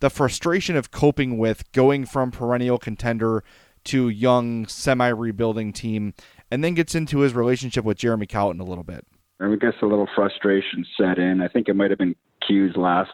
the 0.00 0.10
frustration 0.10 0.76
of 0.76 0.90
coping 0.90 1.38
with 1.38 1.70
going 1.72 2.04
from 2.04 2.30
perennial 2.30 2.78
contender 2.78 3.42
to 3.84 4.08
young 4.08 4.66
semi 4.66 5.08
rebuilding 5.08 5.72
team, 5.72 6.14
and 6.52 6.62
then 6.62 6.74
gets 6.74 6.94
into 6.94 7.20
his 7.20 7.32
relationship 7.34 7.82
with 7.82 7.96
Jeremy 7.96 8.26
Colliton 8.26 8.60
a 8.60 8.64
little 8.64 8.84
bit. 8.84 9.06
I 9.40 9.56
guess 9.58 9.72
a 9.80 9.86
little 9.86 10.06
frustration 10.14 10.84
set 10.98 11.18
in. 11.18 11.40
I 11.40 11.48
think 11.48 11.66
it 11.66 11.74
might 11.74 11.90
have 11.90 11.98
been 11.98 12.14
Q's 12.46 12.76
last 12.76 13.10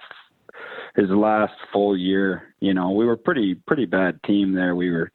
his 0.97 1.09
last 1.09 1.55
full 1.73 1.97
year. 1.97 2.55
You 2.59 2.75
know, 2.75 2.91
we 2.91 3.07
were 3.07 3.17
pretty 3.17 3.55
pretty 3.55 3.87
bad 3.87 4.21
team 4.25 4.55
there. 4.55 4.75
We 4.75 4.91
were 4.91 5.13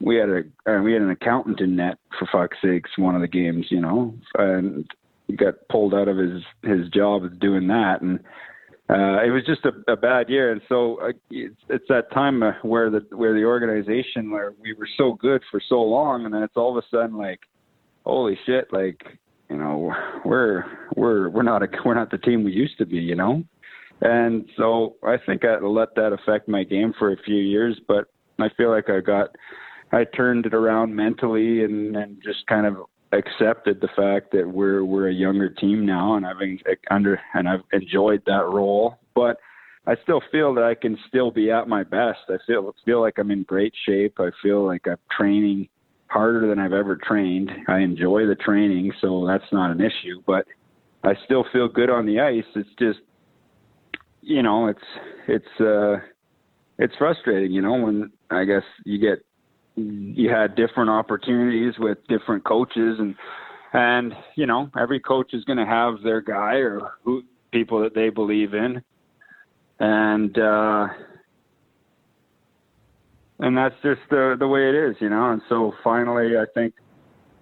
we 0.00 0.14
had 0.14 0.28
a 0.28 0.42
uh, 0.70 0.82
we 0.82 0.92
had 0.92 1.02
an 1.02 1.10
accountant 1.10 1.60
in 1.60 1.74
net 1.74 1.98
for 2.16 2.28
fuck's 2.30 2.56
sakes 2.62 2.90
one 2.96 3.16
of 3.16 3.20
the 3.20 3.28
games. 3.28 3.66
You 3.70 3.80
know, 3.80 4.14
and 4.36 4.88
he 5.26 5.34
got 5.34 5.54
pulled 5.68 5.94
out 5.94 6.06
of 6.06 6.16
his 6.16 6.42
his 6.62 6.88
job 6.90 7.40
doing 7.40 7.66
that 7.66 8.02
and 8.02 8.20
uh, 8.90 9.24
it 9.24 9.30
was 9.30 9.42
just 9.46 9.64
a, 9.64 9.92
a 9.92 9.96
bad 9.96 10.28
year, 10.28 10.52
and 10.52 10.60
so 10.68 11.00
uh, 11.00 11.12
it's, 11.30 11.56
it's 11.70 11.88
that 11.88 12.12
time 12.12 12.42
uh, 12.42 12.52
where 12.60 12.90
the 12.90 13.00
where 13.16 13.32
the 13.32 13.42
organization 13.42 14.30
where 14.30 14.52
we 14.60 14.74
were 14.74 14.88
so 14.98 15.14
good 15.14 15.42
for 15.50 15.58
so 15.70 15.80
long, 15.80 16.26
and 16.26 16.34
then 16.34 16.42
it's 16.42 16.56
all 16.56 16.76
of 16.76 16.84
a 16.84 16.86
sudden 16.94 17.16
like, 17.16 17.40
holy 18.04 18.38
shit, 18.46 18.72
like 18.72 19.00
you 19.50 19.56
know 19.56 19.92
we're 20.24 20.64
we're 20.96 21.28
we're 21.28 21.42
not 21.42 21.62
a 21.62 21.68
we're 21.84 21.94
not 21.94 22.10
the 22.10 22.18
team 22.18 22.44
we 22.44 22.52
used 22.52 22.78
to 22.78 22.86
be, 22.86 22.96
you 22.96 23.14
know, 23.14 23.42
and 24.00 24.48
so 24.56 24.96
I 25.02 25.16
think 25.24 25.44
I 25.44 25.58
let 25.58 25.94
that 25.96 26.12
affect 26.12 26.48
my 26.48 26.64
game 26.64 26.92
for 26.98 27.12
a 27.12 27.22
few 27.24 27.36
years, 27.36 27.80
but 27.86 28.06
I 28.38 28.48
feel 28.56 28.70
like 28.70 28.90
I 28.90 29.00
got 29.00 29.30
I 29.92 30.04
turned 30.04 30.46
it 30.46 30.54
around 30.54 30.94
mentally 30.94 31.64
and 31.64 31.96
and 31.96 32.22
just 32.22 32.46
kind 32.46 32.66
of 32.66 32.76
accepted 33.12 33.80
the 33.80 33.88
fact 33.96 34.32
that 34.32 34.46
we're 34.46 34.84
we're 34.84 35.08
a 35.08 35.14
younger 35.14 35.48
team 35.48 35.86
now, 35.86 36.16
and 36.16 36.26
I've 36.26 36.36
under 36.90 37.20
and 37.34 37.48
I've 37.48 37.62
enjoyed 37.72 38.22
that 38.26 38.46
role. 38.46 38.98
But 39.14 39.38
I 39.86 39.94
still 40.02 40.22
feel 40.32 40.54
that 40.54 40.64
I 40.64 40.74
can 40.74 40.98
still 41.08 41.30
be 41.30 41.50
at 41.50 41.68
my 41.68 41.84
best. 41.84 42.20
I 42.28 42.36
feel 42.46 42.74
feel 42.84 43.00
like 43.00 43.18
I'm 43.18 43.30
in 43.30 43.42
great 43.44 43.74
shape. 43.86 44.18
I 44.18 44.30
feel 44.42 44.64
like 44.64 44.86
I'm 44.86 44.96
training 45.16 45.68
harder 46.14 46.48
than 46.48 46.60
I've 46.60 46.72
ever 46.72 46.96
trained. 46.96 47.50
I 47.66 47.80
enjoy 47.80 48.26
the 48.26 48.36
training, 48.36 48.92
so 49.00 49.26
that's 49.26 49.52
not 49.52 49.72
an 49.72 49.80
issue. 49.80 50.22
But 50.24 50.46
I 51.02 51.14
still 51.24 51.44
feel 51.52 51.68
good 51.68 51.90
on 51.90 52.06
the 52.06 52.20
ice. 52.20 52.44
It's 52.54 52.68
just, 52.78 53.00
you 54.22 54.42
know, 54.42 54.68
it's 54.68 54.78
it's 55.26 55.60
uh, 55.60 55.96
it's 56.78 56.94
frustrating. 56.96 57.50
You 57.50 57.62
know, 57.62 57.74
when 57.74 58.12
I 58.30 58.44
guess 58.44 58.62
you 58.84 58.98
get 58.98 59.24
you 59.76 60.30
had 60.30 60.54
different 60.54 60.88
opportunities 60.88 61.74
with 61.78 61.98
different 62.08 62.44
coaches 62.44 62.96
and 63.00 63.16
and 63.72 64.14
you 64.36 64.46
know 64.46 64.70
every 64.78 65.00
coach 65.00 65.34
is 65.34 65.42
going 65.44 65.58
to 65.58 65.66
have 65.66 65.94
their 66.04 66.20
guy 66.20 66.54
or 66.54 66.92
who 67.02 67.22
people 67.50 67.82
that 67.82 67.92
they 67.92 68.08
believe 68.08 68.54
in 68.54 68.80
and 69.80 70.38
uh 70.38 70.86
and 73.40 73.56
that's 73.56 73.74
just 73.82 74.00
the 74.10 74.36
the 74.38 74.48
way 74.48 74.68
it 74.68 74.74
is 74.74 74.96
you 75.00 75.08
know? 75.08 75.30
And 75.30 75.42
so 75.48 75.72
finally 75.82 76.36
i 76.38 76.44
think 76.54 76.74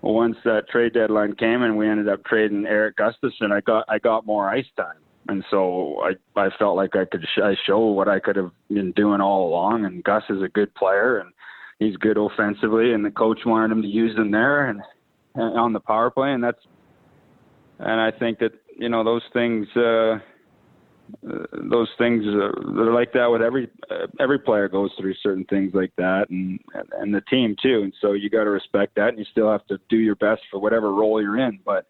once 0.00 0.36
that 0.44 0.68
trade 0.68 0.94
deadline 0.94 1.34
came 1.36 1.62
and 1.62 1.76
we 1.76 1.88
ended 1.88 2.08
up 2.08 2.24
trading 2.24 2.66
Erik 2.66 2.96
Gustafsson 2.96 3.52
i 3.52 3.60
got 3.60 3.84
i 3.88 3.98
got 3.98 4.26
more 4.26 4.48
ice 4.48 4.66
time. 4.76 4.96
And 5.28 5.44
so 5.50 6.02
i 6.02 6.40
i 6.40 6.48
felt 6.58 6.76
like 6.76 6.96
i 6.96 7.04
could 7.04 7.24
sh- 7.34 7.42
I 7.42 7.54
show 7.66 7.78
what 7.86 8.08
i 8.08 8.18
could 8.18 8.36
have 8.36 8.50
been 8.68 8.92
doing 8.92 9.20
all 9.20 9.48
along. 9.48 9.84
And 9.84 10.02
gus 10.02 10.24
is 10.28 10.42
a 10.42 10.48
good 10.48 10.74
player 10.74 11.18
and 11.18 11.32
he's 11.82 11.96
good 11.96 12.16
offensively, 12.16 12.92
and 12.92 13.04
the 13.04 13.10
coach 13.10 13.40
wanted 13.44 13.72
him 13.72 13.82
to 13.82 13.88
use 13.88 14.16
him 14.16 14.30
there 14.30 14.68
and, 14.68 14.80
and 15.34 15.58
on 15.58 15.72
the 15.72 15.80
power 15.80 16.10
play, 16.10 16.32
and 16.32 16.42
that's 16.42 16.60
and 17.78 18.00
I 18.00 18.10
think 18.16 18.38
that 18.38 18.52
you 18.78 18.88
know 18.88 19.04
those 19.04 19.22
things. 19.32 19.66
Uh, 19.76 20.18
uh, 21.28 21.44
those 21.70 21.88
things 21.98 22.24
uh, 22.26 22.50
they're 22.74 22.92
like 22.92 23.12
that 23.12 23.26
with 23.26 23.42
every 23.42 23.70
uh, 23.90 24.06
every 24.20 24.38
player 24.38 24.68
goes 24.68 24.90
through 24.98 25.14
certain 25.22 25.44
things 25.44 25.72
like 25.74 25.92
that 25.96 26.26
and 26.30 26.58
and 26.98 27.14
the 27.14 27.20
team 27.22 27.56
too. 27.62 27.82
And 27.82 27.92
so 28.00 28.12
you 28.12 28.30
got 28.30 28.44
to 28.44 28.50
respect 28.50 28.94
that 28.96 29.08
and 29.08 29.18
you 29.18 29.24
still 29.30 29.50
have 29.50 29.66
to 29.66 29.78
do 29.88 29.96
your 29.96 30.16
best 30.16 30.42
for 30.50 30.60
whatever 30.60 30.92
role 30.92 31.22
you're 31.22 31.38
in. 31.38 31.60
But 31.64 31.86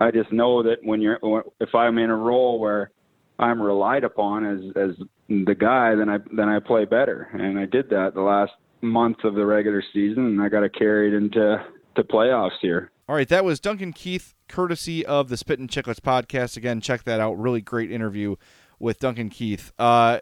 I 0.00 0.10
just 0.10 0.32
know 0.32 0.62
that 0.62 0.78
when 0.82 1.00
you're 1.00 1.18
if 1.60 1.74
I'm 1.74 1.98
in 1.98 2.10
a 2.10 2.16
role 2.16 2.58
where 2.58 2.90
I'm 3.38 3.60
relied 3.60 4.04
upon 4.04 4.44
as 4.44 4.76
as 4.76 4.96
the 5.28 5.54
guy 5.54 5.94
then 5.94 6.08
I 6.08 6.18
then 6.36 6.48
I 6.48 6.58
play 6.60 6.84
better. 6.84 7.28
And 7.32 7.58
I 7.58 7.66
did 7.66 7.90
that 7.90 8.14
the 8.14 8.22
last 8.22 8.52
month 8.84 9.24
of 9.24 9.34
the 9.34 9.46
regular 9.46 9.82
season, 9.92 10.26
and 10.26 10.42
I 10.42 10.48
got 10.48 10.60
to 10.60 10.68
carry 10.68 11.08
it 11.08 11.14
into 11.14 11.64
to 11.96 12.04
playoffs 12.04 12.58
here. 12.60 12.90
All 13.08 13.14
right, 13.14 13.28
that 13.28 13.44
was 13.44 13.60
Duncan 13.60 13.92
Keith, 13.92 14.33
courtesy 14.48 15.04
of 15.04 15.28
the 15.28 15.36
Spit 15.36 15.58
and 15.58 15.68
Chicklets 15.68 16.00
podcast. 16.00 16.56
Again, 16.56 16.80
check 16.80 17.04
that 17.04 17.20
out. 17.20 17.38
Really 17.38 17.60
great 17.60 17.90
interview 17.90 18.36
with 18.78 18.98
Duncan 18.98 19.30
Keith. 19.30 19.72
Uh, 19.78 20.20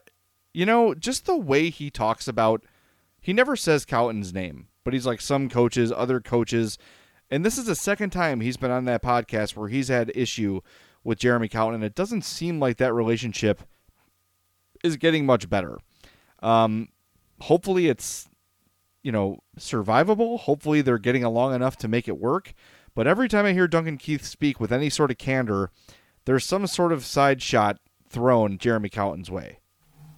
you 0.53 0.67
know, 0.67 0.95
just 0.95 1.27
the 1.27 1.37
way 1.37 1.71
he 1.71 1.91
talks 1.91 2.29
about, 2.29 2.65
he 3.21 3.33
never 3.33 3.57
says 3.57 3.85
Colliton's 3.85 4.35
name, 4.35 4.69
but 4.85 4.93
he's 4.95 5.07
like 5.07 5.21
some 5.21 5.49
coaches, 5.49 5.93
other 5.95 6.21
coaches, 6.21 6.79
and 7.31 7.47
this 7.47 7.57
is 7.57 7.65
the 7.65 7.75
second 7.75 8.11
time 8.11 8.41
he's 8.41 8.59
been 8.59 8.71
on 8.71 8.85
that 8.85 9.03
podcast 9.03 9.57
where 9.57 9.69
he's 9.69 9.89
had 9.89 10.13
issue 10.15 10.61
with 11.03 11.19
Jeremy 11.19 11.49
Colliton, 11.49 11.77
and 11.77 11.85
it 11.85 11.95
doesn't 11.95 12.23
seem 12.23 12.61
like 12.61 12.77
that 12.77 12.93
relationship 12.93 13.63
is 14.85 14.97
getting 14.97 15.25
much 15.25 15.49
better. 15.49 15.79
Um, 16.43 16.89
hopefully, 17.41 17.89
it's 17.89 18.29
you 19.03 19.11
know, 19.11 19.43
survivable. 19.59 20.39
Hopefully 20.41 20.81
they're 20.81 20.99
getting 20.99 21.25
along 21.25 21.55
enough 21.55 21.77
to 21.79 21.89
make 21.89 22.09
it 22.09 22.19
work. 22.19 22.55
But 22.95 23.07
every 23.07 23.29
time 23.29 23.47
I 23.47 23.53
hear 23.53 23.69
Duncan 23.69 23.97
Keith 23.97 24.25
speak 24.25 24.61
with 24.61 24.73
any 24.73 24.91
sort 24.91 25.11
of 25.11 25.19
candor, 25.19 25.71
there's 26.25 26.45
some 26.45 26.67
sort 26.67 26.93
of 26.93 27.05
side 27.05 27.41
shot 27.43 27.79
thrown 28.09 28.59
Jeremy 28.59 28.89
Colliton's 28.91 29.31
way. 29.31 29.61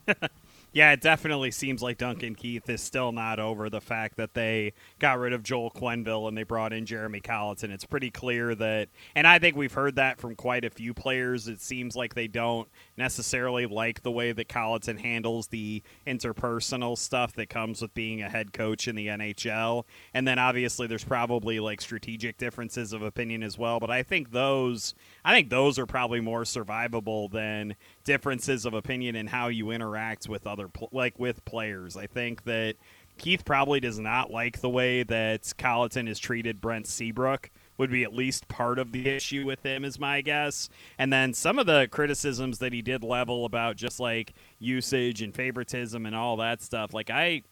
Yeah, 0.75 0.91
it 0.91 1.01
definitely 1.01 1.53
seems 1.53 1.83
like 1.83 1.99
Duncan 1.99 2.35
Keith 2.35 2.69
is 2.69 2.83
still 2.83 3.13
not 3.13 3.39
over 3.39 3.71
the 3.71 3.81
fact 3.81 4.17
that 4.17 4.35
they 4.35 4.73
got 4.99 5.21
rid 5.21 5.33
of 5.33 5.45
Joel 5.45 5.71
Quenneville 5.71 6.27
and 6.27 6.37
they 6.37 6.43
brought 6.43 6.73
in 6.73 6.85
Jeremy 6.85 7.21
Colliton. 7.21 7.71
It's 7.71 7.85
pretty 7.85 8.11
clear 8.11 8.57
that, 8.57 8.89
and 9.15 9.25
I 9.25 9.39
think 9.39 9.55
we've 9.55 9.73
heard 9.73 9.95
that 9.95 10.19
from 10.19 10.35
quite 10.35 10.65
a 10.65 10.71
few 10.71 10.93
players. 10.93 11.47
It 11.47 11.61
seems 11.61 11.95
like 11.95 12.15
they 12.15 12.27
don't 12.27 12.69
necessarily 12.97 13.67
like 13.67 14.03
the 14.03 14.11
way 14.11 14.33
that 14.33 14.49
Colliton 14.49 14.97
handles 14.99 15.47
the 15.47 15.81
interpersonal 16.09 16.99
stuff 16.99 17.35
that 17.35 17.49
comes 17.49 17.81
with 17.81 17.95
being 17.95 18.21
a 18.21 18.29
head 18.29 18.53
coach 18.53 18.89
in 18.89 18.97
the 18.97 19.07
NHL. 19.07 19.85
And 20.13 20.27
then 20.27 20.41
obviously 20.41 20.89
there's 20.89 21.05
probably 21.05 21.61
like 21.61 21.81
strategic 21.83 22.37
differences 22.37 22.93
of 22.93 23.01
opinion 23.01 23.45
as 23.45 23.57
well. 23.57 23.79
But 23.79 23.93
I 23.93 24.03
think 24.03 24.33
those, 24.33 24.97
I 25.25 25.35
think 25.35 25.51
those 25.51 25.79
are 25.79 25.87
probably 25.87 26.19
more 26.19 26.43
survivable 26.43 27.31
than 27.31 27.77
differences 28.05 28.65
of 28.65 28.75
opinion 28.75 29.17
in 29.17 29.27
how 29.27 29.49
you 29.49 29.71
interact 29.71 30.29
with 30.29 30.47
other 30.47 30.71
like 30.93 31.19
with 31.19 31.45
players. 31.45 31.97
I 31.97 32.07
think 32.07 32.45
that 32.45 32.77
Keith 33.19 33.45
probably 33.45 33.81
does 33.81 33.99
not 33.99 34.31
like 34.31 34.61
the 34.61 34.69
way 34.69 35.03
that 35.03 35.53
Colliton 35.59 36.07
has 36.07 36.19
treated 36.19 36.61
Brent 36.61 36.87
Seabrook. 36.87 37.51
Would 37.77 37.91
be 37.91 38.05
at 38.05 38.15
least 38.15 38.47
part 38.47 38.79
of 38.79 38.93
the 38.93 39.09
issue 39.09 39.45
with 39.45 39.65
him, 39.65 39.85
is 39.85 39.99
my 39.99 40.21
guess. 40.21 40.69
And 40.97 41.13
then 41.13 41.35
some 41.35 41.59
of 41.59 41.67
the 41.67 41.89
criticisms 41.91 42.61
that 42.61 42.73
he 42.73 42.83
did 42.83 43.03
level 43.03 43.45
about 43.45 43.75
just 43.75 43.99
like 43.99 44.33
usage 44.61 45.21
and 45.23 45.35
favoritism 45.35 46.07
and 46.07 46.15
all 46.15 46.37
that 46.37 46.63
stuff. 46.63 46.95
Like 46.95 47.11
I 47.11 47.43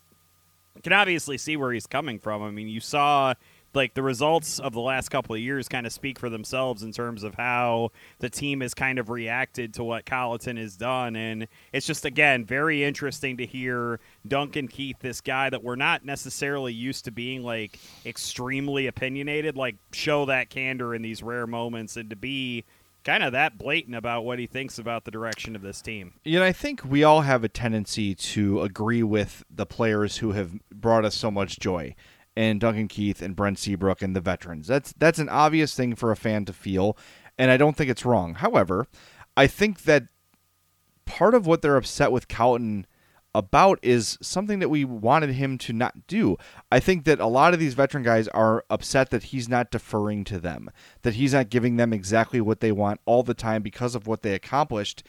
can 0.85 0.93
obviously 0.93 1.39
see 1.39 1.57
where 1.57 1.73
he's 1.73 1.89
coming 1.89 2.21
from. 2.21 2.41
I 2.41 2.53
mean, 2.53 2.69
you 2.69 2.79
saw 2.79 3.35
like 3.75 3.95
the 3.95 4.03
results 4.03 4.59
of 4.59 4.73
the 4.73 4.81
last 4.81 5.09
couple 5.09 5.35
of 5.35 5.41
years 5.41 5.69
kind 5.69 5.87
of 5.87 5.93
speak 5.93 6.19
for 6.19 6.29
themselves 6.29 6.83
in 6.83 6.93
terms 6.93 7.23
of 7.23 7.35
how 7.35 7.91
the 8.19 8.29
team 8.29 8.61
has 8.61 8.75
kind 8.75 8.99
of 8.99 9.09
reacted 9.09 9.75
to 9.75 9.85
what 9.85 10.05
Colliton 10.05 10.57
has 10.57 10.77
done. 10.77 11.17
And 11.17 11.49
it's 11.73 11.87
just, 11.87 12.05
again, 12.05 12.45
very 12.45 12.85
interesting 12.85 13.37
to 13.39 13.47
hear 13.47 14.01
Duncan 14.27 14.69
Keith, 14.69 14.97
this 15.01 15.21
guy 15.21 15.51
that 15.51 15.63
we're 15.63 15.77
not 15.77 16.05
necessarily 16.05 16.73
used 16.73 17.05
to 17.07 17.11
being 17.11 17.43
like 17.43 17.79
extremely 18.05 18.87
opinionated, 18.87 19.57
like 19.57 19.77
show 19.93 20.27
that 20.27 20.51
candor 20.51 20.95
in 20.95 21.03
these 21.03 21.23
rare 21.23 21.47
moments 21.47 21.97
and 21.97 22.11
to 22.11 22.17
be 22.17 22.65
kind 23.05 23.23
of 23.23 23.33
that 23.33 23.59
blatant 23.59 23.97
about 23.97 24.25
what 24.25 24.39
he 24.39 24.47
thinks 24.47 24.79
about 24.79 25.05
the 25.05 25.11
direction 25.11 25.57
of 25.57 25.63
this 25.63 25.83
team. 25.83 26.13
You 26.25 26.39
know, 26.39 26.45
I 26.45 26.53
think 26.53 26.85
we 26.85 27.03
all 27.03 27.23
have 27.23 27.43
a 27.45 27.49
tendency 27.49 28.15
to 28.15 28.63
agree 28.63 29.03
with 29.03 29.45
the 29.51 29.67
players 29.67 30.19
who 30.19 30.33
have 30.33 30.53
brought 30.71 31.05
us 31.05 31.15
so 31.15 31.31
much 31.31 31.59
joy 31.59 31.95
and 32.37 32.61
Duncan 32.61 32.89
Keith 32.89 33.21
and 33.23 33.37
Brent 33.37 33.59
Seabrook 33.59 34.03
and 34.03 34.17
the 34.17 34.21
veterans. 34.21 34.67
That's 34.67 34.93
that's 34.95 35.19
an 35.19 35.29
obvious 35.29 35.75
thing 35.75 35.95
for 35.95 36.11
a 36.11 36.17
fan 36.17 36.45
to 36.47 36.53
feel, 36.53 36.97
and 37.39 37.51
I 37.51 37.57
don't 37.57 37.77
think 37.77 37.91
it's 37.91 38.07
wrong. 38.07 38.35
However, 38.35 38.87
I 39.37 39.47
think 39.47 39.83
that 39.83 40.05
part 41.05 41.35
of 41.35 41.47
what 41.47 41.63
they're 41.63 41.77
upset 41.77 42.13
with 42.13 42.29
Colliton 42.29 42.87
about 43.35 43.79
is 43.83 44.19
something 44.21 44.59
that 44.59 44.69
we 44.69 44.85
wanted 44.85 45.31
him 45.31 45.57
to 45.57 45.73
not 45.73 46.07
do. 46.07 46.37
I 46.71 46.81
think 46.81 47.05
that 47.05 47.19
a 47.21 47.27
lot 47.27 47.55
of 47.55 47.61
these 47.61 47.75
veteran 47.75 48.03
guys 48.03 48.29
are 48.29 48.65
upset 48.69 49.11
that 49.11 49.25
he's 49.25 49.49
not 49.49 49.71
deferring 49.71 50.25
to 50.25 50.39
them, 50.39 50.71
that 51.03 51.15
he's 51.15 51.33
not 51.33 51.49
giving 51.49 51.77
them 51.77 51.93
exactly 51.93 52.41
what 52.41 52.61
they 52.61 52.73
want 52.73 53.01
all 53.07 53.23
the 53.23 53.35
time 53.35 53.63
because 53.63 53.95
of 53.95 54.07
what 54.07 54.23
they 54.23 54.35
accomplished. 54.35 55.03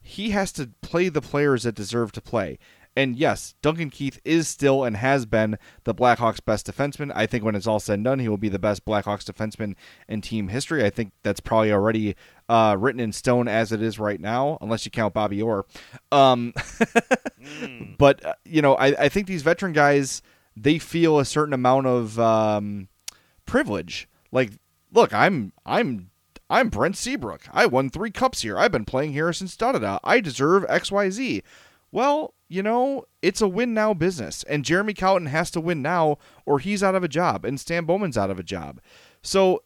He 0.00 0.30
has 0.30 0.52
to 0.52 0.70
play 0.82 1.08
the 1.08 1.20
players 1.20 1.64
that 1.64 1.74
deserve 1.74 2.12
to 2.12 2.20
play. 2.20 2.58
And 2.98 3.14
yes, 3.14 3.54
Duncan 3.62 3.90
Keith 3.90 4.20
is 4.24 4.48
still 4.48 4.82
and 4.82 4.96
has 4.96 5.24
been 5.24 5.56
the 5.84 5.94
Blackhawks' 5.94 6.44
best 6.44 6.66
defenseman. 6.66 7.12
I 7.14 7.26
think 7.26 7.44
when 7.44 7.54
it's 7.54 7.68
all 7.68 7.78
said 7.78 7.94
and 7.94 8.04
done, 8.04 8.18
he 8.18 8.28
will 8.28 8.38
be 8.38 8.48
the 8.48 8.58
best 8.58 8.84
Blackhawks 8.84 9.22
defenseman 9.22 9.76
in 10.08 10.20
team 10.20 10.48
history. 10.48 10.84
I 10.84 10.90
think 10.90 11.12
that's 11.22 11.38
probably 11.38 11.70
already 11.70 12.16
uh, 12.48 12.74
written 12.76 12.98
in 12.98 13.12
stone 13.12 13.46
as 13.46 13.70
it 13.70 13.80
is 13.80 14.00
right 14.00 14.20
now, 14.20 14.58
unless 14.60 14.84
you 14.84 14.90
count 14.90 15.14
Bobby 15.14 15.40
Orr. 15.40 15.64
Um, 16.10 16.52
mm. 17.40 17.96
But, 17.98 18.26
uh, 18.26 18.34
you 18.44 18.62
know, 18.62 18.74
I, 18.74 18.86
I 19.04 19.08
think 19.08 19.28
these 19.28 19.42
veteran 19.42 19.74
guys, 19.74 20.20
they 20.56 20.80
feel 20.80 21.20
a 21.20 21.24
certain 21.24 21.54
amount 21.54 21.86
of 21.86 22.18
um, 22.18 22.88
privilege. 23.46 24.08
Like, 24.32 24.50
look, 24.92 25.14
I'm 25.14 25.52
I'm 25.64 26.10
I'm 26.50 26.68
Brent 26.68 26.96
Seabrook. 26.96 27.42
I 27.52 27.66
won 27.66 27.90
three 27.90 28.10
cups 28.10 28.42
here. 28.42 28.58
I've 28.58 28.72
been 28.72 28.84
playing 28.84 29.12
here 29.12 29.32
since 29.32 29.56
da 29.56 29.70
da 29.70 29.78
da. 29.78 29.98
I 30.02 30.18
deserve 30.18 30.66
X 30.68 30.90
Y 30.90 31.10
Z. 31.10 31.42
Well, 31.90 32.34
you 32.48 32.62
know, 32.62 33.04
it's 33.22 33.40
a 33.40 33.48
win 33.48 33.74
now 33.74 33.94
business, 33.94 34.42
and 34.44 34.64
Jeremy 34.64 34.94
Colliton 34.94 35.28
has 35.28 35.50
to 35.52 35.60
win 35.60 35.82
now, 35.82 36.18
or 36.46 36.58
he's 36.58 36.82
out 36.82 36.94
of 36.94 37.04
a 37.04 37.08
job, 37.08 37.44
and 37.44 37.58
Stan 37.60 37.84
Bowman's 37.84 38.18
out 38.18 38.30
of 38.30 38.38
a 38.38 38.42
job. 38.42 38.80
So 39.22 39.62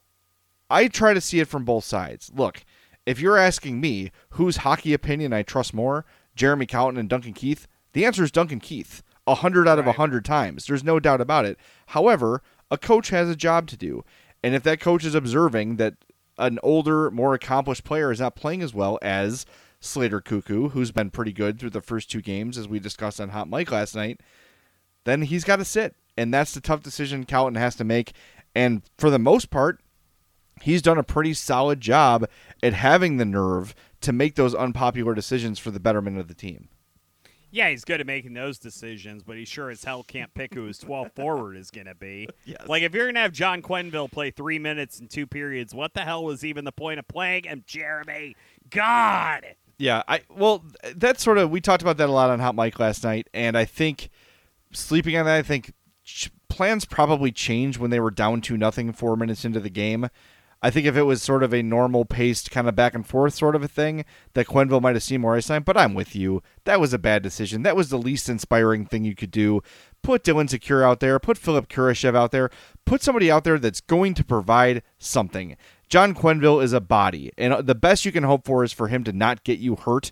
I 0.71 0.89
try 0.89 1.15
to 1.15 1.21
see 1.21 1.41
it 1.41 1.49
from 1.49 1.65
both 1.65 1.85
sides. 1.85 2.31
Look, 2.35 2.65
if 3.07 3.21
you're 3.21 3.37
asking 3.37 3.81
me 3.81 4.11
whose 4.31 4.59
hockey 4.59 4.93
opinion 4.93 5.33
I 5.33 5.43
trust 5.43 5.75
more, 5.75 6.05
Jeremy 6.35 6.67
Colliton 6.67 6.99
and 6.99 7.09
Duncan 7.09 7.33
Keith, 7.33 7.67
the 7.93 8.05
answer 8.05 8.25
is 8.25 8.31
Duncan 8.31 8.61
Keith. 8.61 9.03
A 9.25 9.37
hundred 9.37 9.69
out 9.69 9.79
of 9.79 9.87
a 9.87 9.93
hundred 9.93 10.25
times. 10.25 10.67
There's 10.67 10.83
no 10.83 10.99
doubt 10.99 11.21
about 11.21 11.45
it. 11.45 11.57
However, 11.87 12.43
a 12.73 12.79
coach 12.79 13.11
has 13.11 13.29
a 13.29 13.37
job 13.37 13.69
to 13.69 13.77
do. 13.77 14.05
And 14.43 14.55
if 14.55 14.65
that 14.65 14.81
coach 14.81 15.05
is 15.05 15.15
observing 15.15 15.77
that 15.77 15.95
an 16.39 16.59
older, 16.63 17.09
more 17.11 17.35
accomplished 17.35 17.85
player 17.85 18.11
is 18.11 18.19
not 18.19 18.35
playing 18.35 18.63
as 18.63 18.75
well 18.75 18.99
as 19.01 19.47
Slater 19.83 20.21
Koekkoek, 20.21 20.71
who's 20.71 20.93
been 20.93 21.11
pretty 21.11 21.33
good 21.33 21.59
through 21.59 21.71
the 21.71 21.83
first 21.83 22.11
two 22.11 22.23
games, 22.23 22.57
as 22.57 22.69
we 22.69 22.79
discussed 22.79 23.21
on 23.21 23.31
Hot 23.31 23.51
Mic 23.51 23.71
last 23.71 23.95
night, 23.95 24.21
then 25.05 25.23
he's 25.23 25.45
got 25.45 25.57
to 25.57 25.65
sit. 25.65 25.97
And 26.17 26.33
that's 26.33 26.55
the 26.55 26.61
tough 26.61 26.83
decision 26.83 27.25
Calton 27.25 27.57
has 27.57 27.75
to 27.77 27.85
make. 27.85 28.13
And 28.55 28.83
for 28.97 29.11
the 29.11 29.19
most 29.19 29.51
part, 29.51 29.81
he's 30.61 30.83
done 30.83 30.99
a 30.99 31.03
pretty 31.03 31.35
solid 31.35 31.81
job 31.81 32.29
at 32.63 32.75
having 32.75 33.17
the 33.17 33.25
nerve 33.25 33.75
to 34.03 34.13
make 34.13 34.37
those 34.37 34.55
unpopular 34.55 35.15
decisions 35.15 35.59
for 35.59 35.71
the 35.71 35.81
betterment 35.81 36.19
of 36.19 36.29
the 36.29 36.35
team. 36.35 36.69
Yeah, 37.51 37.69
he's 37.69 37.85
good 37.85 38.01
at 38.01 38.07
making 38.07 38.33
those 38.33 38.59
decisions, 38.59 39.23
but 39.23 39.37
he 39.37 39.45
sure 39.45 39.69
as 39.69 39.85
hell 39.85 40.03
can't 40.03 40.33
pick 40.33 40.55
who 40.55 40.65
his 40.65 40.79
12th 40.79 41.13
forward 41.17 41.57
is 41.57 41.71
going 41.71 41.87
to 41.87 41.95
be. 41.95 42.29
Yes. 42.45 42.67
Like, 42.67 42.83
if 42.83 42.95
you're 42.95 43.05
going 43.05 43.17
to 43.17 43.21
have 43.21 43.33
John 43.33 43.61
Quenneville 43.61 44.11
play 44.11 44.31
three 44.31 44.59
minutes 44.59 45.01
in 45.01 45.09
two 45.09 45.27
periods, 45.27 45.75
what 45.75 45.93
the 45.93 46.01
hell 46.01 46.25
was 46.25 46.45
even 46.45 46.65
the 46.65 46.73
point 46.73 46.99
of 46.99 47.09
playing 47.09 47.45
him, 47.45 47.63
Jeremy? 47.67 48.37
God! 48.71 49.45
Yeah, 49.83 50.05
I 50.07 50.21
well, 50.31 50.63
that's 50.95 51.25
sort 51.25 51.39
of 51.39 51.51
we 51.51 51.61
talked 51.61 51.83
about 51.83 51.97
that 51.97 52.09
a 52.09 52.13
lot 52.13 52.31
on 52.31 52.39
Hot 52.39 52.55
Mic 52.55 52.79
last 52.79 53.03
night, 53.03 53.29
and 53.35 53.59
I 53.59 53.65
think 53.65 54.11
sleeping 54.73 55.17
on 55.17 55.25
that, 55.27 55.35
I 55.35 55.43
think 55.43 55.73
plans 56.49 56.85
probably 56.85 57.33
changed 57.33 57.81
when 57.81 57.91
they 57.91 57.99
were 57.99 58.13
down 58.13 58.43
to 58.43 58.57
nothing 58.57 58.93
four 58.93 59.17
minutes 59.17 59.45
into 59.45 59.59
the 59.59 59.69
game. 59.69 60.09
I 60.63 60.71
think 60.71 60.87
if 60.87 60.97
it 60.97 61.03
was 61.03 61.21
sort 61.21 61.43
of 61.43 61.53
a 61.53 61.65
normal 61.65 62.05
paced 62.05 62.53
kind 62.53 62.69
of 62.69 62.77
back 62.77 62.95
and 62.95 63.05
forth 63.05 63.35
sort 63.35 63.57
of 63.57 63.65
a 63.65 63.69
thing, 63.69 64.05
that 64.35 64.47
Quenneville 64.47 64.81
might 64.81 64.95
have 64.95 65.03
seen 65.03 65.21
more 65.21 65.35
ice 65.35 65.49
time. 65.49 65.65
But 65.65 65.77
I'm 65.77 65.95
with 65.95 66.15
you. 66.15 66.45
That 66.63 66.79
was 66.79 66.93
a 66.93 66.99
bad 66.99 67.25
decision. 67.25 67.65
That 67.65 67.75
was 67.75 67.89
the 67.89 67.99
least 67.99 68.29
inspiring 68.29 68.87
thing 68.87 69.05
you 69.05 69.17
could 69.17 69.33
do. 69.33 69.63
Put 70.05 70.23
Dylan 70.23 70.49
Sikura 70.49 70.85
out 70.85 71.01
there. 71.01 71.19
Put 71.19 71.39
Philipp 71.39 71.69
Kurashev 71.69 72.15
out 72.15 72.31
there. 72.31 72.51
Put 72.85 73.03
somebody 73.03 73.29
out 73.29 73.43
there 73.43 73.59
that's 73.59 73.81
going 73.81 74.15
to 74.15 74.25
provide 74.25 74.85
something. 74.99 75.57
John 75.93 76.15
Quenneville 76.15 76.65
is 76.65 76.73
a 76.73 76.81
body, 76.81 77.33
and 77.37 77.67
the 77.67 77.75
best 77.75 78.07
you 78.07 78.13
can 78.13 78.23
hope 78.25 78.47
for 78.47 78.65
is 78.65 78.73
for 78.73 78.89
him 78.89 79.05
to 79.05 79.13
not 79.13 79.45
get 79.45 79.59
you 79.59 79.77
hurt 79.77 80.11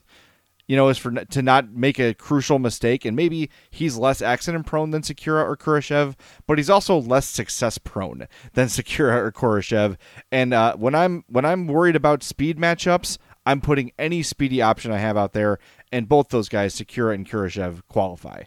you 0.66 0.76
know, 0.76 0.88
is 0.88 0.98
for 0.98 1.10
to 1.10 1.42
not 1.42 1.72
make 1.72 1.98
a 1.98 2.12
crucial 2.12 2.58
mistake. 2.58 3.04
And 3.06 3.16
maybe 3.16 3.50
he's 3.70 3.96
less 3.96 4.22
accident 4.22 4.66
prone 4.66 4.90
than 4.90 5.02
Sikura 5.02 5.42
or 5.42 5.56
Kurashev, 5.56 6.14
but 6.46 6.58
he's 6.58 6.70
also 6.70 6.96
less 6.96 7.26
success 7.26 7.76
prone 7.78 8.28
than 8.52 8.66
Sikura 8.68 9.16
or 9.16 9.32
Kurashev. 9.32 9.96
And 10.30 10.52
uh, 10.52 10.76
when 10.76 10.94
I'm 10.94 11.24
when 11.28 11.46
I'm 11.46 11.66
worried 11.66 11.96
about 11.96 12.22
speed 12.22 12.58
matchups, 12.58 13.16
I'm 13.46 13.62
putting 13.62 13.90
any 13.98 14.22
speedy 14.22 14.60
option 14.60 14.92
I 14.92 14.98
have 14.98 15.16
out 15.16 15.32
there, 15.32 15.58
and 15.90 16.08
both 16.08 16.28
those 16.28 16.50
guys, 16.50 16.74
Sikura 16.76 17.14
and 17.14 17.26
Kurashev, 17.26 17.80
qualify. 17.88 18.42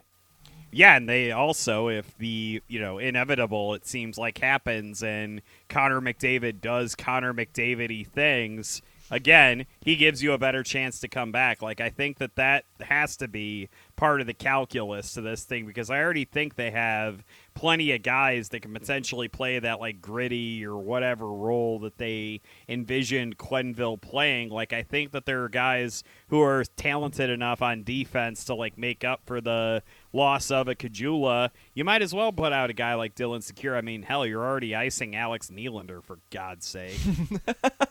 Yeah, 0.74 0.96
and 0.96 1.08
they 1.08 1.30
also, 1.30 1.88
if 1.88 2.18
the 2.18 2.60
you 2.66 2.80
know 2.80 2.98
inevitable, 2.98 3.74
it 3.74 3.86
seems 3.86 4.18
like 4.18 4.38
happens, 4.38 5.02
and 5.02 5.40
Connor 5.68 6.00
McDavid 6.00 6.60
does 6.60 6.96
Connor 6.96 7.32
McDavidy 7.32 8.06
things 8.06 8.82
again, 9.10 9.66
he 9.80 9.96
gives 9.96 10.22
you 10.22 10.32
a 10.32 10.38
better 10.38 10.62
chance 10.62 11.00
to 11.00 11.08
come 11.08 11.32
back. 11.32 11.62
Like 11.62 11.80
I 11.80 11.90
think 11.90 12.18
that 12.18 12.36
that 12.36 12.64
has 12.80 13.16
to 13.18 13.28
be 13.28 13.68
part 13.96 14.20
of 14.20 14.26
the 14.26 14.34
calculus 14.34 15.12
to 15.14 15.20
this 15.20 15.44
thing 15.44 15.66
because 15.66 15.90
I 15.90 16.00
already 16.00 16.24
think 16.24 16.56
they 16.56 16.70
have 16.70 17.24
plenty 17.54 17.92
of 17.92 18.02
guys 18.02 18.48
that 18.50 18.60
can 18.60 18.72
potentially 18.72 19.28
play 19.28 19.58
that 19.58 19.80
like 19.80 20.00
gritty 20.00 20.64
or 20.64 20.76
whatever 20.76 21.26
role 21.26 21.78
that 21.80 21.98
they 21.98 22.40
envisioned 22.68 23.38
Quenneville 23.38 24.00
playing. 24.00 24.50
Like 24.50 24.72
I 24.72 24.82
think 24.82 25.12
that 25.12 25.26
there 25.26 25.44
are 25.44 25.48
guys 25.48 26.02
who 26.28 26.40
are 26.40 26.64
talented 26.76 27.30
enough 27.30 27.62
on 27.62 27.84
defense 27.84 28.44
to 28.46 28.54
like 28.54 28.76
make 28.76 29.04
up 29.04 29.22
for 29.26 29.40
the 29.40 29.82
loss 30.12 30.50
of 30.50 30.68
a 30.68 30.74
Caggiula. 30.74 31.50
You 31.74 31.84
might 31.84 32.02
as 32.02 32.14
well 32.14 32.32
put 32.32 32.52
out 32.52 32.70
a 32.70 32.74
guy 32.74 32.94
like 32.94 33.14
Dylan 33.14 33.40
Sikura. 33.40 33.78
I 33.78 33.80
mean, 33.80 34.02
hell, 34.02 34.26
you're 34.26 34.44
already 34.44 34.74
icing 34.74 35.14
Alex 35.14 35.50
Nylander 35.50 36.02
for 36.02 36.18
God's 36.30 36.66
sake. 36.66 36.98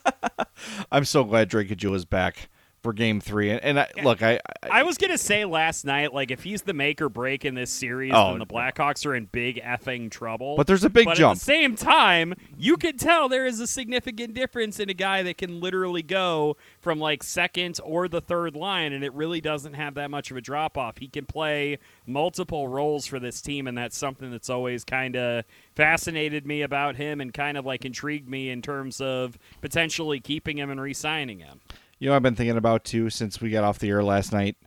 I'm 0.91 1.06
so 1.06 1.24
glad 1.24 1.49
Drake 1.49 1.72
is 1.72 2.06
back 2.06 2.49
for 2.84 2.94
game 2.94 3.22
three. 3.22 3.50
And, 3.50 3.64
and 3.64 3.80
I, 3.80 3.90
look, 4.04 4.22
I, 4.22 4.40
I, 4.62 4.82
I 4.82 4.84
was 4.84 4.98
gonna 4.98 5.18
say 5.18 5.46
last 5.46 5.86
night, 5.86 6.14
like 6.14 6.30
if 6.30 6.44
he's 6.44 6.62
the 6.62 6.74
make 6.74 7.02
or 7.02 7.10
break 7.10 7.46
in 7.46 7.56
this 7.56 7.72
series, 7.72 8.12
oh, 8.14 8.32
then 8.32 8.40
the 8.40 8.46
Blackhawks 8.46 9.06
are 9.06 9.16
in 9.16 9.26
big 9.32 9.62
effing 9.64 10.12
trouble. 10.12 10.58
But 10.58 10.68
there's 10.68 10.84
a 10.84 10.90
big 10.90 11.06
but 11.06 11.16
jump. 11.16 11.38
At 11.38 11.40
the 11.40 11.46
same 11.46 11.76
time, 11.76 12.36
you 12.58 12.78
can 12.78 12.98
tell 12.98 13.30
there 13.30 13.46
is 13.46 13.60
a 13.60 13.68
significant 13.68 14.34
difference 14.34 14.80
in 14.80 14.90
a 14.90 14.94
guy 14.94 15.24
that 15.24 15.38
can 15.38 15.62
literally 15.62 16.04
go 16.04 16.58
from 16.82 17.00
like 17.00 17.24
second 17.24 17.80
or 17.84 18.08
the 18.08 18.22
third 18.22 18.56
line, 18.56 18.92
and 18.92 19.04
it 19.04 19.14
really 19.14 19.40
doesn't 19.40 19.74
have 19.74 19.96
that 19.96 20.12
much 20.12 20.30
of 20.30 20.38
a 20.38 20.42
drop 20.42 20.78
off. 20.78 20.98
He 20.98 21.08
can 21.08 21.26
play 21.26 21.80
multiple 22.06 22.68
roles 22.68 23.08
for 23.08 23.20
this 23.20 23.42
team, 23.42 23.66
and 23.68 23.78
that's 23.78 23.98
something 23.98 24.30
that's 24.30 24.50
always 24.50 24.84
kind 24.84 25.16
of 25.16 25.46
fascinated 25.76 26.46
me 26.46 26.62
about 26.62 26.98
him 26.98 27.22
and 27.22 27.34
kind 27.34 27.58
of 27.58 27.66
like 27.66 27.86
intrigued 27.86 28.28
me 28.28 28.50
in 28.50 28.62
terms 28.62 29.00
of 29.00 29.38
potentially 29.62 30.20
keeping 30.20 30.58
him 30.58 30.70
and 30.70 30.82
re-signing 30.82 31.40
him. 31.40 31.62
You 32.04 32.10
know, 32.10 32.18
I've 32.18 32.22
been 32.22 32.36
thinking 32.36 32.58
about 32.58 32.84
too 32.84 33.10
since 33.10 33.39
we 33.39 33.49
got 33.49 33.64
off 33.64 33.80
the 33.80 33.88
air 33.88 34.04
last 34.04 34.34
night. 34.34 34.58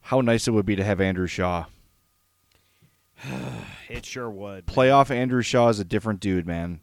How 0.00 0.20
nice 0.20 0.48
it 0.48 0.50
would 0.50 0.66
be 0.66 0.74
to 0.74 0.82
have 0.82 1.00
Andrew 1.00 1.28
Shaw. 1.28 1.66
it 3.88 4.04
sure 4.04 4.28
would. 4.28 4.66
Playoff 4.66 5.08
Andrew 5.08 5.40
Shaw 5.40 5.68
is 5.68 5.78
a 5.78 5.84
different 5.84 6.18
dude, 6.18 6.48
man, 6.48 6.80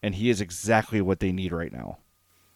and 0.00 0.14
he 0.14 0.30
is 0.30 0.40
exactly 0.40 1.00
what 1.00 1.18
they 1.18 1.32
need 1.32 1.50
right 1.50 1.72
now. 1.72 1.98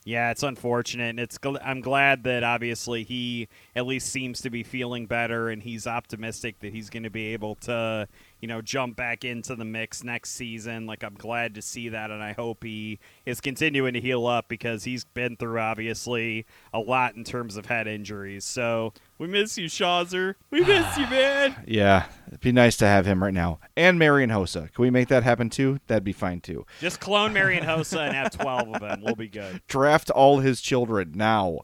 Yeah, 0.05 0.31
it's 0.31 0.45
unfortunate. 0.45 1.11
And 1.11 1.19
it's 1.19 1.41
I'm 1.61 1.81
glad 1.81 2.23
that 2.23 2.45
obviously 2.45 3.03
he 3.03 3.49
at 3.75 3.85
least 3.85 4.13
seems 4.13 4.41
to 4.43 4.51
be 4.51 4.63
feeling 4.63 5.07
better, 5.07 5.49
and 5.49 5.61
he's 5.61 5.89
optimistic 5.89 6.61
that 6.61 6.73
he's 6.73 6.89
going 6.89 7.03
to 7.03 7.11
be 7.11 7.33
able 7.33 7.57
to 7.57 8.07
you 8.45 8.49
know, 8.49 8.61
jump 8.61 8.95
back 8.95 9.25
into 9.25 9.57
the 9.57 9.65
mix 9.65 10.05
next 10.05 10.33
season. 10.33 10.85
Like, 10.85 11.03
I'm 11.03 11.15
glad 11.15 11.55
to 11.55 11.63
see 11.63 11.89
that, 11.89 12.11
and 12.11 12.23
I 12.23 12.35
hope 12.35 12.63
he 12.63 12.99
is 13.25 13.41
continuing 13.41 13.95
to 13.95 14.03
heal 14.03 14.27
up 14.27 14.49
because 14.49 14.85
he's 14.85 15.07
been 15.07 15.39
through, 15.39 15.59
obviously, 15.59 16.45
a 16.71 16.79
lot 16.79 17.15
in 17.15 17.25
terms 17.25 17.57
of 17.57 17.65
head 17.65 17.87
injuries. 17.87 18.45
So, 18.45 18.93
we 19.19 19.27
miss 19.27 19.57
you, 19.57 19.67
Shawzer. 19.67 20.35
We 20.51 20.61
miss 20.65 20.97
you, 20.97 21.07
man. 21.07 21.65
Yeah, 21.67 22.07
it'd 22.29 22.41
be 22.41 22.53
nice 22.53 22.77
to 22.79 22.87
have 22.87 23.07
him 23.07 23.23
right 23.23 23.35
now. 23.35 23.61
And 23.77 23.99
Marian 23.99 24.31
Hossa. 24.31 24.73
Can 24.73 24.83
we 24.83 24.91
make 24.91 25.09
that 25.09 25.23
happen 25.23 25.51
too? 25.51 25.81
That'd 25.87 26.05
be 26.05 26.13
fine 26.13 26.41
too. 26.41 26.67
Just 26.81 27.01
clone 27.01 27.33
Marian 27.33 27.65
Hossa 27.65 28.07
and 28.07 28.15
have 28.15 28.31
12 28.31 28.75
of 28.75 28.81
them. 28.81 29.03
We'll 29.03 29.15
be 29.15 29.29
good. 29.29 29.63
Draft 29.69 30.11
all 30.11 30.41
his 30.41 30.61
children 30.61 31.13
now. 31.15 31.61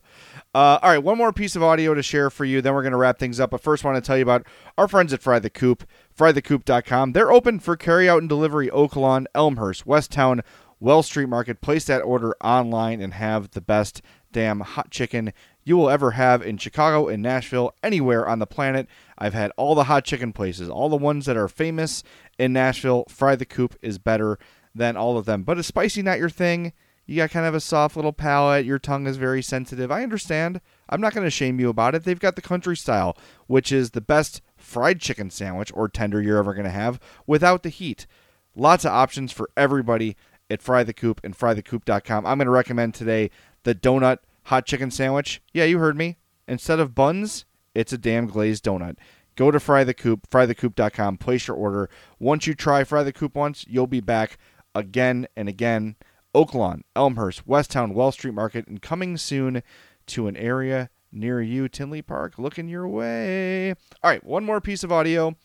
Uh, 0.54 0.78
all 0.82 0.90
right, 0.90 1.02
one 1.02 1.18
more 1.18 1.32
piece 1.32 1.54
of 1.56 1.62
audio 1.62 1.94
to 1.94 2.02
share 2.02 2.30
for 2.30 2.44
you. 2.44 2.60
Then 2.60 2.74
we're 2.74 2.82
going 2.82 2.92
to 2.92 2.98
wrap 2.98 3.18
things 3.18 3.38
up. 3.40 3.50
But 3.50 3.60
first, 3.60 3.84
I 3.84 3.88
want 3.90 4.02
to 4.02 4.06
tell 4.06 4.16
you 4.16 4.22
about 4.22 4.46
our 4.76 4.88
friends 4.88 5.12
at 5.12 5.22
Fry 5.22 5.38
the 5.38 5.50
Coop, 5.50 5.84
frythecoop.com. 6.16 7.12
They're 7.12 7.32
open 7.32 7.60
for 7.60 7.76
carry 7.76 8.08
out 8.08 8.18
and 8.20 8.28
delivery 8.28 8.68
Oaklawn, 8.68 9.26
Elmhurst, 9.34 9.86
Westtown, 9.86 10.40
Wells 10.80 11.06
Street 11.06 11.28
Market. 11.28 11.60
Place 11.60 11.84
that 11.84 12.00
order 12.00 12.34
online 12.42 13.00
and 13.00 13.14
have 13.14 13.50
the 13.52 13.60
best 13.60 14.02
damn 14.32 14.60
hot 14.60 14.90
chicken 14.90 15.32
you 15.64 15.76
will 15.76 15.90
ever 15.90 16.12
have 16.12 16.42
in 16.42 16.56
Chicago, 16.56 17.08
in 17.08 17.22
Nashville, 17.22 17.74
anywhere 17.82 18.28
on 18.28 18.38
the 18.38 18.46
planet. 18.46 18.88
I've 19.18 19.34
had 19.34 19.52
all 19.56 19.74
the 19.74 19.84
hot 19.84 20.04
chicken 20.04 20.32
places, 20.32 20.68
all 20.68 20.88
the 20.88 20.96
ones 20.96 21.26
that 21.26 21.36
are 21.36 21.48
famous 21.48 22.02
in 22.38 22.52
Nashville. 22.52 23.04
Fry 23.08 23.36
the 23.36 23.44
Coop 23.44 23.76
is 23.82 23.98
better 23.98 24.38
than 24.74 24.96
all 24.96 25.18
of 25.18 25.26
them. 25.26 25.42
But 25.42 25.58
is 25.58 25.66
spicy 25.66 26.02
not 26.02 26.18
your 26.18 26.30
thing? 26.30 26.72
You 27.06 27.16
got 27.16 27.30
kind 27.30 27.46
of 27.46 27.54
a 27.54 27.60
soft 27.60 27.96
little 27.96 28.12
palate. 28.12 28.64
Your 28.64 28.78
tongue 28.78 29.06
is 29.06 29.16
very 29.16 29.42
sensitive. 29.42 29.90
I 29.90 30.04
understand. 30.04 30.60
I'm 30.88 31.00
not 31.00 31.12
going 31.12 31.26
to 31.26 31.30
shame 31.30 31.58
you 31.58 31.68
about 31.68 31.94
it. 31.94 32.04
They've 32.04 32.20
got 32.20 32.36
the 32.36 32.42
country 32.42 32.76
style, 32.76 33.16
which 33.48 33.72
is 33.72 33.90
the 33.90 34.00
best 34.00 34.40
fried 34.56 35.00
chicken 35.00 35.30
sandwich 35.30 35.72
or 35.74 35.88
tender 35.88 36.22
you're 36.22 36.38
ever 36.38 36.54
going 36.54 36.64
to 36.64 36.70
have 36.70 37.00
without 37.26 37.64
the 37.64 37.68
heat. 37.68 38.06
Lots 38.54 38.84
of 38.84 38.92
options 38.92 39.32
for 39.32 39.50
everybody 39.56 40.16
at 40.48 40.62
Fry 40.62 40.84
the 40.84 40.92
Coop 40.92 41.20
and 41.24 41.36
frythecoop.com. 41.36 42.26
I'm 42.26 42.38
going 42.38 42.46
to 42.46 42.52
recommend 42.52 42.94
today 42.94 43.30
the 43.64 43.74
donut 43.74 44.18
hot 44.44 44.66
chicken 44.66 44.90
sandwich. 44.90 45.42
Yeah, 45.52 45.64
you 45.64 45.78
heard 45.78 45.96
me. 45.96 46.16
Instead 46.46 46.80
of 46.80 46.94
buns, 46.94 47.44
it's 47.74 47.92
a 47.92 47.98
damn 47.98 48.26
glazed 48.26 48.64
donut. 48.64 48.96
Go 49.36 49.50
to 49.50 49.60
Fry 49.60 49.84
the 49.84 49.94
Coop, 49.94 50.28
frythecoop.com, 50.28 51.16
place 51.16 51.46
your 51.46 51.56
order. 51.56 51.88
Once 52.18 52.46
you 52.46 52.54
try 52.54 52.84
Fry 52.84 53.02
the 53.02 53.12
Coop 53.12 53.34
once, 53.34 53.64
you'll 53.68 53.86
be 53.86 54.00
back 54.00 54.36
again 54.74 55.26
and 55.36 55.48
again. 55.48 55.96
Oaklawn, 56.34 56.82
Elmhurst, 56.94 57.46
Westtown, 57.46 57.92
Wells 57.92 58.14
Street 58.14 58.34
Market, 58.34 58.68
and 58.68 58.80
coming 58.80 59.16
soon 59.16 59.62
to 60.06 60.26
an 60.26 60.36
area 60.36 60.90
near 61.12 61.40
you, 61.40 61.68
Tinley 61.68 62.02
Park, 62.02 62.38
looking 62.38 62.68
your 62.68 62.86
way. 62.86 63.70
All 63.70 64.10
right, 64.10 64.22
one 64.22 64.44
more 64.44 64.60
piece 64.60 64.84
of 64.84 64.92
audio. 64.92 65.36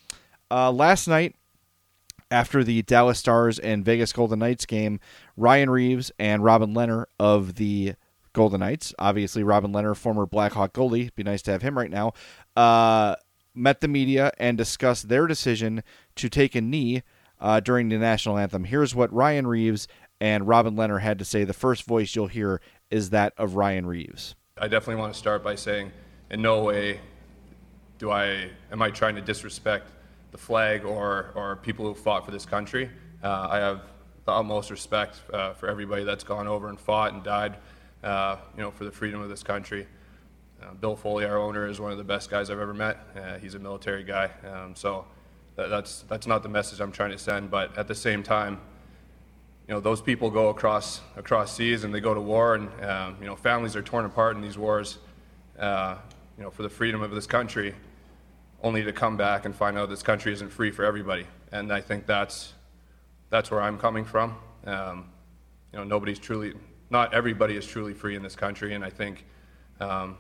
Uh, 0.52 0.72
last 0.72 1.08
night, 1.08 1.36
after 2.30 2.64
the 2.64 2.82
Dallas 2.84 3.20
Stars 3.20 3.60
and 3.60 3.86
Vegas 3.86 4.14
Golden 4.14 4.40
Knights 4.40 4.66
game, 4.66 5.00
Ryan 5.38 5.70
Reaves 5.70 6.12
and 6.20 6.44
Robin 6.44 6.74
Lehner 6.74 7.06
of 7.20 7.56
the 7.56 7.94
Golden 8.36 8.60
Knights, 8.60 8.94
obviously 9.00 9.44
Robin 9.44 9.72
Lehner, 9.72 9.96
former 9.96 10.28
Blackhawk 10.28 10.74
goalie, 10.74 11.14
be 11.16 11.24
nice 11.24 11.42
to 11.44 11.52
have 11.52 11.64
him 11.64 11.78
right 11.78 11.90
now, 11.90 12.14
uh, 12.56 13.16
met 13.56 13.82
the 13.82 13.88
media 13.88 14.32
and 14.38 14.58
discussed 14.58 15.10
their 15.10 15.26
decision 15.26 15.82
to 16.18 16.30
take 16.30 16.54
a 16.54 16.62
knee 16.62 17.02
uh, 17.40 17.60
during 17.62 17.90
the 17.90 17.98
national 17.98 18.38
anthem. 18.38 18.66
Here's 18.66 18.94
what 18.94 19.12
Ryan 19.12 19.48
Reaves 19.48 19.88
and 20.20 20.48
Robin 20.48 20.76
Lehner 20.76 21.02
had 21.02 21.18
to 21.20 21.26
say. 21.26 21.44
The 21.44 21.54
first 21.54 21.84
voice 21.86 22.16
you'll 22.16 22.28
hear 22.28 22.62
is 22.92 23.10
that 23.10 23.34
of 23.38 23.56
Ryan 23.56 23.86
Reaves. 23.86 24.36
I 24.58 24.68
definitely 24.68 25.02
want 25.02 25.14
to 25.14 25.20
start 25.20 25.44
by 25.44 25.56
saying, 25.56 25.92
in 26.30 26.42
no 26.42 26.64
way 26.64 27.00
do 27.98 28.12
I 28.12 28.50
am 28.72 28.82
I 28.82 28.90
trying 28.90 29.16
to 29.16 29.22
disrespect 29.22 29.90
the 30.32 30.38
flag 30.38 30.84
or, 30.84 31.32
or 31.36 31.56
people 31.56 31.86
who 31.86 31.94
fought 31.94 32.26
for 32.26 32.32
this 32.32 32.46
country. 32.46 32.90
Uh, 33.24 33.48
I 33.50 33.58
have 33.60 33.82
the 34.26 34.32
utmost 34.32 34.72
respect 34.72 35.22
uh, 35.34 35.54
for 35.54 35.70
everybody 35.70 36.04
that's 36.04 36.24
gone 36.24 36.48
over 36.48 36.68
and 36.68 36.80
fought 36.80 37.14
and 37.14 37.24
died, 37.24 37.56
uh, 38.06 38.38
you 38.56 38.62
know, 38.62 38.72
for 38.72 38.86
the 38.86 38.92
freedom 38.92 39.22
of 39.22 39.30
this 39.30 39.44
country. 39.44 39.88
Uh, 40.62 40.74
Bill 40.74 40.96
Foley, 40.96 41.26
our 41.26 41.38
owner, 41.38 41.68
is 41.68 41.82
one 41.82 41.92
of 41.92 41.98
the 41.98 42.04
best 42.04 42.30
guys 42.30 42.50
I've 42.50 42.60
ever 42.60 42.74
met. 42.74 42.98
Uh, 43.16 43.38
he's 43.40 43.56
a 43.56 43.60
military 43.60 44.04
guy, 44.04 44.30
um, 44.50 44.76
so 44.76 45.06
that, 45.58 45.70
that's 45.70 46.04
that's 46.04 46.28
not 46.28 46.44
the 46.44 46.50
message 46.50 46.80
I'm 46.80 46.92
trying 46.92 47.12
to 47.12 47.18
send. 47.18 47.52
But 47.52 47.78
at 47.78 47.88
the 47.88 47.96
same 47.96 48.24
time, 48.24 48.62
you 49.68 49.74
know, 49.74 49.82
those 49.82 50.02
people 50.02 50.30
go 50.30 50.50
across 50.50 51.02
across 51.18 51.54
seas 51.54 51.84
and 51.84 51.94
they 51.94 52.00
go 52.00 52.14
to 52.14 52.22
war, 52.22 52.56
and 52.56 52.70
um, 52.84 53.18
you 53.20 53.26
know, 53.26 53.36
families 53.36 53.76
are 53.76 53.82
torn 53.82 54.06
apart 54.06 54.36
in 54.36 54.42
these 54.42 54.58
wars. 54.58 55.00
Uh, 55.60 55.98
you 56.38 56.44
know, 56.44 56.52
for 56.52 56.64
the 56.64 56.70
freedom 56.70 57.02
of 57.02 57.12
this 57.12 57.28
country 57.28 57.74
only 58.62 58.84
to 58.84 58.92
come 58.92 59.16
back 59.16 59.46
and 59.46 59.56
find 59.56 59.78
out 59.78 59.90
this 59.90 60.04
country 60.04 60.34
isn't 60.34 60.50
free 60.50 60.72
for 60.72 60.84
everybody. 60.86 61.26
And 61.52 61.72
I 61.72 61.82
think 61.82 62.06
that's 62.06 62.54
that's 63.30 63.52
where 63.52 63.62
I'm 63.62 63.78
coming 63.78 64.06
from. 64.06 64.38
Um, 64.66 65.10
you 65.72 65.80
know, 65.80 65.84
nobody's 65.84 66.20
truly, 66.20 66.54
not 66.90 67.14
everybody 67.14 67.56
is 67.56 67.66
truly 67.66 67.94
free 67.94 68.16
in 68.16 68.24
this 68.24 68.36
country, 68.36 68.74
and 68.74 68.84
I 68.84 68.90
think 68.90 69.26
um, 69.80 70.18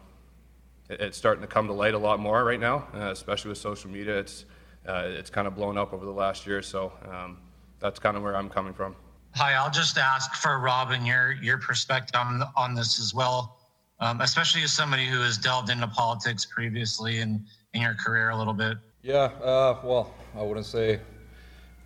it, 0.90 1.00
it's 1.02 1.18
starting 1.18 1.42
to 1.42 1.48
come 1.48 1.68
to 1.68 1.74
light 1.74 1.94
a 1.94 1.98
lot 1.98 2.20
more 2.20 2.44
right 2.44 2.60
now, 2.60 2.88
uh, 2.94 3.12
especially 3.12 3.50
with 3.50 3.58
social 3.58 3.90
media. 3.90 4.20
It's 4.20 4.46
uh, 4.88 5.04
it's 5.06 5.30
kind 5.30 5.48
of 5.48 5.56
blown 5.56 5.78
up 5.78 5.94
over 5.94 6.06
the 6.06 6.12
last 6.12 6.46
year, 6.46 6.62
so 6.62 6.94
um, 7.10 7.38
that's 7.80 8.00
kind 8.00 8.16
of 8.16 8.24
where 8.24 8.36
I'm 8.36 8.50
coming 8.50 8.74
from. 8.74 8.96
Hi, 9.36 9.54
I'll 9.54 9.72
just 9.72 9.98
ask 9.98 10.34
for 10.36 10.60
Robin 10.60 11.06
your 11.06 11.34
your 11.42 11.58
perspective 11.58 12.20
on 12.20 12.44
on 12.56 12.74
this 12.74 13.00
as 13.00 13.14
well, 13.14 13.58
um, 14.00 14.22
especially 14.22 14.64
as 14.64 14.72
somebody 14.72 15.06
who 15.06 15.22
has 15.22 15.38
delved 15.38 15.70
into 15.70 15.88
politics 15.88 16.46
previously 16.46 17.20
and 17.20 17.46
in 17.76 17.82
your 17.82 17.94
career 17.94 18.30
a 18.30 18.38
little 18.38 18.54
bit? 18.54 18.78
Yeah, 19.04 19.30
uh, 19.44 19.80
well, 19.84 20.14
I 20.36 20.42
wouldn't 20.42 20.66
say. 20.66 21.00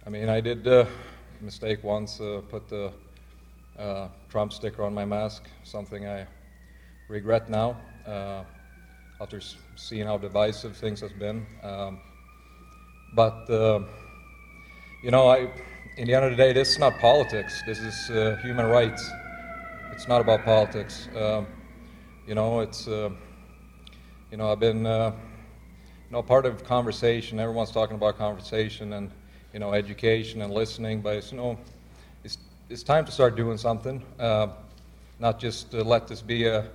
I 0.06 0.10
mean, 0.10 0.30
I 0.30 0.40
did 0.40 0.66
uh, 0.68 0.86
mistake 1.42 1.84
once, 1.84 2.22
uh, 2.22 2.42
put 2.48 2.70
the 2.70 2.94
uh, 3.80 4.10
Trump 4.30 4.54
sticker 4.54 4.84
on 4.84 4.94
my 4.94 5.06
mask, 5.06 5.44
something 5.64 6.06
I 6.06 6.28
regret 7.08 7.50
now 7.50 7.78
uh, 8.06 8.44
after 9.22 9.42
seeing 9.76 10.06
how 10.06 10.18
divisive 10.18 10.76
things 10.76 11.00
has 11.02 11.14
been. 11.14 11.46
Um, 11.64 12.00
but 13.14 13.50
uh, 13.50 13.80
you 15.04 15.12
know, 15.12 15.30
I, 15.30 15.48
in 15.98 16.08
the 16.08 16.14
end 16.14 16.26
of 16.26 16.32
the 16.32 16.38
day, 16.38 16.54
this 16.54 16.72
is 16.72 16.80
not 16.80 17.00
politics. 17.00 17.64
This 17.66 17.80
is 17.80 18.10
uh, 18.12 18.38
human 18.44 18.66
rights. 18.66 19.10
It's 19.94 20.08
not 20.08 20.22
about 20.22 20.44
politics. 20.44 21.08
Um, 21.16 21.48
you 22.28 22.36
know, 22.36 22.60
it's 22.60 22.88
you 22.88 24.38
know, 24.38 24.52
I've 24.52 24.60
been 24.60 24.86
you 26.10 26.14
know, 26.14 26.24
part 26.24 26.48
of 26.48 26.64
conversation, 26.64 27.40
everyone's 27.40 27.70
talking 27.70 27.96
about 27.96 28.18
conversation 28.18 28.94
and, 28.94 29.12
you 29.54 29.60
know, 29.60 29.74
education 29.74 30.42
and 30.42 30.52
listening, 30.52 31.02
but 31.02 31.18
it's, 31.18 31.32
you 31.32 31.38
know, 31.38 31.60
it's, 32.70 32.84
time 32.84 33.06
to 33.06 33.12
start 33.12 33.36
doing 33.36 33.58
something, 33.58 34.04
uh, 34.20 34.48
not 35.20 35.40
just 35.40 35.74
uh, 35.74 35.84
let 35.84 36.08
this 36.08 36.22
be 36.22 36.46
a, 36.46 36.70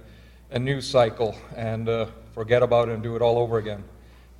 a 0.51 0.59
news 0.59 0.89
cycle 0.89 1.37
and 1.57 1.89
uh, 1.89 2.07
forget 2.33 2.63
about 2.63 2.89
it 2.89 2.93
and 2.93 3.03
do 3.03 3.17
it 3.17 3.23
all 3.23 3.39
over 3.39 3.59
again. 3.59 3.83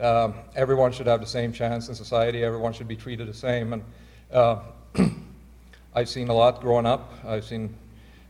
Um, 0.01 0.35
everyone 0.57 0.93
should 0.93 1.07
have 1.07 1.21
the 1.21 1.27
same 1.27 1.53
chance 1.53 1.89
in 1.89 1.95
society. 1.95 2.43
Everyone 2.43 2.73
should 2.73 2.89
be 2.89 2.97
treated 2.97 3.29
the 3.29 3.35
same. 3.35 3.73
And 3.73 3.85
uh, 4.33 4.61
I've 5.95 6.09
seen 6.09 6.29
a 6.29 6.35
lot 6.35 6.61
growing 6.61 6.87
up. 6.87 7.13
I've 7.25 7.45
seen, 7.45 7.75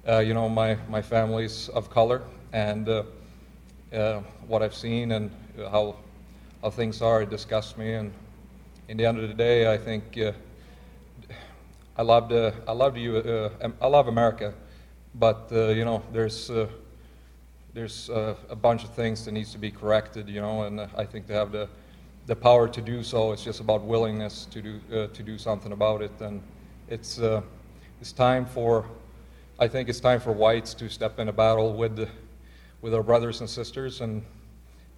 uh, 0.07 0.19
you 0.19 0.35
know, 0.35 0.49
my, 0.49 0.77
my 0.89 1.01
family's 1.01 1.69
of 1.71 1.91
color 1.91 2.23
and 2.53 2.89
uh, 2.89 3.03
what 4.47 4.63
I've 4.63 4.75
seen 4.75 5.13
and 5.13 5.31
how 5.57 5.97
how 6.65 6.71
things 6.71 7.03
are. 7.03 7.21
It 7.21 7.29
disgusts 7.29 7.77
me, 7.77 7.93
and 7.93 8.11
in 8.89 8.97
the 8.97 9.05
end 9.05 9.19
of 9.19 9.29
the 9.29 9.35
day, 9.35 9.71
I 9.71 9.77
think 9.77 10.17
I 11.97 12.03
love 12.03 12.29
the 12.29 12.53
I 12.67 12.73
love 12.73 12.97
you 12.97 13.17
uh, 13.19 13.71
I 13.81 13.87
love 13.87 14.09
America, 14.09 14.53
but 15.15 15.49
uh, 15.53 15.69
you 15.69 15.85
know 15.85 16.03
there's 16.13 16.51
uh, 16.51 16.67
there's 17.73 18.11
uh, 18.11 18.35
a 18.49 18.57
bunch 18.57 18.83
of 18.83 18.91
things 18.91 19.25
that 19.25 19.33
needs 19.33 19.53
to 19.53 19.59
be 19.59 19.71
corrected, 19.71 20.29
you 20.29 20.41
know, 20.41 20.63
and 20.63 20.81
I 20.81 21.05
think 21.05 21.29
they 21.29 21.35
have 21.35 21.53
the 21.53 21.69
the 22.27 22.35
power 22.35 22.67
to 22.67 22.81
do 22.81 23.05
so. 23.05 23.31
It's 23.31 23.45
just 23.45 23.61
about 23.61 23.83
willingness 23.83 24.47
to 24.47 24.61
do 24.61 24.81
uh, 24.93 25.07
to 25.07 25.23
do 25.23 25.39
something 25.39 25.71
about 25.71 26.03
it, 26.03 26.21
and 26.21 26.43
it's 26.89 27.21
it's 28.01 28.13
time 28.13 28.45
for 28.45 28.87
I 29.61 29.69
think 29.69 29.89
it's 29.89 30.01
time 30.01 30.19
for 30.19 30.33
whites 30.33 30.75
to 30.75 30.89
step 30.89 31.21
in 31.21 31.29
a 31.29 31.33
battle 31.33 31.75
with 31.75 32.09
with 32.83 32.93
our 32.93 33.05
brothers 33.05 33.41
and 33.41 33.49
sisters 33.49 34.01
and 34.01 34.25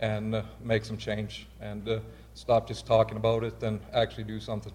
and 0.00 0.34
uh, 0.34 0.42
make 0.62 0.82
some 0.86 0.96
change 0.96 1.46
and 1.60 1.86
uh, 1.88 2.00
stop 2.32 2.66
just 2.66 2.86
talking 2.86 3.18
about 3.18 3.44
it 3.44 3.62
and 3.62 3.80
actually 3.92 4.24
do 4.24 4.40
something. 4.40 4.72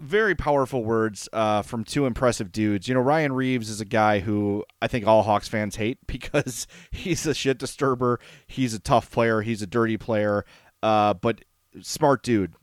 Very 0.00 0.34
powerful 0.34 0.82
words 0.82 1.28
uh, 1.30 1.60
from 1.60 1.84
two 1.84 2.06
impressive 2.06 2.50
dudes. 2.50 2.88
You 2.88 2.94
know, 2.94 3.02
Ryan 3.02 3.34
Reaves 3.34 3.68
is 3.68 3.82
a 3.82 3.84
guy 3.84 4.20
who 4.20 4.64
I 4.80 4.88
think 4.88 5.06
all 5.06 5.22
Hawks 5.22 5.46
fans 5.46 5.76
hate 5.76 5.98
because 6.06 6.66
he's 6.90 7.26
a 7.26 7.34
shit 7.34 7.58
disturber. 7.58 8.18
He's 8.46 8.72
a 8.72 8.78
tough 8.78 9.10
player. 9.10 9.42
He's 9.42 9.60
a 9.60 9.66
dirty 9.66 9.98
player, 9.98 10.46
uh, 10.82 11.12
but 11.12 11.44
smart 11.82 12.22
dude. 12.22 12.54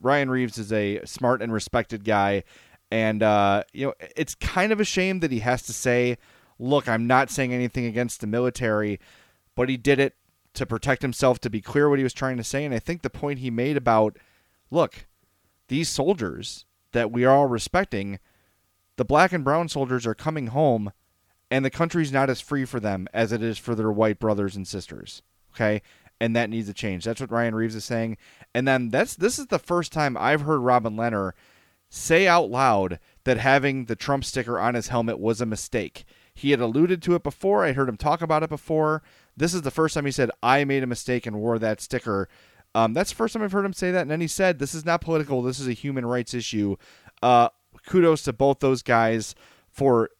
Ryan 0.00 0.30
Reaves 0.30 0.56
is 0.56 0.72
a 0.72 1.00
smart 1.04 1.42
and 1.42 1.52
respected 1.52 2.04
guy. 2.04 2.44
And, 2.92 3.24
uh, 3.24 3.64
you 3.72 3.86
know, 3.86 3.94
it's 4.14 4.36
kind 4.36 4.70
of 4.70 4.78
a 4.78 4.84
shame 4.84 5.18
that 5.18 5.32
he 5.32 5.40
has 5.40 5.62
to 5.62 5.72
say, 5.72 6.16
look, 6.60 6.88
I'm 6.88 7.08
not 7.08 7.28
saying 7.28 7.52
anything 7.52 7.86
against 7.86 8.20
the 8.20 8.28
military, 8.28 9.00
but 9.56 9.68
he 9.68 9.76
did 9.76 9.98
it 9.98 10.14
to 10.54 10.64
protect 10.64 11.02
himself, 11.02 11.40
to 11.40 11.50
be 11.50 11.60
clear 11.60 11.88
what 11.88 11.98
he 11.98 12.04
was 12.04 12.12
trying 12.12 12.36
to 12.36 12.44
say. 12.44 12.64
And 12.64 12.72
I 12.72 12.78
think 12.78 13.02
the 13.02 13.10
point 13.10 13.40
he 13.40 13.50
made 13.50 13.76
about, 13.76 14.16
look, 14.70 15.06
these 15.66 15.88
soldiers 15.88 16.66
that 16.94 17.12
we 17.12 17.24
are 17.24 17.34
all 17.34 17.46
respecting, 17.46 18.18
the 18.96 19.04
black 19.04 19.32
and 19.32 19.44
brown 19.44 19.68
soldiers 19.68 20.06
are 20.06 20.14
coming 20.14 20.48
home, 20.48 20.92
and 21.50 21.64
the 21.64 21.70
country's 21.70 22.12
not 22.12 22.30
as 22.30 22.40
free 22.40 22.64
for 22.64 22.80
them 22.80 23.06
as 23.12 23.32
it 23.32 23.42
is 23.42 23.58
for 23.58 23.74
their 23.74 23.92
white 23.92 24.18
brothers 24.18 24.56
and 24.56 24.66
sisters. 24.66 25.22
Okay. 25.54 25.82
And 26.20 26.34
that 26.34 26.48
needs 26.48 26.68
to 26.68 26.74
change. 26.74 27.04
That's 27.04 27.20
what 27.20 27.30
Ryan 27.30 27.54
Reaves 27.54 27.74
is 27.74 27.84
saying. 27.84 28.16
And 28.54 28.66
then 28.66 28.88
that's 28.88 29.16
this 29.16 29.38
is 29.38 29.46
the 29.46 29.58
first 29.58 29.92
time 29.92 30.16
I've 30.16 30.42
heard 30.42 30.60
Robin 30.60 30.96
Lehner 30.96 31.32
say 31.90 32.26
out 32.26 32.50
loud 32.50 32.98
that 33.24 33.36
having 33.36 33.84
the 33.84 33.96
Trump 33.96 34.24
sticker 34.24 34.58
on 34.58 34.74
his 34.74 34.88
helmet 34.88 35.18
was 35.18 35.40
a 35.40 35.46
mistake. 35.46 36.04
He 36.32 36.50
had 36.50 36.60
alluded 36.60 37.02
to 37.02 37.14
it 37.14 37.22
before. 37.22 37.64
I 37.64 37.72
heard 37.72 37.88
him 37.88 37.96
talk 37.96 38.22
about 38.22 38.42
it 38.42 38.48
before. 38.48 39.02
This 39.36 39.54
is 39.54 39.62
the 39.62 39.70
first 39.70 39.94
time 39.94 40.04
he 40.04 40.12
said, 40.12 40.30
I 40.42 40.64
made 40.64 40.82
a 40.82 40.88
mistake 40.88 41.26
and 41.26 41.36
wore 41.36 41.58
that 41.58 41.80
sticker. 41.80 42.28
Um, 42.74 42.92
that's 42.92 43.10
the 43.10 43.16
first 43.16 43.34
time 43.34 43.42
I've 43.42 43.52
heard 43.52 43.64
him 43.64 43.72
say 43.72 43.90
that. 43.90 44.02
And 44.02 44.10
then 44.10 44.20
he 44.20 44.26
said, 44.26 44.58
This 44.58 44.74
is 44.74 44.84
not 44.84 45.00
political. 45.00 45.42
This 45.42 45.60
is 45.60 45.68
a 45.68 45.72
human 45.72 46.04
rights 46.04 46.34
issue. 46.34 46.76
Uh, 47.22 47.48
kudos 47.86 48.22
to 48.22 48.32
both 48.32 48.60
those 48.60 48.82
guys 48.82 49.34
for, 49.70 50.10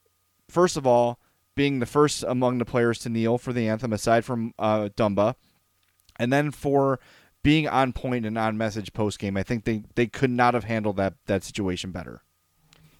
first 0.49 0.77
of 0.77 0.87
all, 0.87 1.19
being 1.55 1.79
the 1.79 1.85
first 1.85 2.23
among 2.27 2.57
the 2.57 2.65
players 2.65 2.99
to 2.99 3.09
kneel 3.09 3.37
for 3.37 3.53
the 3.53 3.67
anthem, 3.67 3.93
aside 3.93 4.25
from 4.25 4.53
uh, 4.59 4.89
Dumba, 4.95 5.35
and 6.17 6.31
then 6.31 6.51
for 6.51 6.99
being 7.43 7.67
on 7.67 7.93
point 7.93 8.25
and 8.25 8.37
on 8.37 8.57
message 8.57 8.91
post 8.93 9.19
game. 9.19 9.37
I 9.37 9.43
think 9.43 9.63
they, 9.63 9.83
they 9.95 10.07
could 10.07 10.31
not 10.31 10.53
have 10.53 10.63
handled 10.65 10.97
that, 10.97 11.13
that 11.27 11.43
situation 11.43 11.91
better. 11.91 12.23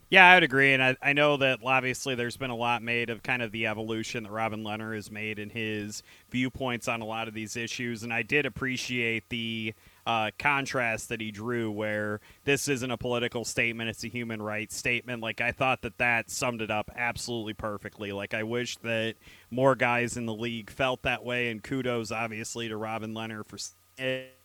Yeah, 0.10 0.30
I 0.30 0.36
would 0.36 0.44
agree, 0.44 0.74
and 0.74 0.84
I, 0.84 0.96
I 1.02 1.14
know 1.14 1.36
that 1.38 1.60
obviously 1.66 2.14
there's 2.14 2.38
been 2.38 2.52
a 2.52 2.56
lot 2.56 2.84
made 2.84 3.10
of 3.10 3.24
kind 3.24 3.42
of 3.42 3.52
the 3.52 3.66
evolution 3.66 4.24
that 4.24 4.32
Robin 4.32 4.64
Lehner 4.64 4.94
has 4.94 5.10
made 5.10 5.40
in 5.40 5.50
his 5.50 6.04
viewpoints 6.30 6.88
on 6.88 7.02
a 7.02 7.06
lot 7.06 7.28
of 7.28 7.34
these 7.34 7.56
issues, 7.58 8.04
and 8.04 8.14
I 8.14 8.22
did 8.22 8.46
appreciate 8.46 9.28
the 9.30 9.74
uh, 10.06 10.30
contrast 10.38 11.10
that 11.10 11.22
he 11.22 11.32
drew, 11.32 11.72
where 11.72 12.22
this 12.44 12.68
isn't 12.68 12.92
a 12.92 12.98
political 12.98 13.44
statement; 13.44 13.90
it's 13.90 14.04
a 14.04 14.08
human 14.08 14.44
rights 14.44 14.76
statement. 14.78 15.24
Like 15.24 15.42
I 15.42 15.52
thought 15.52 15.82
that 15.82 15.98
that 15.98 16.30
summed 16.30 16.62
it 16.62 16.70
up 16.70 16.92
absolutely 16.96 17.56
perfectly. 17.56 18.12
Like 18.12 18.36
I 18.36 18.44
wish 18.44 18.78
that 18.78 19.16
more 19.50 19.76
guys 19.76 20.18
in 20.18 20.28
the 20.28 20.36
league 20.36 20.70
felt 20.70 21.02
that 21.02 21.26
way, 21.26 21.50
and 21.50 21.64
kudos 21.64 22.12
obviously 22.12 22.68
to 22.68 22.78
Robin 22.78 23.14
Lehner 23.16 23.44
for. 23.44 23.58
It 23.98 24.36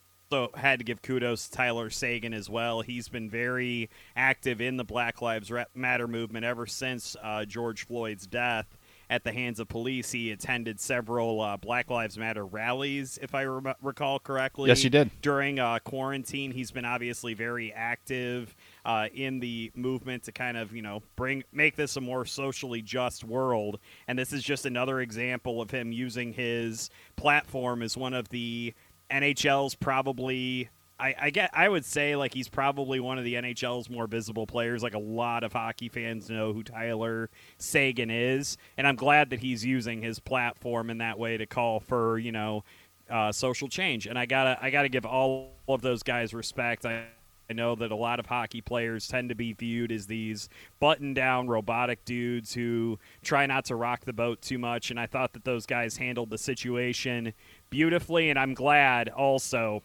had 0.55 0.79
to 0.79 0.85
give 0.85 1.01
kudos 1.01 1.47
to 1.47 1.51
Tyler 1.51 1.89
Seguin 1.89 2.33
as 2.33 2.49
well. 2.49 2.81
He's 2.81 3.09
been 3.09 3.29
very 3.29 3.89
active 4.15 4.61
in 4.61 4.77
the 4.77 4.83
Black 4.83 5.21
Lives 5.21 5.51
Matter 5.75 6.07
movement 6.07 6.45
ever 6.45 6.65
since 6.65 7.15
uh, 7.21 7.45
George 7.45 7.85
Floyd's 7.85 8.27
death 8.27 8.77
at 9.11 9.25
the 9.25 9.33
hands 9.33 9.59
of 9.59 9.67
police. 9.67 10.11
He 10.11 10.31
attended 10.31 10.79
several 10.79 11.41
uh, 11.41 11.57
Black 11.57 11.89
Lives 11.89 12.17
Matter 12.17 12.45
rallies, 12.45 13.19
if 13.21 13.35
I 13.35 13.41
re- 13.41 13.73
recall 13.81 14.19
correctly. 14.19 14.69
Yes, 14.69 14.85
you 14.85 14.89
did. 14.89 15.11
During 15.21 15.59
uh, 15.59 15.79
quarantine, 15.79 16.51
he's 16.51 16.71
been 16.71 16.85
obviously 16.85 17.33
very 17.33 17.73
active 17.73 18.55
uh, 18.85 19.09
in 19.13 19.41
the 19.41 19.71
movement 19.75 20.23
to 20.23 20.31
kind 20.31 20.55
of 20.55 20.73
you 20.73 20.81
know 20.81 21.03
bring 21.17 21.43
make 21.51 21.75
this 21.75 21.97
a 21.97 22.01
more 22.01 22.25
socially 22.25 22.81
just 22.81 23.25
world. 23.25 23.79
And 24.07 24.17
this 24.17 24.31
is 24.31 24.43
just 24.43 24.65
another 24.65 25.01
example 25.01 25.61
of 25.61 25.69
him 25.69 25.91
using 25.91 26.31
his 26.31 26.89
platform 27.17 27.83
as 27.83 27.97
one 27.97 28.13
of 28.13 28.29
the 28.29 28.73
NHL's 29.11 29.75
probably 29.75 30.69
I, 31.01 31.15
I, 31.19 31.29
get 31.31 31.49
I 31.53 31.67
would 31.67 31.83
say 31.83 32.15
like 32.15 32.33
he's 32.33 32.47
probably 32.47 32.99
one 32.99 33.17
of 33.17 33.23
the 33.23 33.33
NHL's 33.33 33.89
more 33.89 34.05
visible 34.05 34.45
players. 34.45 34.83
Like 34.83 34.93
a 34.93 34.99
lot 34.99 35.43
of 35.43 35.51
hockey 35.51 35.89
fans 35.89 36.29
know 36.29 36.53
who 36.53 36.61
Tyler 36.63 37.29
Seguin 37.57 38.11
is, 38.11 38.57
and 38.77 38.87
I'm 38.87 38.95
glad 38.95 39.31
that 39.31 39.39
he's 39.39 39.65
using 39.65 40.03
his 40.03 40.19
platform 40.19 40.91
in 40.91 40.99
that 40.99 41.17
way 41.17 41.37
to 41.37 41.47
call 41.47 41.79
for 41.79 42.19
you 42.19 42.31
know 42.31 42.63
uh, 43.09 43.31
social 43.31 43.67
change. 43.67 44.05
And 44.05 44.17
I 44.17 44.27
gotta 44.27 44.59
I 44.61 44.69
gotta 44.69 44.89
give 44.89 45.05
all 45.05 45.53
of 45.67 45.81
those 45.81 46.03
guys 46.03 46.35
respect. 46.35 46.85
I, 46.85 47.05
I 47.49 47.53
know 47.53 47.75
that 47.75 47.91
a 47.91 47.95
lot 47.95 48.19
of 48.19 48.27
hockey 48.27 48.61
players 48.61 49.07
tend 49.07 49.27
to 49.27 49.35
be 49.35 49.51
viewed 49.51 49.91
as 49.91 50.07
these 50.07 50.47
button 50.79 51.13
down 51.13 51.47
robotic 51.47 52.05
dudes 52.05 52.53
who 52.53 52.97
try 53.23 53.45
not 53.45 53.65
to 53.65 53.75
rock 53.75 54.05
the 54.05 54.13
boat 54.13 54.41
too 54.41 54.57
much. 54.57 54.89
And 54.89 54.97
I 54.97 55.05
thought 55.05 55.33
that 55.33 55.43
those 55.43 55.65
guys 55.65 55.97
handled 55.97 56.29
the 56.29 56.37
situation 56.37 57.33
beautifully. 57.71 58.29
And 58.29 58.37
I'm 58.37 58.53
glad 58.53 59.09
also 59.09 59.81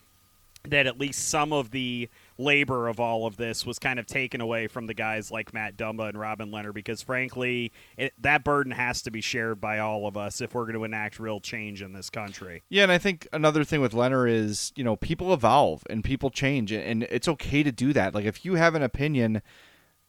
that 0.71 0.87
at 0.87 0.99
least 0.99 1.29
some 1.29 1.53
of 1.53 1.71
the 1.71 2.09
labor 2.39 2.89
of 2.89 3.01
all 3.01 3.25
of 3.27 3.37
this 3.37 3.65
was 3.65 3.79
kind 3.79 3.99
of 3.99 4.07
taken 4.07 4.41
away 4.41 4.67
from 4.67 4.87
the 4.87 4.95
guys 4.95 5.31
like 5.31 5.55
Matt 5.55 5.77
Dumba 5.77 6.09
and 6.09 6.19
Robin 6.19 6.51
Lehner 6.51 6.75
because, 6.75 7.01
frankly, 7.03 7.73
it, 7.97 8.13
that 8.19 8.45
burden 8.45 8.73
has 8.73 9.03
to 9.03 9.11
be 9.11 9.21
shared 9.21 9.61
by 9.61 9.79
all 9.79 10.07
of 10.07 10.17
us 10.17 10.41
if 10.41 10.55
we're 10.55 10.65
going 10.65 10.75
to 10.75 10.85
enact 10.85 11.19
real 11.19 11.41
change 11.41 11.83
in 11.83 11.93
this 11.93 12.11
country. 12.11 12.63
Yeah, 12.69 12.83
and 12.83 12.93
I 12.93 12.99
think 12.99 13.27
another 13.33 13.65
thing 13.65 13.81
with 13.81 13.93
Lehner 13.93 14.29
is, 14.29 14.73
you 14.77 14.85
know, 14.85 14.97
people 14.97 15.33
evolve 15.33 15.83
and 15.89 16.03
people 16.05 16.31
change, 16.31 16.73
and 16.73 17.05
it's 17.05 17.29
okay 17.29 17.63
to 17.63 17.73
do 17.73 17.93
that. 17.93 18.15
Like, 18.15 18.25
if 18.25 18.45
you 18.45 18.57
have 18.57 18.75
an 18.75 18.83
opinion 18.83 19.43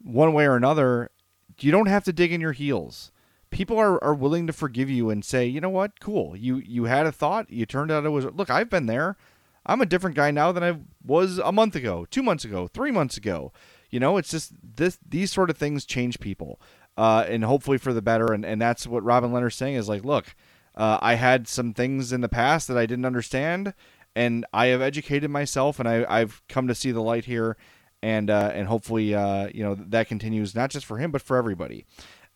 one 0.02 0.34
way 0.34 0.46
or 0.46 0.56
another, 0.56 1.12
you 1.60 1.72
don't 1.72 1.88
have 1.88 2.04
to 2.06 2.14
dig 2.14 2.34
in 2.34 2.42
your 2.42 2.54
heels. 2.54 3.12
People 3.58 3.80
are, 3.80 4.04
are 4.04 4.14
willing 4.14 4.46
to 4.46 4.54
forgive 4.54 4.88
you 4.88 5.10
and 5.10 5.26
say, 5.26 5.48
you 5.48 5.60
know 5.60 5.72
what, 5.72 6.00
cool. 6.00 6.38
You 6.38 6.58
you 6.58 6.84
had 6.84 7.08
a 7.08 7.12
thought. 7.12 7.50
You 7.50 7.66
turned 7.66 7.90
out 7.90 8.06
it 8.06 8.10
was 8.10 8.26
look. 8.26 8.52
I've 8.52 8.70
been 8.70 8.86
there. 8.86 9.18
I'm 9.66 9.82
a 9.82 9.88
different 9.88 10.16
guy 10.16 10.30
now 10.30 10.52
than 10.52 10.64
I 10.64 10.78
was 11.04 11.40
a 11.40 11.52
month 11.52 11.76
ago, 11.76 12.06
two 12.12 12.22
months 12.22 12.46
ago, 12.46 12.68
three 12.68 12.92
months 12.92 13.18
ago. 13.18 13.52
You 13.90 14.00
know, 14.00 14.18
it's 14.18 14.30
just 14.30 14.54
this 14.62 15.00
these 15.04 15.32
sort 15.32 15.50
of 15.50 15.58
things 15.58 15.86
change 15.86 16.20
people, 16.20 16.62
uh, 16.98 17.26
and 17.28 17.46
hopefully 17.46 17.80
for 17.80 17.94
the 17.94 18.02
better. 18.04 18.32
And 18.32 18.46
and 18.46 18.62
that's 18.62 18.86
what 18.86 19.04
Robin 19.04 19.32
Lehner's 19.32 19.56
saying 19.56 19.74
is 19.74 19.90
like, 19.90 20.06
look, 20.06 20.36
uh, 20.76 21.00
I 21.02 21.16
had 21.16 21.48
some 21.48 21.74
things 21.74 22.14
in 22.14 22.22
the 22.22 22.30
past 22.30 22.68
that 22.68 22.78
I 22.78 22.86
didn't 22.86 23.06
understand, 23.06 23.74
and 24.16 24.46
I 24.54 24.68
have 24.68 24.84
educated 24.84 25.32
myself, 25.32 25.80
and 25.80 25.90
I, 25.90 26.06
I've 26.08 26.44
come 26.48 26.68
to 26.68 26.76
see 26.76 26.92
the 26.92 27.02
light 27.02 27.26
here, 27.26 27.58
and 28.04 28.30
uh, 28.30 28.52
and 28.54 28.68
hopefully, 28.68 29.16
uh, 29.16 29.50
you 29.52 29.64
know, 29.64 29.74
that 29.74 30.08
continues 30.08 30.54
not 30.54 30.70
just 30.70 30.86
for 30.86 31.00
him 31.00 31.10
but 31.10 31.24
for 31.24 31.38
everybody. 31.38 31.88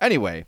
Anyway, 0.02 0.44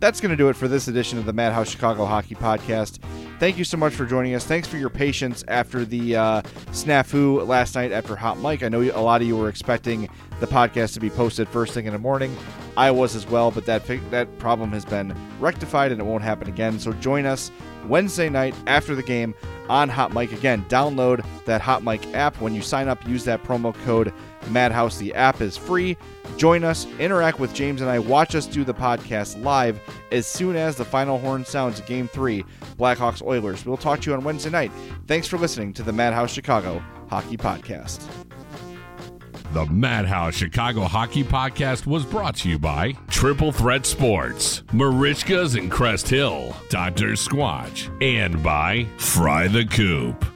that's 0.00 0.20
going 0.20 0.30
to 0.30 0.36
do 0.36 0.48
it 0.48 0.56
for 0.56 0.68
this 0.68 0.88
edition 0.88 1.18
of 1.18 1.26
the 1.26 1.32
Madhouse 1.32 1.70
Chicago 1.70 2.06
Hockey 2.06 2.34
Podcast. 2.34 2.98
Thank 3.38 3.58
you 3.58 3.64
so 3.64 3.76
much 3.76 3.94
for 3.94 4.06
joining 4.06 4.34
us. 4.34 4.44
Thanks 4.44 4.66
for 4.66 4.78
your 4.78 4.88
patience 4.88 5.44
after 5.48 5.84
the 5.84 6.16
uh, 6.16 6.42
snafu 6.72 7.46
last 7.46 7.74
night 7.74 7.92
after 7.92 8.16
Hot 8.16 8.38
Mic. 8.38 8.62
I 8.62 8.68
know 8.68 8.80
a 8.80 9.00
lot 9.00 9.20
of 9.20 9.26
you 9.26 9.36
were 9.36 9.50
expecting 9.50 10.08
the 10.40 10.46
podcast 10.46 10.94
to 10.94 11.00
be 11.00 11.10
posted 11.10 11.46
first 11.48 11.74
thing 11.74 11.84
in 11.84 11.92
the 11.92 11.98
morning. 11.98 12.34
I 12.76 12.90
was 12.90 13.14
as 13.14 13.26
well, 13.26 13.50
but 13.50 13.66
that 13.66 13.86
that 14.10 14.38
problem 14.38 14.72
has 14.72 14.84
been 14.84 15.14
rectified 15.40 15.92
and 15.92 16.00
it 16.00 16.04
won't 16.04 16.22
happen 16.22 16.48
again. 16.48 16.78
So 16.78 16.92
join 16.94 17.26
us 17.26 17.50
Wednesday 17.86 18.28
night 18.28 18.54
after 18.66 18.94
the 18.94 19.02
game 19.02 19.34
on 19.68 19.88
Hot 19.88 20.12
Mic. 20.12 20.32
Again, 20.32 20.64
download 20.68 21.24
that 21.44 21.60
Hot 21.60 21.82
Mic 21.82 22.06
app. 22.14 22.40
When 22.40 22.54
you 22.54 22.62
sign 22.62 22.88
up, 22.88 23.06
use 23.06 23.24
that 23.24 23.42
promo 23.44 23.74
code 23.84 24.12
Madhouse. 24.50 24.98
The 24.98 25.14
app 25.14 25.40
is 25.40 25.56
free. 25.56 25.96
Join 26.36 26.64
us, 26.64 26.86
interact 26.98 27.38
with 27.38 27.54
James 27.54 27.80
and 27.80 27.90
I, 27.90 27.98
watch 27.98 28.34
us 28.34 28.46
do 28.46 28.64
the 28.64 28.74
podcast 28.74 29.42
live 29.42 29.80
as 30.12 30.26
soon 30.26 30.56
as 30.56 30.76
the 30.76 30.84
final 30.84 31.18
horn 31.18 31.44
sounds 31.44 31.80
Game 31.82 32.08
3, 32.08 32.44
Blackhawks 32.78 33.24
Oilers. 33.24 33.64
We'll 33.64 33.76
talk 33.76 34.00
to 34.02 34.10
you 34.10 34.16
on 34.16 34.24
Wednesday 34.24 34.50
night. 34.50 34.70
Thanks 35.06 35.26
for 35.26 35.38
listening 35.38 35.72
to 35.74 35.82
the 35.82 35.92
Madhouse 35.92 36.32
Chicago 36.32 36.82
Hockey 37.08 37.36
Podcast. 37.36 38.06
The 39.52 39.64
Madhouse 39.66 40.34
Chicago 40.34 40.82
Hockey 40.82 41.24
Podcast 41.24 41.86
was 41.86 42.04
brought 42.04 42.36
to 42.36 42.48
you 42.50 42.58
by 42.58 42.92
Triple 43.08 43.52
Threat 43.52 43.86
Sports, 43.86 44.62
Merichka's 44.72 45.54
in 45.54 45.70
Crest 45.70 46.08
Hill, 46.08 46.54
Dr. 46.68 47.12
Squatch, 47.12 47.90
and 48.02 48.42
by 48.42 48.86
Fry 48.98 49.48
the 49.48 49.64
Coop. 49.64 50.35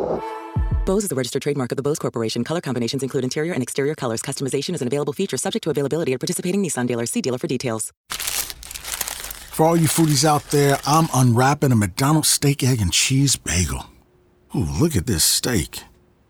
Bose 0.85 1.03
is 1.03 1.11
a 1.11 1.15
registered 1.15 1.43
trademark 1.43 1.71
of 1.71 1.75
the 1.75 1.83
Bose 1.83 1.99
Corporation. 1.99 2.43
Color 2.43 2.61
combinations 2.61 3.03
include 3.03 3.23
interior 3.23 3.53
and 3.53 3.61
exterior 3.61 3.93
colors. 3.93 4.21
Customization 4.21 4.73
is 4.73 4.81
an 4.81 4.87
available 4.87 5.13
feature 5.13 5.37
subject 5.37 5.63
to 5.63 5.69
availability 5.69 6.13
at 6.13 6.19
participating 6.19 6.63
Nissan 6.63 6.87
dealers. 6.87 7.11
See 7.11 7.21
dealer 7.21 7.37
for 7.37 7.47
details. 7.47 7.93
For 8.09 9.65
all 9.65 9.77
you 9.77 9.87
foodies 9.87 10.25
out 10.25 10.43
there, 10.45 10.79
I'm 10.87 11.07
unwrapping 11.13 11.71
a 11.71 11.75
McDonald's 11.75 12.29
steak, 12.29 12.63
egg, 12.63 12.81
and 12.81 12.91
cheese 12.91 13.35
bagel. 13.35 13.85
Ooh, 14.55 14.65
look 14.79 14.95
at 14.95 15.05
this 15.05 15.23
steak. 15.23 15.83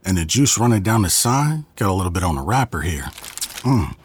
And 0.03 0.17
the 0.17 0.25
juice 0.25 0.57
running 0.57 0.83
down 0.83 1.03
the 1.03 1.09
side. 1.09 1.63
Got 1.77 1.89
a 1.89 1.93
little 1.93 2.11
bit 2.11 2.23
on 2.23 2.35
the 2.35 2.41
wrapper 2.41 2.81
here. 2.81 3.05
Mmm. 3.63 3.95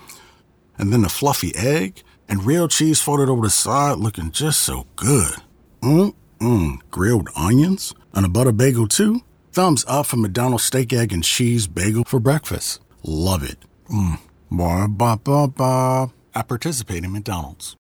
And 0.79 0.93
then 0.93 1.03
the 1.03 1.09
fluffy 1.09 1.57
egg 1.57 2.03
and 2.29 2.45
real 2.45 2.69
cheese 2.69 3.01
folded 3.01 3.29
over 3.29 3.43
the 3.43 3.51
side 3.51 3.99
looking 3.99 4.31
just 4.31 4.61
so 4.61 4.87
good. 4.95 5.35
Mmm, 5.83 6.15
mmm. 6.39 6.79
Grilled 6.93 7.31
onions 7.35 7.95
and 8.15 8.25
a 8.25 8.29
butter 8.29 8.53
bagel 8.53 8.87
too. 8.87 9.23
Thumbs 9.57 9.87
up 9.89 10.05
for 10.05 10.19
McDonald's 10.19 10.65
steak, 10.65 10.93
egg, 10.93 11.15
and 11.15 11.25
cheese 11.25 11.67
bagel 11.67 12.05
for 12.05 12.21
breakfast. 12.21 12.79
Love 13.03 13.43
it. 13.43 13.57
Mmm. 13.91 14.21
Ba 14.51 14.87
ba 14.87 15.17
ba 15.17 15.49
ba. 15.49 16.13
I 16.35 16.43
participate 16.43 17.05
in 17.05 17.13
McDonald's. 17.13 17.75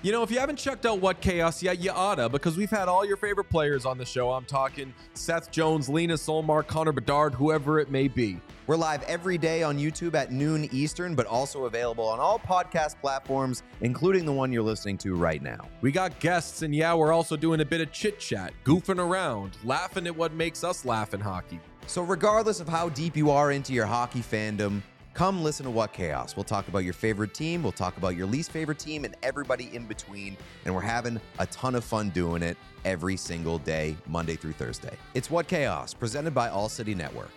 You 0.00 0.12
know, 0.12 0.22
if 0.22 0.30
you 0.30 0.38
haven't 0.38 0.56
checked 0.56 0.86
out 0.86 1.00
What 1.00 1.20
Chaos 1.20 1.62
yet, 1.62 1.78
you 1.80 1.90
oughta, 1.90 2.30
because 2.30 2.56
we've 2.56 2.70
had 2.70 2.88
all 2.88 3.04
your 3.04 3.18
favorite 3.18 3.50
players 3.50 3.84
on 3.84 3.98
the 3.98 4.06
show. 4.06 4.32
I'm 4.32 4.46
talking 4.46 4.94
Seth 5.12 5.50
Jones, 5.50 5.90
Lena 5.90 6.14
Solmark, 6.14 6.66
Connor 6.66 6.92
Bedard, 6.92 7.34
whoever 7.34 7.78
it 7.78 7.90
may 7.90 8.08
be. 8.08 8.40
We're 8.70 8.76
live 8.76 9.02
every 9.08 9.36
day 9.36 9.64
on 9.64 9.78
YouTube 9.78 10.14
at 10.14 10.30
noon 10.30 10.68
Eastern, 10.70 11.16
but 11.16 11.26
also 11.26 11.64
available 11.64 12.06
on 12.06 12.20
all 12.20 12.38
podcast 12.38 13.00
platforms, 13.00 13.64
including 13.80 14.24
the 14.24 14.32
one 14.32 14.52
you're 14.52 14.62
listening 14.62 14.96
to 14.98 15.16
right 15.16 15.42
now. 15.42 15.68
We 15.80 15.90
got 15.90 16.16
guests, 16.20 16.62
and 16.62 16.72
yeah, 16.72 16.94
we're 16.94 17.12
also 17.12 17.36
doing 17.36 17.62
a 17.62 17.64
bit 17.64 17.80
of 17.80 17.90
chit 17.90 18.20
chat, 18.20 18.52
goofing 18.64 19.00
around, 19.00 19.56
laughing 19.64 20.06
at 20.06 20.14
what 20.14 20.34
makes 20.34 20.62
us 20.62 20.84
laugh 20.84 21.14
in 21.14 21.20
hockey. 21.20 21.58
So, 21.88 22.02
regardless 22.02 22.60
of 22.60 22.68
how 22.68 22.90
deep 22.90 23.16
you 23.16 23.32
are 23.32 23.50
into 23.50 23.72
your 23.72 23.86
hockey 23.86 24.20
fandom, 24.20 24.82
Come 25.12 25.42
listen 25.42 25.64
to 25.64 25.70
What 25.72 25.92
Chaos. 25.92 26.36
We'll 26.36 26.44
talk 26.44 26.68
about 26.68 26.84
your 26.84 26.92
favorite 26.92 27.34
team, 27.34 27.64
we'll 27.64 27.72
talk 27.72 27.96
about 27.96 28.14
your 28.14 28.28
least 28.28 28.52
favorite 28.52 28.78
team, 28.78 29.04
and 29.04 29.16
everybody 29.24 29.68
in 29.74 29.84
between. 29.86 30.36
And 30.64 30.72
we're 30.72 30.80
having 30.82 31.20
a 31.40 31.46
ton 31.46 31.74
of 31.74 31.82
fun 31.82 32.10
doing 32.10 32.44
it 32.44 32.56
every 32.84 33.16
single 33.16 33.58
day, 33.58 33.96
Monday 34.06 34.36
through 34.36 34.52
Thursday. 34.52 34.96
It's 35.14 35.28
What 35.28 35.48
Chaos, 35.48 35.92
presented 35.92 36.32
by 36.32 36.48
All 36.48 36.68
City 36.68 36.94
Network. 36.94 37.32